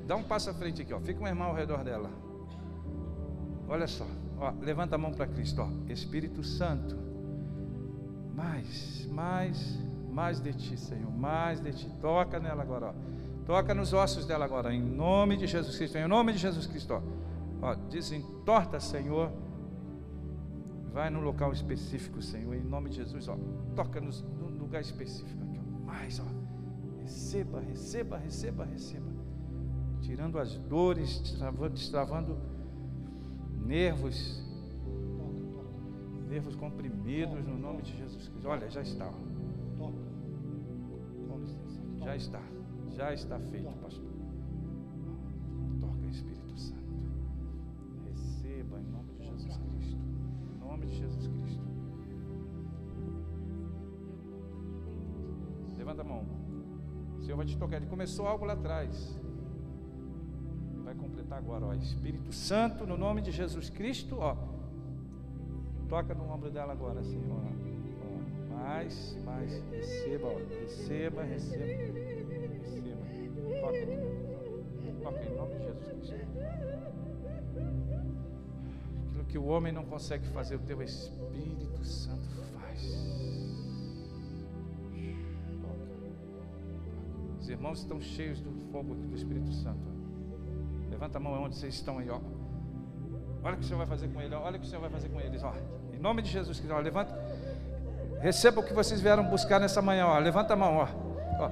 Dá 0.05 0.15
um 0.15 0.23
passo 0.23 0.49
à 0.49 0.53
frente 0.53 0.81
aqui, 0.81 0.93
ó. 0.93 0.99
Fica 0.99 1.23
um 1.23 1.27
irmão 1.27 1.47
ao 1.47 1.55
redor 1.55 1.83
dela. 1.83 2.09
Olha 3.67 3.87
só. 3.87 4.05
Ó, 4.37 4.51
levanta 4.61 4.95
a 4.95 4.97
mão 4.97 5.11
para 5.11 5.25
Cristo, 5.27 5.61
ó. 5.61 5.91
Espírito 5.91 6.43
Santo. 6.43 6.97
Mais, 8.35 9.07
mais, 9.11 9.79
mais 10.11 10.39
de 10.39 10.53
ti, 10.53 10.77
Senhor. 10.77 11.11
Mais 11.11 11.61
de 11.61 11.71
ti. 11.71 11.89
Toca 12.01 12.39
nela 12.39 12.61
agora, 12.61 12.87
ó. 12.87 12.93
Toca 13.45 13.73
nos 13.73 13.91
ossos 13.91 14.25
dela 14.25 14.45
agora, 14.45 14.73
em 14.73 14.81
nome 14.81 15.35
de 15.35 15.47
Jesus 15.47 15.75
Cristo. 15.75 15.97
Em 15.97 16.07
nome 16.07 16.31
de 16.31 16.39
Jesus 16.39 16.65
Cristo, 16.65 16.93
ó. 16.93 17.01
ó 17.61 17.75
desentorta, 17.75 18.79
Senhor. 18.79 19.31
Vai 20.93 21.09
no 21.09 21.21
local 21.21 21.51
específico, 21.51 22.21
Senhor, 22.21 22.53
em 22.55 22.63
nome 22.63 22.91
de 22.91 22.97
Jesus, 22.97 23.27
ó. 23.27 23.35
Toca 23.75 23.99
nos, 23.99 24.21
no 24.21 24.47
lugar 24.49 24.81
específico 24.81 25.43
aqui, 25.43 25.59
ó. 25.59 25.85
Mais, 25.85 26.19
ó. 26.19 26.25
Receba, 27.01 27.59
receba, 27.59 28.17
receba, 28.17 28.63
receba. 28.63 29.11
Tirando 30.01 30.37
as 30.37 30.55
dores, 30.55 31.19
destravando, 31.19 31.69
destravando 31.73 32.37
nervos, 33.65 34.43
nervos 36.27 36.55
comprimidos 36.55 37.43
no 37.43 37.57
nome 37.57 37.81
de 37.81 37.97
Jesus 37.97 38.27
Cristo. 38.29 38.47
Olha, 38.47 38.69
já 38.69 38.81
está. 38.81 39.09
ó. 39.09 39.33
Já 42.03 42.15
está. 42.15 42.41
Já 42.89 43.13
está 43.13 43.39
feito, 43.39 43.71
pastor. 43.77 44.12
Começou 57.93 58.25
algo 58.25 58.43
lá 58.43 58.53
atrás. 58.53 59.15
Ele 60.73 60.81
vai 60.81 60.95
completar 60.95 61.37
agora, 61.37 61.63
ó. 61.67 61.73
Espírito 61.75 62.33
Santo, 62.33 62.87
no 62.87 62.97
nome 62.97 63.21
de 63.21 63.29
Jesus 63.31 63.69
Cristo, 63.69 64.17
ó. 64.17 64.35
Toca 65.87 66.15
no 66.15 66.27
ombro 66.27 66.49
dela 66.49 66.73
agora, 66.73 67.03
Senhor. 67.03 67.39
Ó. 67.39 68.53
Mais, 68.55 69.15
mais. 69.23 69.63
Receba, 69.69 70.27
ó. 70.27 70.37
Receba, 70.39 71.23
receba. 71.23 71.65
Receba. 71.65 72.97
Toca. 73.61 73.77
Toca 75.03 75.23
em 75.23 75.35
nome 75.35 75.53
de 75.53 75.63
Jesus 75.65 76.09
Cristo. 76.09 76.39
Aquilo 79.07 79.25
que 79.25 79.37
o 79.37 79.45
homem 79.45 79.71
não 79.71 79.85
consegue 79.85 80.25
fazer, 80.29 80.55
o 80.55 80.59
teu 80.59 80.81
Espírito 80.81 81.85
Santo 81.85 82.27
faz. 82.55 83.42
Os 87.43 87.49
irmãos 87.49 87.79
estão 87.79 87.99
cheios 87.99 88.39
do 88.39 88.49
fogo 88.71 88.95
do 88.95 89.13
Espírito 89.13 89.51
Santo. 89.51 89.85
Levanta 90.89 91.17
a 91.17 91.21
mão 91.21 91.43
onde 91.43 91.57
vocês 91.57 91.73
estão 91.73 91.97
aí, 91.97 92.09
ó. 92.09 92.21
Olha 93.43 93.55
o 93.55 93.57
que 93.57 93.65
o 93.65 93.67
Senhor 93.67 93.79
vai 93.79 93.85
fazer 93.85 94.07
com 94.07 94.21
ele, 94.21 94.33
ó. 94.33 94.43
olha 94.43 94.55
o 94.55 94.59
que 94.61 94.65
o 94.65 94.69
Senhor 94.69 94.79
vai 94.79 94.89
fazer 94.89 95.09
com 95.09 95.19
eles, 95.19 95.43
ó. 95.43 95.53
Em 95.93 95.99
nome 95.99 96.21
de 96.21 96.29
Jesus 96.29 96.57
Cristo, 96.57 96.73
ó. 96.73 96.79
levanta. 96.79 97.13
Receba 98.21 98.61
o 98.61 98.63
que 98.63 98.73
vocês 98.73 99.01
vieram 99.01 99.25
buscar 99.25 99.59
nessa 99.59 99.81
manhã, 99.81 100.07
ó. 100.07 100.17
Levanta 100.19 100.53
a 100.53 100.55
mão, 100.55 100.77
ó. 100.77 100.87
ó. 101.37 101.49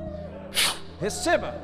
Receba. 1.01 1.55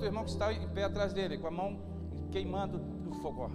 Outro 0.00 0.14
irmão 0.14 0.24
que 0.24 0.30
está 0.30 0.50
em 0.50 0.66
pé 0.70 0.84
atrás 0.84 1.12
dele, 1.12 1.36
com 1.36 1.46
a 1.46 1.50
mão 1.50 1.78
queimando 2.32 2.78
do 2.78 3.12
fogo. 3.16 3.50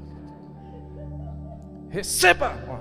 Receba! 1.90 2.52
Ó. 2.70 2.78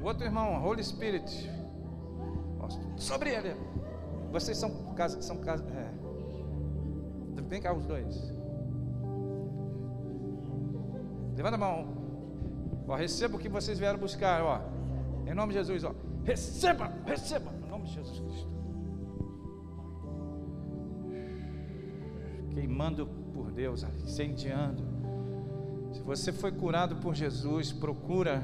O 0.00 0.06
outro 0.06 0.24
irmão, 0.24 0.64
Holy 0.64 0.82
Spirit. 0.82 1.50
Sobre 2.96 3.34
ele. 3.34 3.54
Vocês 4.30 4.56
são 4.56 4.94
casa, 4.94 5.20
são 5.20 5.36
casa, 5.40 5.62
é. 5.74 5.92
Vem 7.50 7.60
cá 7.60 7.74
os 7.74 7.84
dois. 7.84 8.32
Levanta 11.36 11.56
a 11.56 11.58
mão. 11.58 11.86
Ó, 12.88 12.96
receba 12.96 13.36
o 13.36 13.38
que 13.38 13.50
vocês 13.50 13.78
vieram 13.78 13.98
buscar, 13.98 14.42
ó. 14.42 14.72
Em 15.26 15.34
nome 15.34 15.52
de 15.52 15.58
Jesus, 15.58 15.84
ó. 15.84 15.94
Receba, 16.24 16.92
receba, 17.06 17.52
em 17.64 17.68
nome 17.68 17.86
de 17.86 17.94
Jesus 17.94 18.20
Cristo. 18.20 18.52
Queimando 22.50 23.06
por 23.32 23.50
Deus, 23.50 23.82
incendiando. 24.04 24.82
Se 25.92 26.02
você 26.02 26.32
foi 26.32 26.52
curado 26.52 26.96
por 26.96 27.14
Jesus, 27.14 27.72
procura 27.72 28.42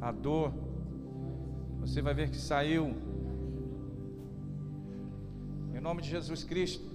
a 0.00 0.12
dor. 0.12 0.52
Você 1.80 2.00
vai 2.00 2.14
ver 2.14 2.30
que 2.30 2.36
saiu. 2.36 2.94
Em 5.74 5.80
nome 5.80 6.02
de 6.02 6.08
Jesus 6.10 6.44
Cristo. 6.44 6.94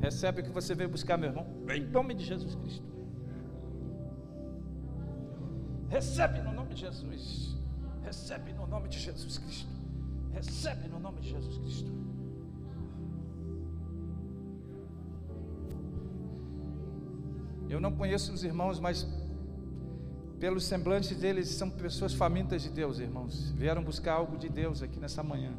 Recebe 0.00 0.40
o 0.40 0.44
que 0.44 0.50
você 0.50 0.74
veio 0.74 0.88
buscar, 0.88 1.16
meu 1.16 1.30
irmão. 1.30 1.46
Em 1.68 1.84
nome 1.86 2.14
de 2.14 2.24
Jesus 2.24 2.54
Cristo. 2.54 2.84
Recebe 5.88 6.40
no 6.40 6.52
nome 6.52 6.74
de 6.74 6.80
Jesus. 6.80 7.56
Recebe 8.06 8.52
no 8.52 8.68
nome 8.68 8.88
de 8.88 9.00
Jesus 9.00 9.36
Cristo. 9.36 9.68
Recebe 10.32 10.86
no 10.86 11.00
nome 11.00 11.20
de 11.20 11.30
Jesus 11.30 11.58
Cristo. 11.58 11.90
Eu 17.68 17.80
não 17.80 17.90
conheço 17.96 18.32
os 18.32 18.44
irmãos, 18.44 18.78
mas 18.78 19.04
pelos 20.38 20.64
semblantes 20.64 21.16
deles 21.18 21.48
são 21.48 21.68
pessoas 21.68 22.14
famintas 22.14 22.62
de 22.62 22.70
Deus, 22.70 23.00
irmãos. 23.00 23.50
Vieram 23.50 23.82
buscar 23.82 24.12
algo 24.12 24.38
de 24.38 24.48
Deus 24.48 24.84
aqui 24.84 25.00
nessa 25.00 25.24
manhã. 25.24 25.52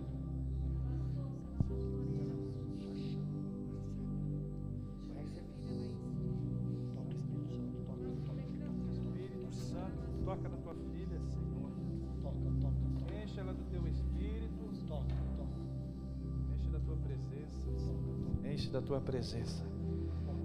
Tua 18.98 19.02
presença. 19.02 19.64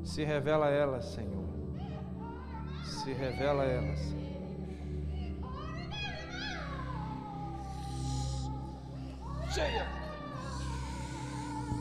Se 0.04 0.24
revela 0.24 0.66
a 0.66 0.70
ela, 0.70 1.00
Senhor. 1.00 1.48
Se 2.84 3.12
revela 3.12 3.62
a 3.62 3.66
ela, 3.66 3.96
Senhor. 3.96 4.32
Cheia. 9.50 9.86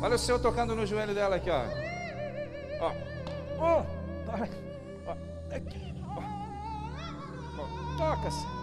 Olha 0.01 0.15
o 0.15 0.19
Senhor 0.19 0.39
tocando 0.39 0.75
no 0.75 0.85
joelho 0.85 1.13
dela 1.13 1.35
aqui, 1.35 1.49
ó. 1.49 1.63
Ó. 2.79 2.91
Olha. 3.59 4.49
Ó. 5.07 5.11
Aqui. 5.55 5.93
Ó. 6.05 6.21
Ó. 7.59 7.97
Toca, 7.97 8.31
Senhor. 8.31 8.61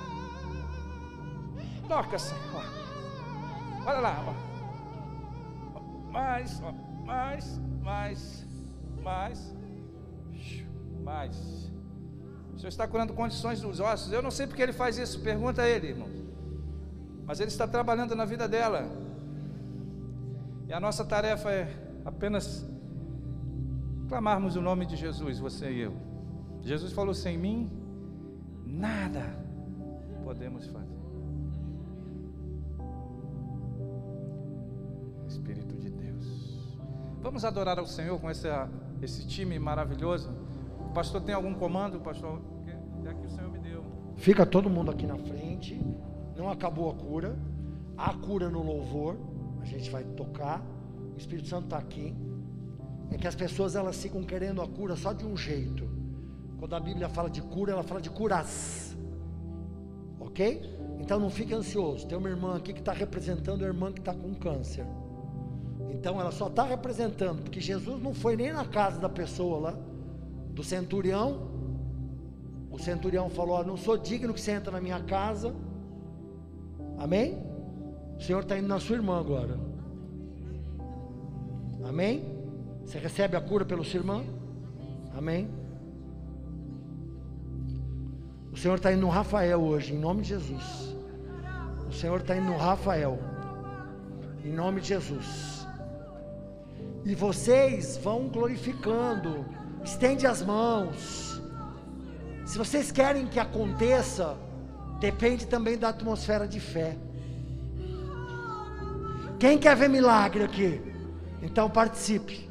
Toca, 1.88 2.18
Senhor. 2.18 2.64
Olha 3.86 4.00
lá. 4.00 4.24
Ó. 4.26 5.80
Mais, 6.10 6.62
ó. 6.62 6.87
Mais, 7.08 7.58
mais, 7.82 8.46
mais. 9.02 9.56
Mais. 11.02 11.36
O 12.54 12.58
Senhor 12.58 12.68
está 12.68 12.86
curando 12.86 13.14
condições 13.14 13.62
dos 13.62 13.80
ossos. 13.80 14.12
Eu 14.12 14.20
não 14.20 14.30
sei 14.30 14.46
porque 14.46 14.60
ele 14.60 14.74
faz 14.74 14.98
isso. 14.98 15.20
Pergunta 15.20 15.62
a 15.62 15.68
ele, 15.68 15.88
irmão. 15.88 16.08
Mas 17.24 17.40
ele 17.40 17.48
está 17.48 17.66
trabalhando 17.66 18.14
na 18.14 18.26
vida 18.26 18.46
dela. 18.46 18.86
E 20.66 20.72
a 20.72 20.78
nossa 20.78 21.02
tarefa 21.02 21.50
é 21.50 21.74
apenas 22.04 22.68
clamarmos 24.06 24.54
o 24.54 24.60
nome 24.60 24.84
de 24.84 24.96
Jesus, 24.96 25.38
você 25.38 25.70
e 25.70 25.80
eu. 25.80 25.96
Jesus 26.60 26.92
falou: 26.92 27.14
sem 27.14 27.38
mim, 27.38 27.70
nada 28.66 29.22
podemos 30.24 30.66
fazer. 30.66 30.97
Vamos 37.20 37.44
adorar 37.44 37.78
ao 37.78 37.86
Senhor 37.86 38.18
com 38.20 38.30
esse, 38.30 38.48
esse 39.02 39.26
time 39.26 39.58
maravilhoso. 39.58 40.30
O 40.80 40.92
pastor 40.92 41.20
tem 41.20 41.34
algum 41.34 41.52
comando, 41.54 42.00
pastor? 42.00 42.40
É 43.04 43.14
que 43.14 43.26
o 43.26 43.30
Senhor 43.30 43.50
me 43.50 43.58
deu. 43.58 43.84
Fica 44.16 44.44
todo 44.44 44.68
mundo 44.68 44.90
aqui 44.90 45.06
na 45.06 45.16
frente. 45.16 45.80
Não 46.36 46.50
acabou 46.50 46.90
a 46.90 46.94
cura. 46.94 47.38
Há 47.96 48.14
cura 48.14 48.48
no 48.48 48.62
louvor. 48.62 49.16
A 49.60 49.64
gente 49.64 49.90
vai 49.90 50.04
tocar. 50.04 50.62
O 51.14 51.18
Espírito 51.18 51.48
Santo 51.48 51.64
está 51.64 51.78
aqui. 51.78 52.14
É 53.10 53.16
que 53.16 53.26
as 53.26 53.34
pessoas 53.34 53.74
elas 53.74 54.00
ficam 54.00 54.22
querendo 54.22 54.60
a 54.60 54.68
cura 54.68 54.94
só 54.94 55.12
de 55.12 55.24
um 55.26 55.36
jeito. 55.36 55.88
Quando 56.58 56.74
a 56.74 56.80
Bíblia 56.80 57.08
fala 57.08 57.30
de 57.30 57.40
cura, 57.40 57.72
ela 57.72 57.82
fala 57.82 58.00
de 58.00 58.10
curas. 58.10 58.96
Ok? 60.20 60.62
Então 61.00 61.18
não 61.18 61.30
fique 61.30 61.54
ansioso. 61.54 62.06
Tem 62.06 62.18
uma 62.18 62.28
irmã 62.28 62.56
aqui 62.56 62.72
que 62.72 62.80
está 62.80 62.92
representando 62.92 63.64
a 63.64 63.66
irmã 63.66 63.92
que 63.92 64.00
está 64.00 64.12
com 64.12 64.34
câncer. 64.34 64.86
Então 65.90 66.20
ela 66.20 66.30
só 66.30 66.48
está 66.48 66.64
representando, 66.64 67.42
porque 67.42 67.60
Jesus 67.60 68.02
não 68.02 68.14
foi 68.14 68.36
nem 68.36 68.52
na 68.52 68.64
casa 68.64 69.00
da 69.00 69.08
pessoa 69.08 69.58
lá, 69.58 69.78
do 70.50 70.62
centurião. 70.62 71.48
O 72.70 72.78
centurião 72.78 73.28
falou: 73.30 73.64
Não 73.64 73.76
sou 73.76 73.96
digno 73.96 74.34
que 74.34 74.40
você 74.40 74.52
entre 74.52 74.70
na 74.70 74.80
minha 74.80 75.00
casa. 75.00 75.54
Amém? 76.98 77.38
O 78.18 78.22
Senhor 78.22 78.42
está 78.42 78.58
indo 78.58 78.68
na 78.68 78.80
sua 78.80 78.96
irmã 78.96 79.18
agora. 79.18 79.58
Amém? 81.84 82.24
Você 82.84 82.98
recebe 82.98 83.36
a 83.36 83.40
cura 83.40 83.64
pelo 83.64 83.84
seu 83.84 84.00
irmão? 84.00 84.24
Amém? 85.16 85.48
O 88.52 88.56
Senhor 88.56 88.74
está 88.74 88.92
indo 88.92 89.02
no 89.02 89.08
Rafael 89.08 89.60
hoje, 89.60 89.94
em 89.94 89.98
nome 89.98 90.22
de 90.22 90.28
Jesus. 90.28 90.96
O 91.88 91.92
Senhor 91.92 92.20
está 92.20 92.36
indo 92.36 92.46
no 92.46 92.56
Rafael, 92.56 93.18
em 94.44 94.52
nome 94.52 94.80
de 94.80 94.88
Jesus. 94.88 95.57
E 97.08 97.14
vocês 97.14 97.96
vão 97.96 98.28
glorificando, 98.28 99.46
estende 99.82 100.26
as 100.26 100.42
mãos. 100.42 101.40
Se 102.44 102.58
vocês 102.58 102.92
querem 102.92 103.26
que 103.26 103.40
aconteça, 103.40 104.36
depende 105.00 105.46
também 105.46 105.78
da 105.78 105.88
atmosfera 105.88 106.46
de 106.46 106.60
fé. 106.60 106.98
Quem 109.40 109.56
quer 109.56 109.74
ver 109.74 109.88
milagre 109.88 110.44
aqui? 110.44 110.82
Então 111.40 111.70
participe. 111.70 112.46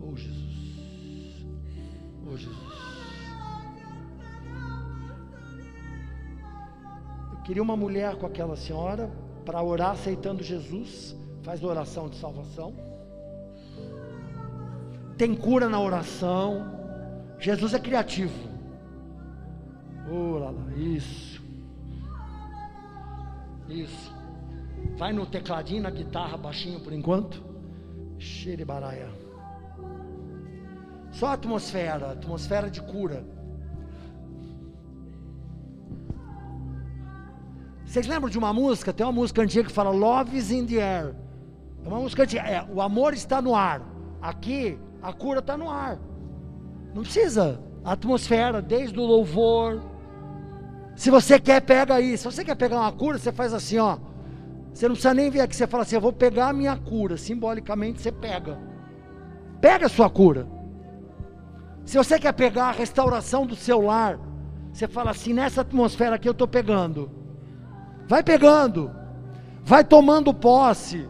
Oh 0.00 0.14
Jesus. 0.14 1.44
Oh 2.24 2.36
Jesus. 2.36 2.72
Eu 7.32 7.38
queria 7.42 7.62
uma 7.64 7.76
mulher 7.76 8.14
com 8.14 8.26
aquela 8.26 8.54
senhora 8.54 9.10
para 9.44 9.60
orar 9.60 9.90
aceitando 9.90 10.44
Jesus. 10.44 11.16
Faz 11.46 11.62
oração 11.62 12.08
de 12.08 12.16
salvação. 12.16 12.74
Tem 15.16 15.32
cura 15.32 15.68
na 15.68 15.78
oração. 15.80 16.66
Jesus 17.38 17.72
é 17.72 17.78
criativo. 17.78 18.34
Oh, 20.10 20.38
lá, 20.38 20.50
lá. 20.50 20.72
Isso. 20.76 21.40
Isso. 23.68 24.12
Vai 24.98 25.12
no 25.12 25.24
tecladinho, 25.24 25.84
na 25.84 25.90
guitarra, 25.90 26.36
baixinho 26.36 26.80
por 26.80 26.92
enquanto. 26.92 27.40
Xeribaraia. 28.18 29.08
Só 31.12 31.28
atmosfera, 31.28 32.10
atmosfera 32.10 32.68
de 32.68 32.82
cura. 32.82 33.24
Vocês 37.84 38.08
lembram 38.08 38.28
de 38.28 38.36
uma 38.36 38.52
música? 38.52 38.92
Tem 38.92 39.06
uma 39.06 39.12
música 39.12 39.42
antiga 39.42 39.68
que 39.68 39.72
fala 39.72 39.90
Love 39.90 40.36
is 40.36 40.50
in 40.50 40.66
the 40.66 40.82
air. 40.82 41.25
É 41.86 41.88
uma 41.88 42.00
música 42.00 42.24
antiga. 42.24 42.42
É, 42.42 42.66
o 42.68 42.82
amor 42.82 43.14
está 43.14 43.40
no 43.40 43.54
ar. 43.54 43.80
Aqui, 44.20 44.76
a 45.00 45.12
cura 45.12 45.38
está 45.38 45.56
no 45.56 45.70
ar. 45.70 45.98
Não 46.92 47.02
precisa. 47.02 47.60
A 47.84 47.92
atmosfera, 47.92 48.60
desde 48.60 48.98
o 48.98 49.04
louvor. 49.04 49.80
Se 50.96 51.10
você 51.10 51.38
quer, 51.38 51.60
pega 51.60 51.94
aí. 51.94 52.18
Se 52.18 52.24
você 52.24 52.44
quer 52.44 52.56
pegar 52.56 52.80
uma 52.80 52.90
cura, 52.90 53.18
você 53.18 53.30
faz 53.30 53.54
assim, 53.54 53.78
ó. 53.78 53.98
Você 54.74 54.88
não 54.88 54.94
precisa 54.94 55.14
nem 55.14 55.30
vir 55.30 55.40
aqui, 55.40 55.54
você 55.54 55.66
fala 55.66 55.84
assim: 55.84 55.94
Eu 55.94 56.00
vou 56.00 56.12
pegar 56.12 56.48
a 56.48 56.52
minha 56.52 56.76
cura. 56.76 57.16
Simbolicamente 57.16 58.02
você 58.02 58.10
pega. 58.10 58.58
Pega 59.60 59.86
a 59.86 59.88
sua 59.88 60.10
cura. 60.10 60.48
Se 61.84 61.96
você 61.96 62.18
quer 62.18 62.32
pegar 62.32 62.66
a 62.66 62.72
restauração 62.72 63.46
do 63.46 63.54
seu 63.54 63.80
lar, 63.80 64.18
você 64.72 64.88
fala 64.88 65.12
assim: 65.12 65.32
Nessa 65.32 65.60
atmosfera 65.60 66.16
aqui 66.16 66.28
eu 66.28 66.32
estou 66.32 66.48
pegando. 66.48 67.10
Vai 68.08 68.24
pegando. 68.24 68.90
Vai 69.62 69.84
tomando 69.84 70.34
posse. 70.34 71.08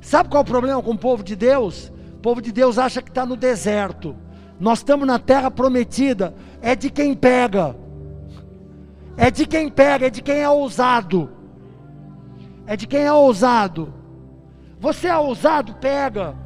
Sabe 0.00 0.28
qual 0.28 0.40
é 0.40 0.42
o 0.42 0.46
problema 0.46 0.82
com 0.82 0.92
o 0.92 0.98
povo 0.98 1.22
de 1.22 1.36
Deus? 1.36 1.92
O 2.14 2.20
povo 2.20 2.40
de 2.40 2.52
Deus 2.52 2.78
acha 2.78 3.02
que 3.02 3.10
está 3.10 3.24
no 3.26 3.36
deserto. 3.36 4.16
Nós 4.58 4.78
estamos 4.78 5.06
na 5.06 5.18
terra 5.18 5.50
prometida. 5.50 6.34
É 6.60 6.74
de 6.74 6.90
quem 6.90 7.14
pega. 7.14 7.76
É 9.16 9.30
de 9.30 9.46
quem 9.46 9.68
pega, 9.68 10.06
é 10.06 10.10
de 10.10 10.22
quem 10.22 10.40
é 10.40 10.48
ousado 10.48 11.40
é 12.70 12.76
de 12.76 12.86
quem 12.86 13.00
é 13.00 13.12
ousado. 13.12 13.92
Você 14.78 15.08
é 15.08 15.18
ousado, 15.18 15.74
pega. 15.74 16.36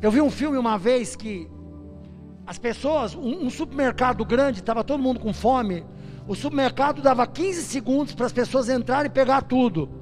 Eu 0.00 0.10
vi 0.10 0.22
um 0.22 0.30
filme 0.30 0.56
uma 0.56 0.78
vez 0.78 1.14
que 1.14 1.46
as 2.46 2.58
pessoas, 2.58 3.14
um, 3.14 3.44
um 3.44 3.50
supermercado 3.50 4.24
grande, 4.24 4.60
estava 4.60 4.82
todo 4.82 5.02
mundo 5.02 5.20
com 5.20 5.30
fome. 5.30 5.84
O 6.26 6.34
supermercado 6.34 7.02
dava 7.02 7.26
15 7.26 7.64
segundos 7.64 8.14
para 8.14 8.24
as 8.24 8.32
pessoas 8.32 8.70
entrarem 8.70 9.10
e 9.10 9.12
pegar 9.12 9.42
tudo. 9.42 9.99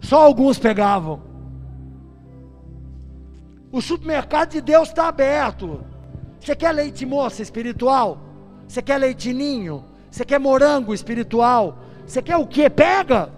Só 0.00 0.24
alguns 0.24 0.58
pegavam. 0.58 1.22
O 3.72 3.80
supermercado 3.80 4.50
de 4.50 4.60
Deus 4.60 4.88
está 4.88 5.08
aberto. 5.08 5.84
Você 6.40 6.56
quer 6.56 6.72
leite 6.72 7.06
moça 7.06 7.42
espiritual? 7.42 8.18
Você 8.66 8.82
quer 8.82 8.98
leitinho? 8.98 9.84
Você 10.10 10.24
quer 10.24 10.40
morango 10.40 10.92
espiritual? 10.92 11.78
Você 12.06 12.20
quer 12.20 12.36
o 12.36 12.46
que? 12.46 12.68
Pega! 12.68 13.30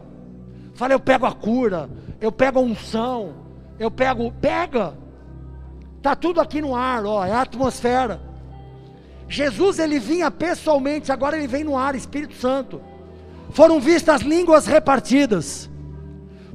Fala, 0.74 0.94
eu 0.94 1.00
pego 1.00 1.26
a 1.26 1.32
cura, 1.32 1.90
eu 2.20 2.32
pego 2.32 2.58
a 2.58 2.62
unção, 2.62 3.34
eu 3.78 3.90
pego. 3.90 4.32
Pega! 4.40 4.94
Tá 6.00 6.16
tudo 6.16 6.40
aqui 6.40 6.60
no 6.60 6.74
ar, 6.74 7.04
ó, 7.04 7.24
é 7.24 7.32
a 7.32 7.42
atmosfera. 7.42 8.20
Jesus 9.28 9.78
ele 9.78 9.98
vinha 9.98 10.30
pessoalmente, 10.30 11.12
agora 11.12 11.36
ele 11.36 11.46
vem 11.46 11.64
no 11.64 11.76
ar, 11.76 11.94
Espírito 11.94 12.34
Santo. 12.34 12.80
Foram 13.50 13.80
vistas 13.80 14.22
línguas 14.22 14.66
repartidas. 14.66 15.70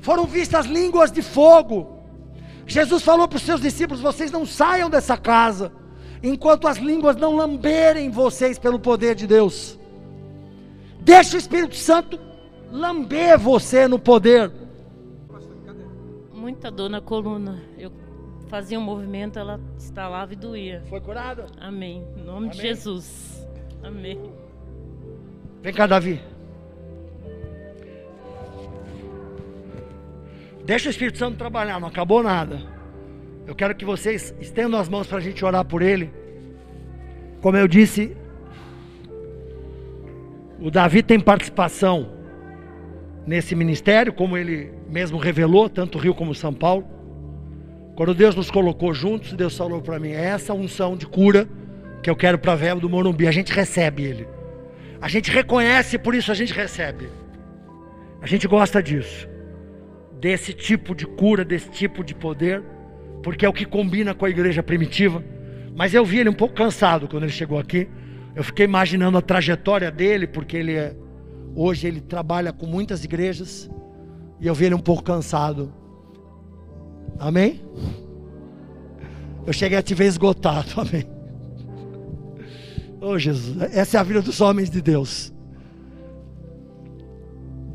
Foram 0.07 0.23
vistas 0.23 0.65
línguas 0.65 1.11
de 1.11 1.21
fogo. 1.21 1.99
Jesus 2.65 3.03
falou 3.03 3.27
para 3.27 3.35
os 3.35 3.41
seus 3.41 3.59
discípulos: 3.59 4.01
vocês 4.01 4.31
não 4.31 4.45
saiam 4.45 4.89
dessa 4.89 5.17
casa 5.17 5.69
enquanto 6.23 6.65
as 6.65 6.77
línguas 6.77 7.17
não 7.17 7.35
lamberem 7.35 8.09
vocês 8.09 8.57
pelo 8.57 8.79
poder 8.79 9.15
de 9.15 9.27
Deus. 9.27 9.77
Deixa 11.01 11.35
o 11.35 11.37
Espírito 11.37 11.75
Santo 11.75 12.17
lamber 12.71 13.37
você 13.37 13.85
no 13.85 13.99
poder. 13.99 14.49
Muita 16.33 16.71
dor 16.71 16.89
na 16.89 17.01
coluna. 17.01 17.61
Eu 17.77 17.91
fazia 18.47 18.79
um 18.79 18.83
movimento, 18.83 19.37
ela 19.37 19.59
estalava 19.77 20.31
e 20.31 20.37
doía. 20.37 20.83
Foi 20.87 21.01
curada? 21.01 21.47
Amém. 21.59 22.07
Em 22.15 22.23
nome 22.23 22.47
de 22.47 22.61
Amém. 22.61 22.73
Jesus. 22.73 23.45
Amém. 23.83 24.31
Vem 25.61 25.73
cá, 25.73 25.85
Davi. 25.85 26.36
Deixa 30.67 30.89
o 30.89 30.91
Espírito 30.91 31.17
Santo 31.17 31.37
trabalhar, 31.37 31.79
não 31.79 31.87
acabou 31.87 32.21
nada. 32.21 32.59
Eu 33.47 33.55
quero 33.55 33.73
que 33.73 33.85
vocês 33.85 34.35
estendam 34.41 34.77
as 34.77 34.89
mãos 34.89 35.07
para 35.07 35.17
a 35.17 35.21
gente 35.21 35.45
orar 35.45 35.63
por 35.63 35.81
ele. 35.81 36.11
Como 37.41 37.55
eu 37.55 37.69
disse, 37.69 38.17
o 40.59 40.69
Davi 40.69 41.01
tem 41.01 41.21
participação 41.21 42.11
nesse 43.25 43.55
ministério, 43.55 44.11
como 44.11 44.37
ele 44.37 44.73
mesmo 44.89 45.17
revelou, 45.17 45.69
tanto 45.69 45.97
Rio 45.97 46.13
como 46.13 46.35
São 46.35 46.53
Paulo. 46.53 46.85
Quando 47.95 48.13
Deus 48.13 48.35
nos 48.35 48.51
colocou 48.51 48.93
juntos, 48.93 49.31
Deus 49.31 49.55
falou 49.55 49.81
para 49.81 49.97
mim: 49.97 50.09
é 50.09 50.25
essa 50.25 50.53
unção 50.53 50.97
de 50.97 51.07
cura 51.07 51.47
que 52.03 52.09
eu 52.09 52.15
quero 52.15 52.37
para 52.37 52.51
a 52.51 52.75
do 52.75 52.89
Morumbi. 52.89 53.25
A 53.25 53.31
gente 53.31 53.53
recebe 53.53 54.03
ele. 54.03 54.27
A 54.99 55.07
gente 55.07 55.31
reconhece, 55.31 55.97
por 55.97 56.13
isso 56.13 56.29
a 56.29 56.35
gente 56.35 56.53
recebe. 56.53 57.07
A 58.21 58.27
gente 58.27 58.49
gosta 58.49 58.83
disso. 58.83 59.36
Desse 60.19 60.53
tipo 60.53 60.95
de 60.95 61.05
cura, 61.05 61.45
desse 61.45 61.69
tipo 61.69 62.03
de 62.03 62.15
poder, 62.15 62.63
porque 63.21 63.45
é 63.45 63.49
o 63.49 63.53
que 63.53 63.65
combina 63.65 64.13
com 64.13 64.25
a 64.25 64.29
igreja 64.29 64.63
primitiva. 64.63 65.23
Mas 65.75 65.93
eu 65.93 66.03
vi 66.03 66.19
ele 66.19 66.29
um 66.29 66.33
pouco 66.33 66.55
cansado 66.55 67.07
quando 67.07 67.23
ele 67.23 67.31
chegou 67.31 67.59
aqui. 67.59 67.87
Eu 68.35 68.43
fiquei 68.43 68.65
imaginando 68.65 69.17
a 69.17 69.21
trajetória 69.21 69.91
dele, 69.91 70.27
porque 70.27 70.57
ele 70.57 70.73
é, 70.73 70.95
hoje 71.55 71.87
ele 71.87 72.01
trabalha 72.01 72.51
com 72.51 72.65
muitas 72.65 73.03
igrejas, 73.03 73.69
e 74.39 74.47
eu 74.47 74.53
vi 74.53 74.65
ele 74.65 74.75
um 74.75 74.79
pouco 74.79 75.03
cansado. 75.03 75.73
Amém? 77.19 77.61
Eu 79.45 79.53
cheguei 79.53 79.77
a 79.77 79.81
te 79.81 79.93
ver 79.93 80.05
esgotado, 80.05 80.69
amém. 80.81 81.05
Oh 82.99 83.17
Jesus, 83.17 83.61
essa 83.73 83.97
é 83.97 83.99
a 83.99 84.03
vida 84.03 84.21
dos 84.21 84.41
homens 84.41 84.69
de 84.69 84.81
Deus. 84.81 85.33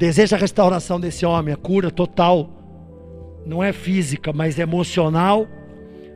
Deseja 0.03 0.35
a 0.35 0.41
restauração 0.41 0.99
desse 0.99 1.25
homem, 1.25 1.55
a 1.55 1.57
cura 1.57 1.89
total. 1.89 2.51
Não 3.47 3.63
é 3.63 3.73
física, 3.73 4.33
mas 4.33 4.59
emocional. 4.59 5.47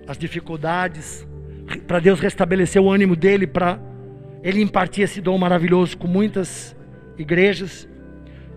As 0.08 0.18
dificuldades. 0.18 1.24
Para 1.86 2.00
Deus 2.00 2.18
restabelecer 2.18 2.82
o 2.82 2.90
ânimo 2.90 3.14
dele, 3.14 3.46
para 3.46 3.78
ele 4.42 4.60
impartir 4.60 5.04
esse 5.04 5.20
dom 5.20 5.38
maravilhoso 5.38 5.96
com 5.96 6.08
muitas 6.08 6.74
igrejas. 7.16 7.88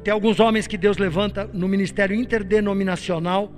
Tem 0.03 0.11
alguns 0.11 0.39
homens 0.39 0.65
que 0.65 0.79
Deus 0.79 0.97
levanta 0.97 1.47
no 1.53 1.67
ministério 1.67 2.15
interdenominacional. 2.15 3.51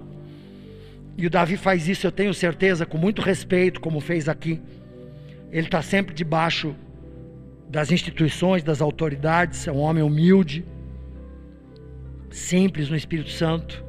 E 1.17 1.25
o 1.25 1.29
Davi 1.29 1.55
faz 1.55 1.87
isso, 1.87 2.05
eu 2.05 2.11
tenho 2.11 2.33
certeza, 2.33 2.85
com 2.85 2.97
muito 2.97 3.21
respeito, 3.21 3.79
como 3.79 4.01
fez 4.01 4.27
aqui. 4.27 4.59
Ele 5.49 5.67
está 5.67 5.81
sempre 5.81 6.13
debaixo 6.13 6.75
das 7.69 7.93
instituições, 7.93 8.61
das 8.61 8.81
autoridades. 8.81 9.69
É 9.69 9.71
um 9.71 9.79
homem 9.79 10.03
humilde, 10.03 10.65
simples 12.31 12.89
no 12.89 12.95
Espírito 12.95 13.29
Santo. 13.29 13.83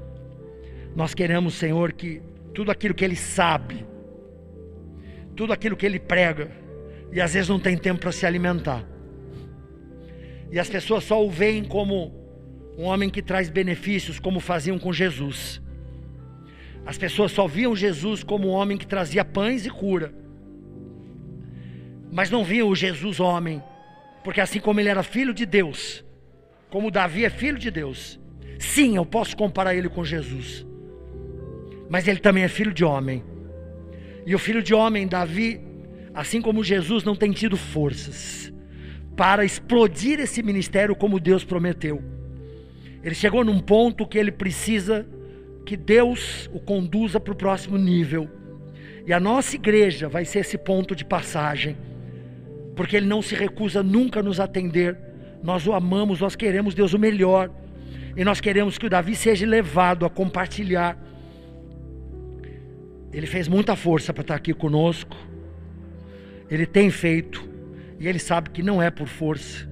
Nós 0.95 1.14
queremos, 1.14 1.55
Senhor, 1.55 1.93
que 1.93 2.20
tudo 2.53 2.70
aquilo 2.70 2.95
que 2.95 3.05
ele 3.05 3.16
sabe, 3.16 3.86
tudo 5.34 5.53
aquilo 5.53 5.76
que 5.76 5.86
ele 5.86 5.99
prega, 5.99 6.51
e 7.11 7.20
às 7.20 7.34
vezes 7.34 7.49
não 7.49 7.59
tem 7.59 7.76
tempo 7.76 8.01
para 8.01 8.12
se 8.12 8.26
alimentar. 8.26 8.84
E 10.51 10.59
as 10.59 10.68
pessoas 10.68 11.05
só 11.05 11.24
o 11.24 11.30
veem 11.30 11.64
como 11.64 12.12
um 12.76 12.84
homem 12.84 13.09
que 13.09 13.22
traz 13.22 13.49
benefícios, 13.49 14.18
como 14.18 14.40
faziam 14.40 14.78
com 14.78 14.93
Jesus. 14.93 15.62
As 16.84 16.99
pessoas 16.99 17.32
só 17.32 17.47
viam 17.47 17.76
Jesus 17.76 18.22
como 18.22 18.49
um 18.49 18.53
homem 18.53 18.76
que 18.76 18.86
trazia 18.86 19.24
pães 19.24 19.64
e 19.64 19.70
cura. 19.70 20.12
Mas 22.11 22.30
não 22.30 22.45
viam 22.45 22.68
o 22.68 22.76
Jesus 22.76 23.20
homem, 23.20 23.62
porque 24.22 24.40
assim 24.40 24.61
como 24.61 24.80
ele 24.80 24.88
era 24.88 25.03
filho 25.03 25.32
de 25.32 25.47
Deus, 25.47 26.05
como 26.70 26.90
Davi 26.90 27.24
é 27.24 27.30
filho 27.30 27.59
de 27.59 27.70
Deus, 27.70 28.20
sim, 28.59 28.96
eu 28.96 29.07
posso 29.07 29.36
comparar 29.36 29.74
ele 29.74 29.88
com 29.88 30.05
Jesus. 30.05 30.66
Mas 31.88 32.09
ele 32.09 32.20
também 32.20 32.44
é 32.44 32.48
filho 32.48 32.72
de 32.72 32.84
homem. 32.84 33.22
E 34.24 34.34
o 34.34 34.38
filho 34.38 34.62
de 34.62 34.72
homem, 34.72 35.07
Davi, 35.07 35.61
assim 36.14 36.40
como 36.40 36.64
Jesus, 36.64 37.05
não 37.05 37.16
tem 37.16 37.32
tido 37.32 37.57
forças 37.57 38.53
para 39.16 39.44
explodir 39.44 40.20
esse 40.20 40.42
ministério 40.42 40.96
como 40.96 41.20
Deus 41.20 41.44
prometeu. 41.44 42.03
Ele 43.03 43.14
chegou 43.14 43.44
num 43.44 43.61
ponto 43.61 44.07
que 44.07 44.16
ele 44.16 44.32
precisa 44.32 45.07
que 45.64 45.76
Deus 45.76 46.48
o 46.53 46.61
conduza 46.61 47.20
para 47.20 47.32
o 47.32 47.36
próximo 47.36 47.76
nível. 47.76 48.28
E 49.07 49.12
a 49.12 49.18
nossa 49.18 49.57
igreja 49.57 50.09
vai 50.09 50.24
ser 50.24 50.40
esse 50.40 50.57
ponto 50.57 50.94
de 50.94 51.05
passagem, 51.05 51.76
porque 52.76 52.96
Ele 52.96 53.07
não 53.07 53.20
se 53.20 53.34
recusa 53.34 53.82
nunca 53.82 54.20
a 54.20 54.22
nos 54.22 54.38
atender. 54.38 54.96
Nós 55.42 55.66
o 55.66 55.72
amamos, 55.72 56.20
nós 56.20 56.36
queremos 56.36 56.74
Deus 56.74 56.94
o 56.94 56.98
melhor, 56.98 57.50
e 58.16 58.24
nós 58.24 58.40
queremos 58.40 58.78
que 58.78 58.86
o 58.86 58.90
Davi 58.90 59.14
seja 59.14 59.46
levado 59.46 60.04
a 60.04 60.10
compartilhar. 60.10 60.98
Ele 63.12 63.26
fez 63.26 63.48
muita 63.48 63.76
força 63.76 64.12
para 64.12 64.22
estar 64.22 64.34
aqui 64.34 64.54
conosco, 64.54 65.16
ele 66.50 66.66
tem 66.66 66.90
feito, 66.90 67.48
e 67.98 68.08
ele 68.08 68.18
sabe 68.18 68.50
que 68.50 68.62
não 68.62 68.82
é 68.82 68.90
por 68.90 69.06
força. 69.06 69.70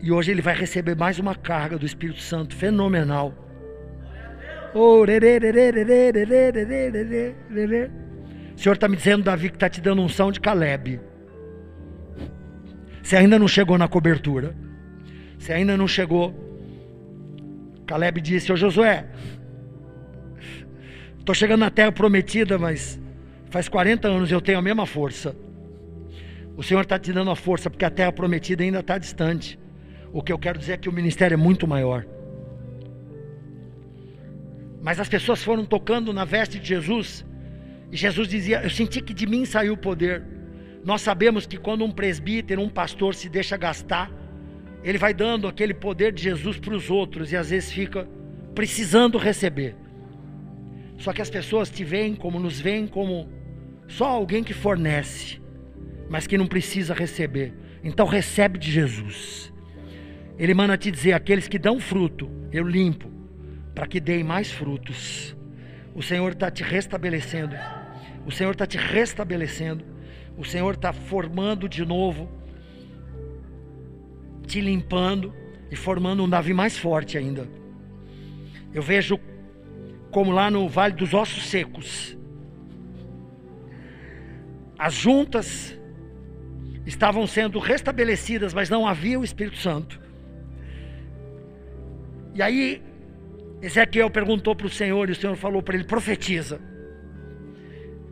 E 0.00 0.12
hoje 0.12 0.30
ele 0.30 0.42
vai 0.42 0.54
receber 0.54 0.94
mais 0.94 1.18
uma 1.18 1.34
carga 1.34 1.78
do 1.78 1.86
Espírito 1.86 2.20
Santo 2.20 2.54
fenomenal. 2.54 3.34
Oh. 4.74 5.02
O 5.02 5.06
Senhor 8.58 8.74
está 8.74 8.88
me 8.88 8.96
dizendo, 8.96 9.24
Davi, 9.24 9.48
que 9.48 9.56
está 9.56 9.68
te 9.68 9.80
dando 9.80 10.02
unção 10.02 10.30
de 10.30 10.38
Caleb. 10.38 11.00
Você 13.02 13.16
ainda 13.16 13.38
não 13.38 13.48
chegou 13.48 13.78
na 13.78 13.88
cobertura. 13.88 14.54
Você 15.38 15.52
ainda 15.52 15.76
não 15.76 15.86
chegou. 15.86 16.45
Caleb 17.86 18.20
disse: 18.20 18.52
Ô 18.52 18.56
Josué, 18.56 19.06
estou 21.18 21.34
chegando 21.34 21.60
na 21.60 21.70
terra 21.70 21.92
prometida, 21.92 22.58
mas 22.58 23.00
faz 23.50 23.68
40 23.68 24.08
anos 24.08 24.30
eu 24.30 24.40
tenho 24.40 24.58
a 24.58 24.62
mesma 24.62 24.86
força. 24.86 25.36
O 26.56 26.62
Senhor 26.62 26.82
está 26.82 26.98
te 26.98 27.12
dando 27.12 27.30
a 27.30 27.36
força, 27.36 27.68
porque 27.70 27.84
a 27.84 27.90
terra 27.90 28.10
prometida 28.10 28.64
ainda 28.64 28.80
está 28.80 28.98
distante. 28.98 29.58
O 30.12 30.22
que 30.22 30.32
eu 30.32 30.38
quero 30.38 30.58
dizer 30.58 30.72
é 30.72 30.76
que 30.76 30.88
o 30.88 30.92
ministério 30.92 31.34
é 31.34 31.36
muito 31.36 31.66
maior. 31.66 32.04
Mas 34.82 34.98
as 34.98 35.08
pessoas 35.08 35.42
foram 35.42 35.64
tocando 35.64 36.12
na 36.12 36.24
veste 36.24 36.58
de 36.58 36.68
Jesus, 36.68 37.24
e 37.92 37.96
Jesus 37.96 38.26
dizia: 38.26 38.62
Eu 38.62 38.70
senti 38.70 39.00
que 39.00 39.12
de 39.12 39.26
mim 39.26 39.44
saiu 39.44 39.74
o 39.74 39.76
poder. 39.76 40.24
Nós 40.84 41.02
sabemos 41.02 41.46
que 41.46 41.56
quando 41.56 41.84
um 41.84 41.90
presbítero, 41.90 42.62
um 42.62 42.68
pastor 42.68 43.14
se 43.14 43.28
deixa 43.28 43.56
gastar, 43.56 44.10
ele 44.88 44.98
vai 44.98 45.12
dando 45.12 45.48
aquele 45.48 45.74
poder 45.74 46.12
de 46.12 46.22
Jesus 46.22 46.60
para 46.60 46.72
os 46.72 46.90
outros, 46.90 47.32
e 47.32 47.36
às 47.36 47.50
vezes 47.50 47.72
fica 47.72 48.08
precisando 48.54 49.18
receber. 49.18 49.74
Só 50.96 51.12
que 51.12 51.20
as 51.20 51.28
pessoas 51.28 51.68
te 51.68 51.82
veem 51.82 52.14
como 52.14 52.38
nos 52.38 52.60
veem 52.60 52.86
como 52.86 53.28
só 53.88 54.06
alguém 54.06 54.44
que 54.44 54.54
fornece, 54.54 55.42
mas 56.08 56.28
que 56.28 56.38
não 56.38 56.46
precisa 56.46 56.94
receber. 56.94 57.52
Então 57.82 58.06
recebe 58.06 58.60
de 58.60 58.70
Jesus. 58.70 59.52
Ele 60.38 60.54
manda 60.54 60.76
te 60.76 60.88
dizer: 60.88 61.14
aqueles 61.14 61.48
que 61.48 61.58
dão 61.58 61.80
fruto, 61.80 62.30
eu 62.52 62.64
limpo, 62.64 63.10
para 63.74 63.88
que 63.88 63.98
deem 63.98 64.22
mais 64.22 64.52
frutos. 64.52 65.36
O 65.96 66.02
Senhor 66.02 66.30
está 66.30 66.48
te 66.48 66.62
restabelecendo. 66.62 67.56
O 68.24 68.30
Senhor 68.30 68.52
está 68.52 68.66
te 68.66 68.78
restabelecendo. 68.78 69.84
O 70.38 70.44
Senhor 70.44 70.74
está 70.74 70.92
formando 70.92 71.68
de 71.68 71.84
novo, 71.84 72.30
te 74.46 74.60
limpando 74.60 75.34
e 75.70 75.76
formando 75.76 76.22
um 76.22 76.28
Davi 76.28 76.54
mais 76.54 76.78
forte 76.78 77.18
ainda. 77.18 77.48
Eu 78.72 78.82
vejo 78.82 79.18
como 80.10 80.30
lá 80.30 80.50
no 80.50 80.68
Vale 80.68 80.94
dos 80.94 81.12
Ossos 81.12 81.44
Secos, 81.46 82.16
as 84.78 84.94
juntas 84.94 85.78
estavam 86.86 87.26
sendo 87.26 87.58
restabelecidas, 87.58 88.54
mas 88.54 88.70
não 88.70 88.86
havia 88.86 89.18
o 89.18 89.24
Espírito 89.24 89.58
Santo. 89.58 90.00
E 92.34 92.42
aí, 92.42 92.82
Ezequiel 93.60 94.10
perguntou 94.10 94.54
para 94.54 94.66
o 94.66 94.70
Senhor, 94.70 95.08
e 95.08 95.12
o 95.12 95.14
Senhor 95.14 95.36
falou 95.36 95.62
para 95.62 95.74
ele: 95.74 95.84
profetiza. 95.84 96.60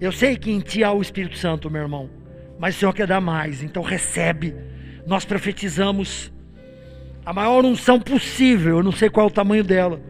Eu 0.01 0.11
sei 0.11 0.37
que 0.37 0.51
em 0.51 0.61
ti 0.61 0.83
há 0.83 0.93
o 0.93 1.01
Espírito 1.01 1.39
Santo, 1.39 1.71
meu 1.71 1.83
irmão, 1.83 2.11
mas 2.59 2.77
o 2.77 2.79
Senhor 2.79 2.93
quer 2.93 3.07
dar 3.07 3.21
mais, 3.21 3.63
então 3.63 3.83
recebe. 3.83 4.55
Nós 5.07 5.25
profetizamos 5.25 6.33
a 7.25 7.33
maior 7.33 7.65
unção 7.65 7.99
possível, 8.01 8.79
eu 8.79 8.83
não 8.83 8.93
sei 8.93 9.09
qual 9.09 9.27
é 9.27 9.31
o 9.31 9.33
tamanho 9.33 9.65
dela. 9.65 10.01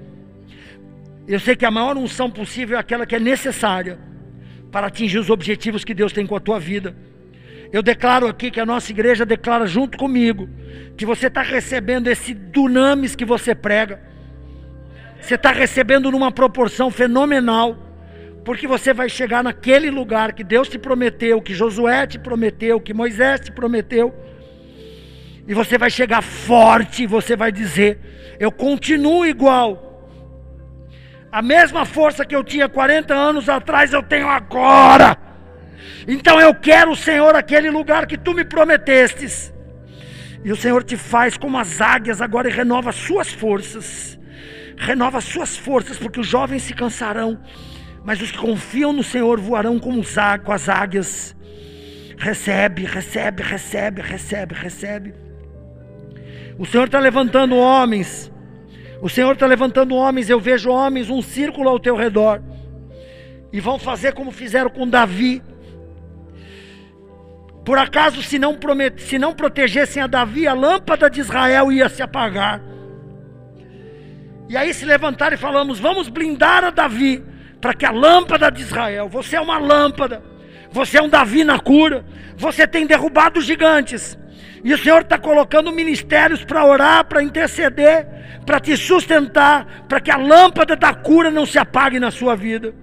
Eu 1.26 1.40
sei 1.40 1.56
que 1.56 1.64
a 1.64 1.70
maior 1.70 1.96
unção 1.96 2.30
possível 2.30 2.76
é 2.76 2.80
aquela 2.80 3.06
que 3.06 3.14
é 3.14 3.20
necessária 3.20 3.98
para 4.70 4.88
atingir 4.88 5.18
os 5.18 5.30
objetivos 5.30 5.84
que 5.84 5.94
Deus 5.94 6.12
tem 6.12 6.26
com 6.26 6.36
a 6.36 6.40
tua 6.40 6.58
vida. 6.58 6.94
Eu 7.72 7.82
declaro 7.82 8.26
aqui 8.26 8.50
que 8.50 8.60
a 8.60 8.66
nossa 8.66 8.92
igreja 8.92 9.24
declara 9.24 9.66
junto 9.66 9.96
comigo 9.96 10.48
que 10.96 11.06
você 11.06 11.28
está 11.28 11.42
recebendo 11.42 12.08
esse 12.08 12.34
dunamis 12.34 13.16
que 13.16 13.24
você 13.24 13.54
prega. 13.54 14.00
Você 15.20 15.36
está 15.36 15.50
recebendo 15.50 16.10
numa 16.10 16.30
proporção 16.30 16.90
fenomenal, 16.90 17.78
porque 18.44 18.66
você 18.66 18.92
vai 18.92 19.08
chegar 19.08 19.42
naquele 19.42 19.90
lugar 19.90 20.34
que 20.34 20.44
Deus 20.44 20.68
te 20.68 20.78
prometeu, 20.78 21.40
que 21.40 21.54
Josué 21.54 22.06
te 22.06 22.18
prometeu, 22.18 22.80
que 22.80 22.92
Moisés 22.92 23.40
te 23.40 23.50
prometeu. 23.50 24.14
E 25.46 25.54
você 25.54 25.76
vai 25.76 25.90
chegar 25.90 26.22
forte, 26.22 27.06
você 27.06 27.36
vai 27.36 27.52
dizer: 27.52 28.36
Eu 28.38 28.50
continuo 28.50 29.26
igual, 29.26 29.84
a 31.30 31.42
mesma 31.42 31.84
força 31.84 32.24
que 32.24 32.34
eu 32.34 32.44
tinha 32.44 32.68
40 32.68 33.12
anos 33.12 33.48
atrás, 33.48 33.92
eu 33.92 34.02
tenho 34.02 34.28
agora. 34.28 35.18
Então 36.06 36.40
eu 36.40 36.54
quero, 36.54 36.94
Senhor, 36.94 37.34
aquele 37.34 37.70
lugar 37.70 38.06
que 38.06 38.16
tu 38.16 38.32
me 38.32 38.44
prometestes. 38.44 39.52
E 40.44 40.52
o 40.52 40.56
Senhor 40.56 40.84
te 40.84 40.96
faz 40.96 41.36
como 41.36 41.58
as 41.58 41.80
águias 41.80 42.20
agora 42.20 42.48
e 42.48 42.52
renova 42.52 42.90
as 42.90 42.96
suas 42.96 43.32
forças. 43.32 44.18
Renova 44.76 45.18
as 45.18 45.24
suas 45.24 45.56
forças, 45.56 45.98
porque 45.98 46.20
os 46.20 46.26
jovens 46.26 46.62
se 46.62 46.74
cansarão, 46.74 47.40
mas 48.04 48.20
os 48.20 48.30
que 48.30 48.38
confiam 48.38 48.92
no 48.92 49.02
Senhor 49.02 49.40
voarão 49.40 49.78
como 49.78 50.02
as 50.46 50.68
águias. 50.68 51.34
Recebe, 52.16 52.84
recebe, 52.84 53.42
recebe, 53.42 54.02
recebe, 54.02 54.54
recebe. 54.54 55.23
O 56.58 56.64
Senhor 56.64 56.86
está 56.86 56.98
levantando 56.98 57.56
homens 57.56 58.32
o 59.04 59.08
Senhor 59.10 59.34
está 59.34 59.46
levantando 59.46 59.94
homens, 59.94 60.30
eu 60.30 60.40
vejo 60.40 60.70
homens, 60.70 61.10
um 61.10 61.20
círculo 61.20 61.68
ao 61.68 61.78
teu 61.78 61.94
redor, 61.94 62.40
e 63.52 63.60
vão 63.60 63.78
fazer 63.78 64.14
como 64.14 64.30
fizeram 64.30 64.70
com 64.70 64.88
Davi. 64.88 65.42
Por 67.66 67.76
acaso, 67.76 68.22
se 68.22 68.38
não, 68.38 68.54
promet... 68.54 68.98
se 69.02 69.18
não 69.18 69.34
protegessem 69.34 70.02
a 70.02 70.06
Davi, 70.06 70.48
a 70.48 70.54
lâmpada 70.54 71.10
de 71.10 71.20
Israel 71.20 71.70
ia 71.70 71.86
se 71.90 72.02
apagar. 72.02 72.62
E 74.48 74.56
aí 74.56 74.72
se 74.72 74.86
levantaram 74.86 75.34
e 75.34 75.38
falamos: 75.38 75.78
vamos 75.78 76.08
blindar 76.08 76.64
a 76.64 76.70
Davi, 76.70 77.22
para 77.60 77.74
que 77.74 77.84
a 77.84 77.90
lâmpada 77.90 78.50
de 78.50 78.62
Israel, 78.62 79.06
você 79.06 79.36
é 79.36 79.40
uma 79.40 79.58
lâmpada, 79.58 80.22
você 80.70 80.96
é 80.96 81.02
um 81.02 81.10
Davi 81.10 81.44
na 81.44 81.58
cura, 81.58 82.06
você 82.38 82.66
tem 82.66 82.86
derrubado 82.86 83.42
gigantes. 83.42 84.16
E 84.64 84.72
o 84.72 84.78
Senhor 84.78 85.02
está 85.02 85.18
colocando 85.18 85.70
ministérios 85.70 86.42
para 86.42 86.64
orar, 86.64 87.04
para 87.04 87.22
interceder, 87.22 88.06
para 88.46 88.58
te 88.58 88.74
sustentar, 88.78 89.84
para 89.86 90.00
que 90.00 90.10
a 90.10 90.16
lâmpada 90.16 90.74
da 90.74 90.94
cura 90.94 91.30
não 91.30 91.44
se 91.44 91.58
apague 91.58 92.00
na 92.00 92.10
sua 92.10 92.34
vida. 92.34 92.74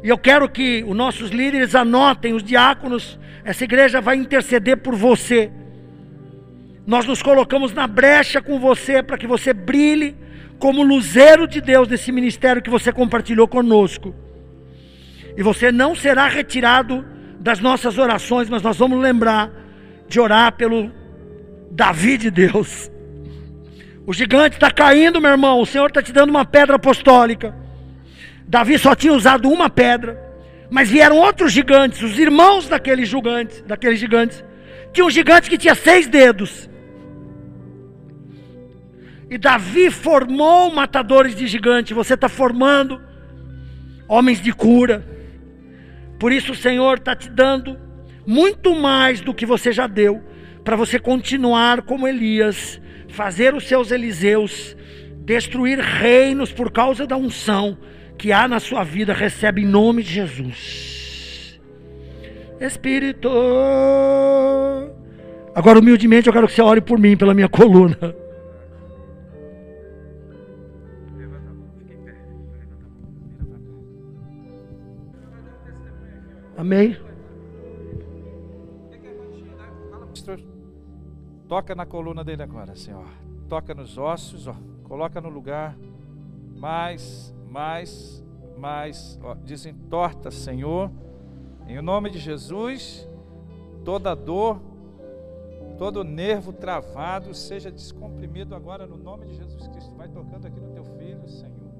E 0.00 0.08
eu 0.08 0.16
quero 0.16 0.48
que 0.48 0.84
os 0.86 0.96
nossos 0.96 1.30
líderes 1.30 1.74
anotem, 1.74 2.34
os 2.34 2.44
diáconos, 2.44 3.18
essa 3.44 3.64
igreja 3.64 4.00
vai 4.00 4.14
interceder 4.14 4.76
por 4.76 4.94
você. 4.94 5.50
Nós 6.86 7.04
nos 7.04 7.20
colocamos 7.20 7.72
na 7.72 7.88
brecha 7.88 8.40
com 8.40 8.60
você 8.60 9.02
para 9.02 9.18
que 9.18 9.26
você 9.26 9.52
brilhe 9.52 10.16
como 10.60 10.84
luzeiro 10.84 11.48
de 11.48 11.60
Deus 11.60 11.88
nesse 11.88 12.12
ministério 12.12 12.62
que 12.62 12.70
você 12.70 12.92
compartilhou 12.92 13.48
conosco. 13.48 14.14
E 15.36 15.42
você 15.42 15.72
não 15.72 15.96
será 15.96 16.28
retirado 16.28 17.04
das 17.40 17.58
nossas 17.58 17.98
orações, 17.98 18.48
mas 18.48 18.62
nós 18.62 18.76
vamos 18.76 19.00
lembrar 19.00 19.63
de 20.14 20.20
orar 20.20 20.52
pelo 20.52 20.92
Davi 21.72 22.16
de 22.16 22.30
Deus. 22.30 22.88
O 24.06 24.12
gigante 24.12 24.54
está 24.54 24.70
caindo, 24.70 25.20
meu 25.20 25.32
irmão. 25.32 25.60
O 25.60 25.66
Senhor 25.66 25.88
está 25.88 26.00
te 26.00 26.12
dando 26.12 26.30
uma 26.30 26.44
pedra 26.44 26.76
apostólica. 26.76 27.52
Davi 28.46 28.78
só 28.78 28.94
tinha 28.94 29.12
usado 29.12 29.50
uma 29.50 29.68
pedra, 29.68 30.16
mas 30.70 30.88
vieram 30.88 31.16
outros 31.16 31.50
gigantes, 31.50 32.00
os 32.00 32.16
irmãos 32.16 32.68
daqueles 32.68 33.08
gigantes, 33.08 33.62
daqueles 33.62 33.98
gigantes. 33.98 34.44
Tinha 34.92 35.04
um 35.04 35.10
gigante 35.10 35.50
que 35.50 35.58
tinha 35.58 35.74
seis 35.74 36.06
dedos. 36.06 36.70
E 39.28 39.36
Davi 39.36 39.90
formou 39.90 40.72
matadores 40.72 41.34
de 41.34 41.48
gigante. 41.48 41.92
Você 41.92 42.14
está 42.14 42.28
formando 42.28 43.02
homens 44.06 44.40
de 44.40 44.52
cura. 44.52 45.04
Por 46.20 46.30
isso 46.30 46.52
o 46.52 46.56
Senhor 46.56 46.98
está 46.98 47.16
te 47.16 47.28
dando 47.28 47.83
muito 48.26 48.74
mais 48.74 49.20
do 49.20 49.34
que 49.34 49.46
você 49.46 49.72
já 49.72 49.86
deu, 49.86 50.22
para 50.64 50.76
você 50.76 50.98
continuar 50.98 51.82
como 51.82 52.08
Elias, 52.08 52.80
fazer 53.08 53.54
os 53.54 53.66
seus 53.68 53.90
Eliseus, 53.90 54.76
destruir 55.18 55.78
reinos 55.78 56.52
por 56.52 56.70
causa 56.70 57.06
da 57.06 57.16
unção 57.16 57.76
que 58.18 58.32
há 58.32 58.48
na 58.48 58.60
sua 58.60 58.84
vida, 58.84 59.12
recebe 59.12 59.62
em 59.62 59.66
nome 59.66 60.02
de 60.02 60.12
Jesus. 60.12 61.60
Espírito. 62.60 63.28
Agora, 65.54 65.78
humildemente, 65.78 66.26
eu 66.26 66.32
quero 66.32 66.46
que 66.46 66.54
você 66.54 66.62
ore 66.62 66.80
por 66.80 66.98
mim, 66.98 67.16
pela 67.16 67.34
minha 67.34 67.48
coluna. 67.48 68.14
Amém. 76.56 76.96
Toca 81.48 81.74
na 81.74 81.84
coluna 81.84 82.24
dele 82.24 82.42
agora, 82.42 82.74
Senhor. 82.74 83.06
Toca 83.48 83.74
nos 83.74 83.98
ossos, 83.98 84.46
ó. 84.46 84.54
Coloca 84.84 85.20
no 85.20 85.28
lugar. 85.28 85.76
Mais, 86.56 87.34
mais, 87.50 88.24
mais. 88.56 89.18
Ó. 89.22 89.34
Desentorta, 89.34 90.30
Senhor. 90.30 90.90
Em 91.66 91.80
nome 91.82 92.10
de 92.10 92.18
Jesus, 92.18 93.08
toda 93.84 94.14
dor, 94.14 94.60
todo 95.78 96.04
nervo 96.04 96.52
travado 96.52 97.34
seja 97.34 97.70
descomprimido 97.70 98.54
agora 98.54 98.86
no 98.86 98.96
nome 98.96 99.26
de 99.26 99.36
Jesus 99.36 99.66
Cristo. 99.68 99.94
Vai 99.96 100.08
tocando 100.08 100.46
aqui 100.46 100.60
no 100.60 100.72
teu 100.72 100.84
filho, 100.84 101.28
Senhor. 101.28 101.74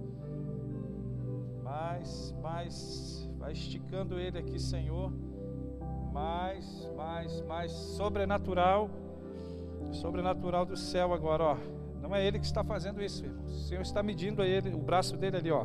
Mais, 1.62 2.34
mais. 2.42 3.30
Vai 3.38 3.52
esticando 3.52 4.18
ele 4.18 4.38
aqui, 4.38 4.58
Senhor. 4.58 5.10
Mais, 6.12 6.90
mais, 6.96 7.40
mais 7.42 7.72
sobrenatural 7.72 8.90
sobrenatural 9.92 10.64
do 10.64 10.76
céu 10.76 11.12
agora, 11.12 11.44
ó. 11.44 11.56
Não 12.00 12.14
é 12.14 12.24
ele 12.24 12.38
que 12.38 12.44
está 12.44 12.62
fazendo 12.62 13.02
isso, 13.02 13.24
irmão. 13.24 13.44
O 13.46 13.50
Senhor 13.50 13.80
está 13.80 14.02
medindo 14.02 14.42
a 14.42 14.46
ele, 14.46 14.74
o 14.74 14.78
braço 14.78 15.16
dele 15.16 15.38
ali, 15.38 15.50
ó. 15.50 15.64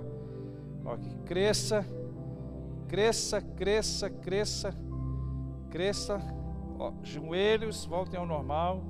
ó 0.85 0.95
que 0.95 1.13
cresça, 1.25 1.85
cresça, 2.87 3.41
cresça, 3.41 4.09
cresça, 4.09 4.73
cresça. 5.69 6.21
Ó, 6.77 6.93
joelhos 7.03 7.85
voltem 7.85 8.19
ao 8.19 8.25
normal. 8.25 8.83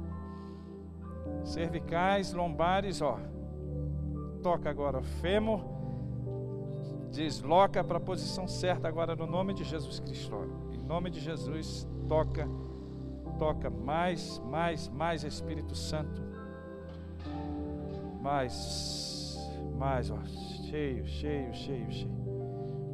Cervicais, 1.43 2.33
lombares, 2.33 3.01
ó. 3.01 3.19
Toca 4.43 4.69
agora, 4.69 5.01
fêmur. 5.01 5.61
Desloca 7.11 7.83
para 7.83 7.97
a 7.97 8.01
posição 8.01 8.47
certa 8.47 8.87
agora 8.87 9.15
no 9.15 9.25
nome 9.25 9.53
de 9.53 9.63
Jesus 9.63 9.99
Cristo. 9.99 10.35
Ó. 10.35 10.73
Em 10.73 10.83
nome 10.83 11.09
de 11.09 11.19
Jesus, 11.19 11.87
toca 12.07 12.47
toca 13.39 13.69
mais, 13.69 14.37
mais, 14.45 14.89
mais 14.89 15.23
Espírito 15.23 15.73
Santo. 15.73 16.21
Mais, 18.21 19.37
mais, 19.77 20.11
ó, 20.11 20.19
cheio, 20.69 21.07
cheio, 21.07 21.53
cheio, 21.53 21.91
cheio. 21.91 22.19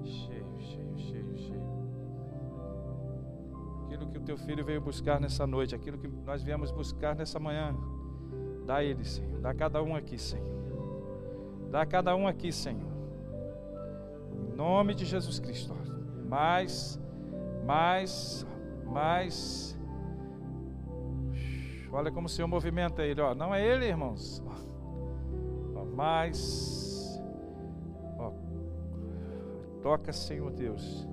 Cheio, 0.03 0.59
cheio, 0.59 0.97
cheio, 0.97 1.37
cheio. 1.37 1.65
Aquilo 3.85 4.07
que 4.11 4.17
o 4.19 4.21
teu 4.21 4.37
filho 4.37 4.63
veio 4.63 4.79
buscar 4.79 5.19
nessa 5.19 5.47
noite, 5.47 5.73
aquilo 5.73 5.97
que 5.97 6.07
nós 6.07 6.43
viemos 6.43 6.71
buscar 6.71 7.15
nessa 7.15 7.39
manhã. 7.39 7.75
Dá 8.67 8.83
ele, 8.83 9.03
Senhor. 9.03 9.41
Dá 9.41 9.53
cada 9.53 9.81
um 9.81 9.95
aqui, 9.95 10.17
Senhor. 10.17 10.55
Dá 11.71 11.85
cada 11.85 12.15
um 12.15 12.27
aqui, 12.27 12.51
Senhor. 12.51 12.93
Em 14.31 14.55
nome 14.55 14.93
de 14.93 15.05
Jesus 15.05 15.39
Cristo. 15.39 15.75
Mais, 16.27 16.99
mais, 17.65 18.45
mais 18.85 19.74
Olha 21.95 22.11
como 22.11 22.27
o 22.27 22.29
Senhor 22.29 22.47
movimenta 22.49 23.03
ele, 23.03 23.21
ó. 23.21 23.33
Não 23.33 23.55
é 23.55 23.65
ele, 23.65 23.85
irmãos. 23.85 24.43
Ó, 25.73 25.85
mas 25.85 27.23
ó, 28.19 28.33
toca, 29.81 30.11
Senhor 30.11 30.51
Deus. 30.51 31.07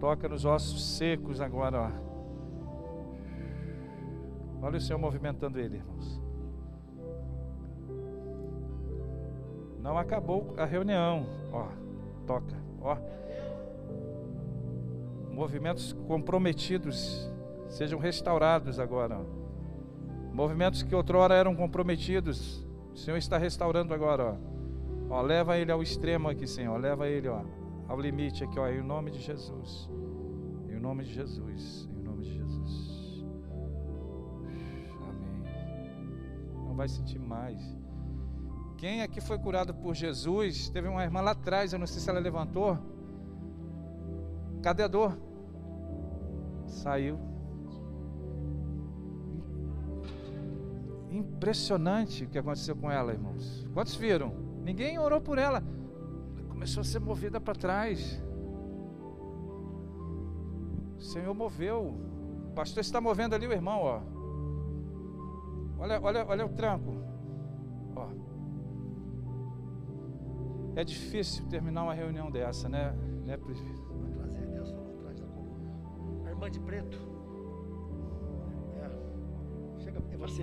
Toca 0.00 0.26
nos 0.26 0.46
ossos 0.46 0.96
secos 0.96 1.38
agora, 1.38 1.82
ó. 1.82 1.90
Olha 4.62 4.78
o 4.78 4.80
Senhor 4.80 4.98
movimentando 4.98 5.60
ele, 5.60 5.76
irmãos. 5.76 6.22
Não 9.80 9.98
acabou 9.98 10.54
a 10.56 10.64
reunião, 10.64 11.26
ó. 11.52 11.68
Toca, 12.26 12.56
ó. 12.80 12.96
Movimentos 15.30 15.92
comprometidos 16.06 17.30
sejam 17.68 17.98
restaurados 17.98 18.78
agora. 18.78 19.18
Ó. 19.18 19.41
Movimentos 20.32 20.82
que 20.82 20.94
outrora 20.94 21.34
eram 21.34 21.54
comprometidos, 21.54 22.66
o 22.92 22.96
Senhor 22.96 23.16
está 23.18 23.36
restaurando 23.36 23.92
agora, 23.92 24.38
ó. 25.10 25.16
ó. 25.16 25.20
Leva 25.20 25.58
ele 25.58 25.70
ao 25.70 25.82
extremo 25.82 26.28
aqui, 26.28 26.46
Senhor. 26.46 26.78
Leva 26.78 27.06
ele, 27.06 27.28
ó, 27.28 27.42
ao 27.86 28.00
limite 28.00 28.42
aqui, 28.42 28.58
ó, 28.58 28.66
em 28.68 28.82
nome 28.82 29.10
de 29.10 29.20
Jesus. 29.20 29.90
Em 30.70 30.78
nome 30.78 31.04
de 31.04 31.12
Jesus. 31.12 31.88
Em 31.94 32.02
nome 32.02 32.24
de 32.24 32.32
Jesus. 32.32 33.24
Amém. 35.08 35.46
Não 36.66 36.74
vai 36.74 36.88
sentir 36.88 37.18
mais. 37.18 37.60
Quem 38.78 39.02
aqui 39.02 39.20
foi 39.20 39.38
curado 39.38 39.74
por 39.74 39.94
Jesus? 39.94 40.70
Teve 40.70 40.88
uma 40.88 41.04
irmã 41.04 41.20
lá 41.20 41.32
atrás, 41.32 41.72
eu 41.72 41.78
não 41.78 41.86
sei 41.86 42.00
se 42.00 42.08
ela 42.10 42.18
levantou. 42.18 42.78
Cadê 44.62 44.82
a 44.82 44.88
dor? 44.88 45.16
Saiu. 46.66 47.31
Impressionante 51.12 52.24
o 52.24 52.28
que 52.28 52.38
aconteceu 52.38 52.74
com 52.74 52.90
ela, 52.90 53.12
irmãos. 53.12 53.66
Quantos 53.74 53.94
viram? 53.94 54.34
Ninguém 54.64 54.98
orou 54.98 55.20
por 55.20 55.36
ela. 55.36 55.62
Começou 56.48 56.80
a 56.80 56.84
ser 56.84 57.00
movida 57.00 57.38
para 57.38 57.54
trás. 57.54 58.18
O 60.96 61.02
Senhor 61.02 61.34
moveu. 61.34 61.94
O 62.48 62.52
pastor 62.54 62.80
está 62.80 62.98
movendo 62.98 63.34
ali 63.34 63.46
o 63.46 63.52
irmão, 63.52 63.80
ó. 63.82 64.00
Olha, 65.78 66.00
olha, 66.00 66.26
olha 66.26 66.46
o 66.46 66.48
tranco. 66.48 66.94
Ó. 67.94 68.08
É 70.74 70.84
difícil 70.84 71.46
terminar 71.48 71.82
uma 71.82 71.92
reunião 71.92 72.30
dessa, 72.30 72.70
né? 72.70 72.92
né 73.26 73.36
trazer, 73.36 74.46
Deus 74.46 74.70
falou 74.70 74.94
atrás 74.94 75.20
da 75.20 75.26
coluna. 75.26 76.24
A 76.24 76.30
irmã 76.30 76.50
de 76.50 76.60
preto. 76.60 76.98
É. 78.80 79.82
Chega, 79.82 80.02
é 80.10 80.16
você. 80.16 80.42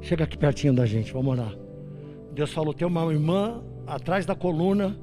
Chega 0.00 0.24
aqui 0.24 0.36
pertinho 0.36 0.74
da 0.74 0.86
gente, 0.86 1.12
vamos 1.12 1.32
orar. 1.38 1.54
Deus 2.32 2.52
falou: 2.52 2.72
tem 2.72 2.86
uma 2.86 3.12
irmã 3.12 3.62
atrás 3.86 4.24
da 4.24 4.34
coluna. 4.34 4.98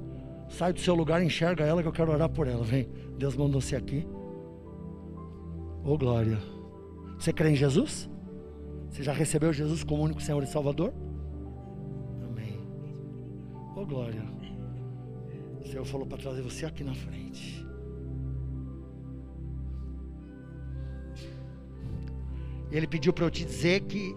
Sai 0.49 0.71
do 0.71 0.79
seu 0.79 0.95
lugar, 0.95 1.21
enxerga 1.21 1.65
ela 1.65 1.81
que 1.81 1.87
eu 1.89 1.91
quero 1.91 2.11
orar 2.11 2.29
por 2.29 2.47
ela. 2.47 2.63
Vem. 2.63 2.87
Deus 3.17 3.35
mandou 3.35 3.59
você 3.59 3.75
aqui. 3.75 4.07
Ô 5.83 5.93
oh, 5.93 5.97
glória. 5.97 6.37
Você 7.19 7.33
crê 7.33 7.49
em 7.49 7.55
Jesus? 7.55 8.09
Você 8.89 9.03
já 9.03 9.11
recebeu 9.11 9.51
Jesus 9.51 9.83
como 9.83 10.03
único 10.03 10.21
Senhor 10.21 10.41
e 10.41 10.47
Salvador? 10.47 10.93
Amém. 12.29 12.57
Ô 13.75 13.81
oh, 13.81 13.85
glória. 13.85 14.21
O 15.61 15.67
Senhor 15.67 15.85
falou 15.85 16.07
para 16.07 16.17
trazer 16.17 16.41
você 16.41 16.65
aqui 16.65 16.83
na 16.83 16.93
frente. 16.93 17.65
Ele 22.71 22.87
pediu 22.87 23.11
para 23.11 23.25
eu 23.25 23.31
te 23.31 23.43
dizer 23.45 23.81
que 23.81 24.15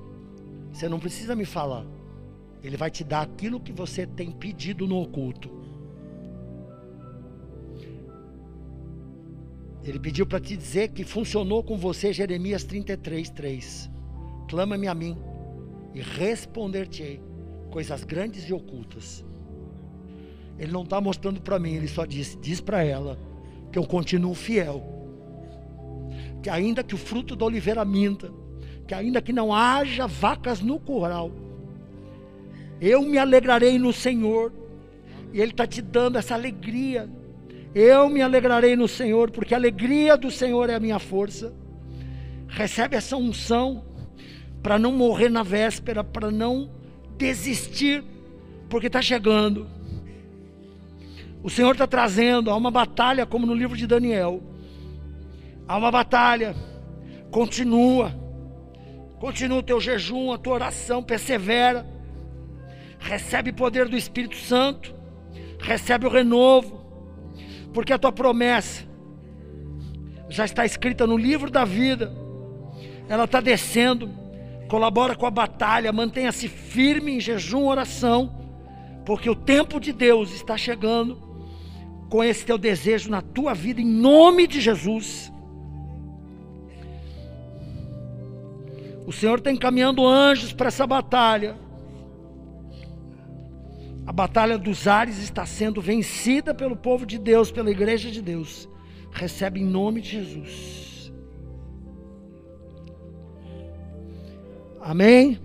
você 0.73 0.89
não 0.89 0.99
precisa 0.99 1.35
me 1.35 1.45
falar. 1.45 1.85
Ele 2.63 2.77
vai 2.77 2.91
te 2.91 3.03
dar 3.03 3.23
aquilo 3.23 3.61
que 3.61 3.73
você 3.73 4.07
tem 4.07 4.31
pedido 4.31 4.87
no 4.87 5.01
oculto. 5.01 5.51
Ele 9.83 9.99
pediu 9.99 10.27
para 10.27 10.41
te 10.41 10.57
dizer 10.57 10.89
que 10.89 11.05
funcionou 11.05 11.65
com 11.65 11.77
você 11.77 12.13
Jeremias 12.13 12.65
33, 12.65 13.31
3. 13.31 13.91
Clama-me 14.49 14.87
a 14.87 14.95
mim 14.95 15.17
e 15.95 16.01
responder-te-ei 16.01 17.21
coisas 17.71 18.05
grandes 18.05 18.49
e 18.49 18.53
ocultas. 18.53 19.25
Ele 20.59 20.73
não 20.73 20.83
está 20.83 21.01
mostrando 21.01 21.41
para 21.41 21.59
mim, 21.59 21.75
ele 21.75 21.89
só 21.89 22.05
diz, 22.05 22.37
diz 22.41 22.61
para 22.61 22.85
ela 22.85 23.19
que 23.73 23.79
eu 23.79 23.87
continuo 23.87 24.35
fiel. 24.35 24.83
Que 26.43 26.51
ainda 26.51 26.85
que 26.85 26.95
o 26.95 26.99
fruto 26.99 27.35
da 27.35 27.47
oliveira 27.47 27.85
minta, 27.85 28.31
que 28.91 28.95
ainda 28.95 29.23
que 29.23 29.33
não 29.33 29.55
haja 29.55 30.05
vacas 30.09 30.61
no 30.61 30.81
curral, 30.81 31.31
eu 32.81 33.03
me 33.03 33.19
alegrarei 33.19 33.79
no 33.79 33.93
Senhor. 33.93 34.53
E 35.33 35.41
Ele 35.41 35.53
está 35.53 35.65
te 35.65 35.81
dando 35.81 36.19
essa 36.19 36.35
alegria. 36.35 37.09
Eu 37.73 38.09
me 38.09 38.21
alegrarei 38.21 38.75
no 38.75 38.89
Senhor, 38.89 39.31
porque 39.31 39.55
a 39.55 39.57
alegria 39.57 40.17
do 40.17 40.29
Senhor 40.29 40.69
é 40.69 40.75
a 40.75 40.81
minha 40.81 40.99
força. 40.99 41.55
Recebe 42.49 42.97
essa 42.97 43.17
unção 43.17 43.85
para 44.61 44.77
não 44.77 44.91
morrer 44.91 45.29
na 45.29 45.45
véspera, 45.45 46.03
para 46.03 46.33
não 46.33 46.69
desistir, 47.17 48.03
porque 48.69 48.89
está 48.89 49.01
chegando. 49.01 49.69
O 51.45 51.49
Senhor 51.49 51.71
está 51.71 51.87
trazendo, 51.87 52.51
há 52.51 52.57
uma 52.57 52.73
batalha, 52.73 53.25
como 53.25 53.47
no 53.47 53.55
livro 53.55 53.77
de 53.77 53.87
Daniel. 53.87 54.43
Há 55.69 55.77
uma 55.77 55.93
batalha, 55.93 56.57
continua. 57.31 58.20
Continua 59.21 59.59
o 59.59 59.63
teu 59.63 59.79
jejum, 59.79 60.33
a 60.33 60.39
tua 60.39 60.55
oração, 60.55 61.03
persevera. 61.03 61.87
Recebe 62.99 63.51
o 63.51 63.55
poder 63.55 63.87
do 63.87 63.97
Espírito 63.97 64.37
Santo. 64.37 64.95
Recebe 65.61 66.07
o 66.07 66.11
renovo. 66.11 66.81
Porque 67.75 67.93
a 67.93 67.99
tua 67.99 68.11
promessa 68.11 68.83
já 70.31 70.47
está 70.47 70.65
escrita 70.65 71.07
no 71.07 71.19
livro 71.19 71.51
da 71.51 71.67
vida. 71.67 72.11
Ela 73.11 73.25
está 73.25 73.43
descendo. 73.43 74.11
Colabora 74.69 75.15
com 75.15 75.27
a 75.27 75.31
batalha. 75.31 75.93
Mantenha-se 75.93 76.49
firme 76.49 77.13
em 77.13 77.21
jejum, 77.21 77.67
oração. 77.67 78.35
Porque 79.05 79.29
o 79.29 79.35
tempo 79.35 79.79
de 79.79 79.93
Deus 79.93 80.33
está 80.33 80.57
chegando 80.57 81.21
com 82.09 82.25
esse 82.25 82.47
teu 82.47 82.57
desejo 82.57 83.11
na 83.11 83.21
tua 83.21 83.53
vida, 83.53 83.83
em 83.83 83.87
nome 83.87 84.47
de 84.47 84.63
Jesus. 84.63 85.30
O 89.11 89.13
Senhor 89.13 89.39
está 89.39 89.51
encaminhando 89.51 90.07
anjos 90.07 90.53
para 90.53 90.69
essa 90.69 90.87
batalha. 90.87 91.57
A 94.07 94.13
batalha 94.13 94.57
dos 94.57 94.87
ares 94.87 95.19
está 95.19 95.45
sendo 95.45 95.81
vencida 95.81 96.55
pelo 96.55 96.77
povo 96.77 97.05
de 97.05 97.19
Deus, 97.19 97.51
pela 97.51 97.73
igreja 97.73 98.09
de 98.09 98.23
Deus. 98.23 98.69
Recebe 99.11 99.59
em 99.59 99.65
nome 99.65 100.01
de 100.01 100.11
Jesus. 100.11 101.13
Amém. 104.81 105.41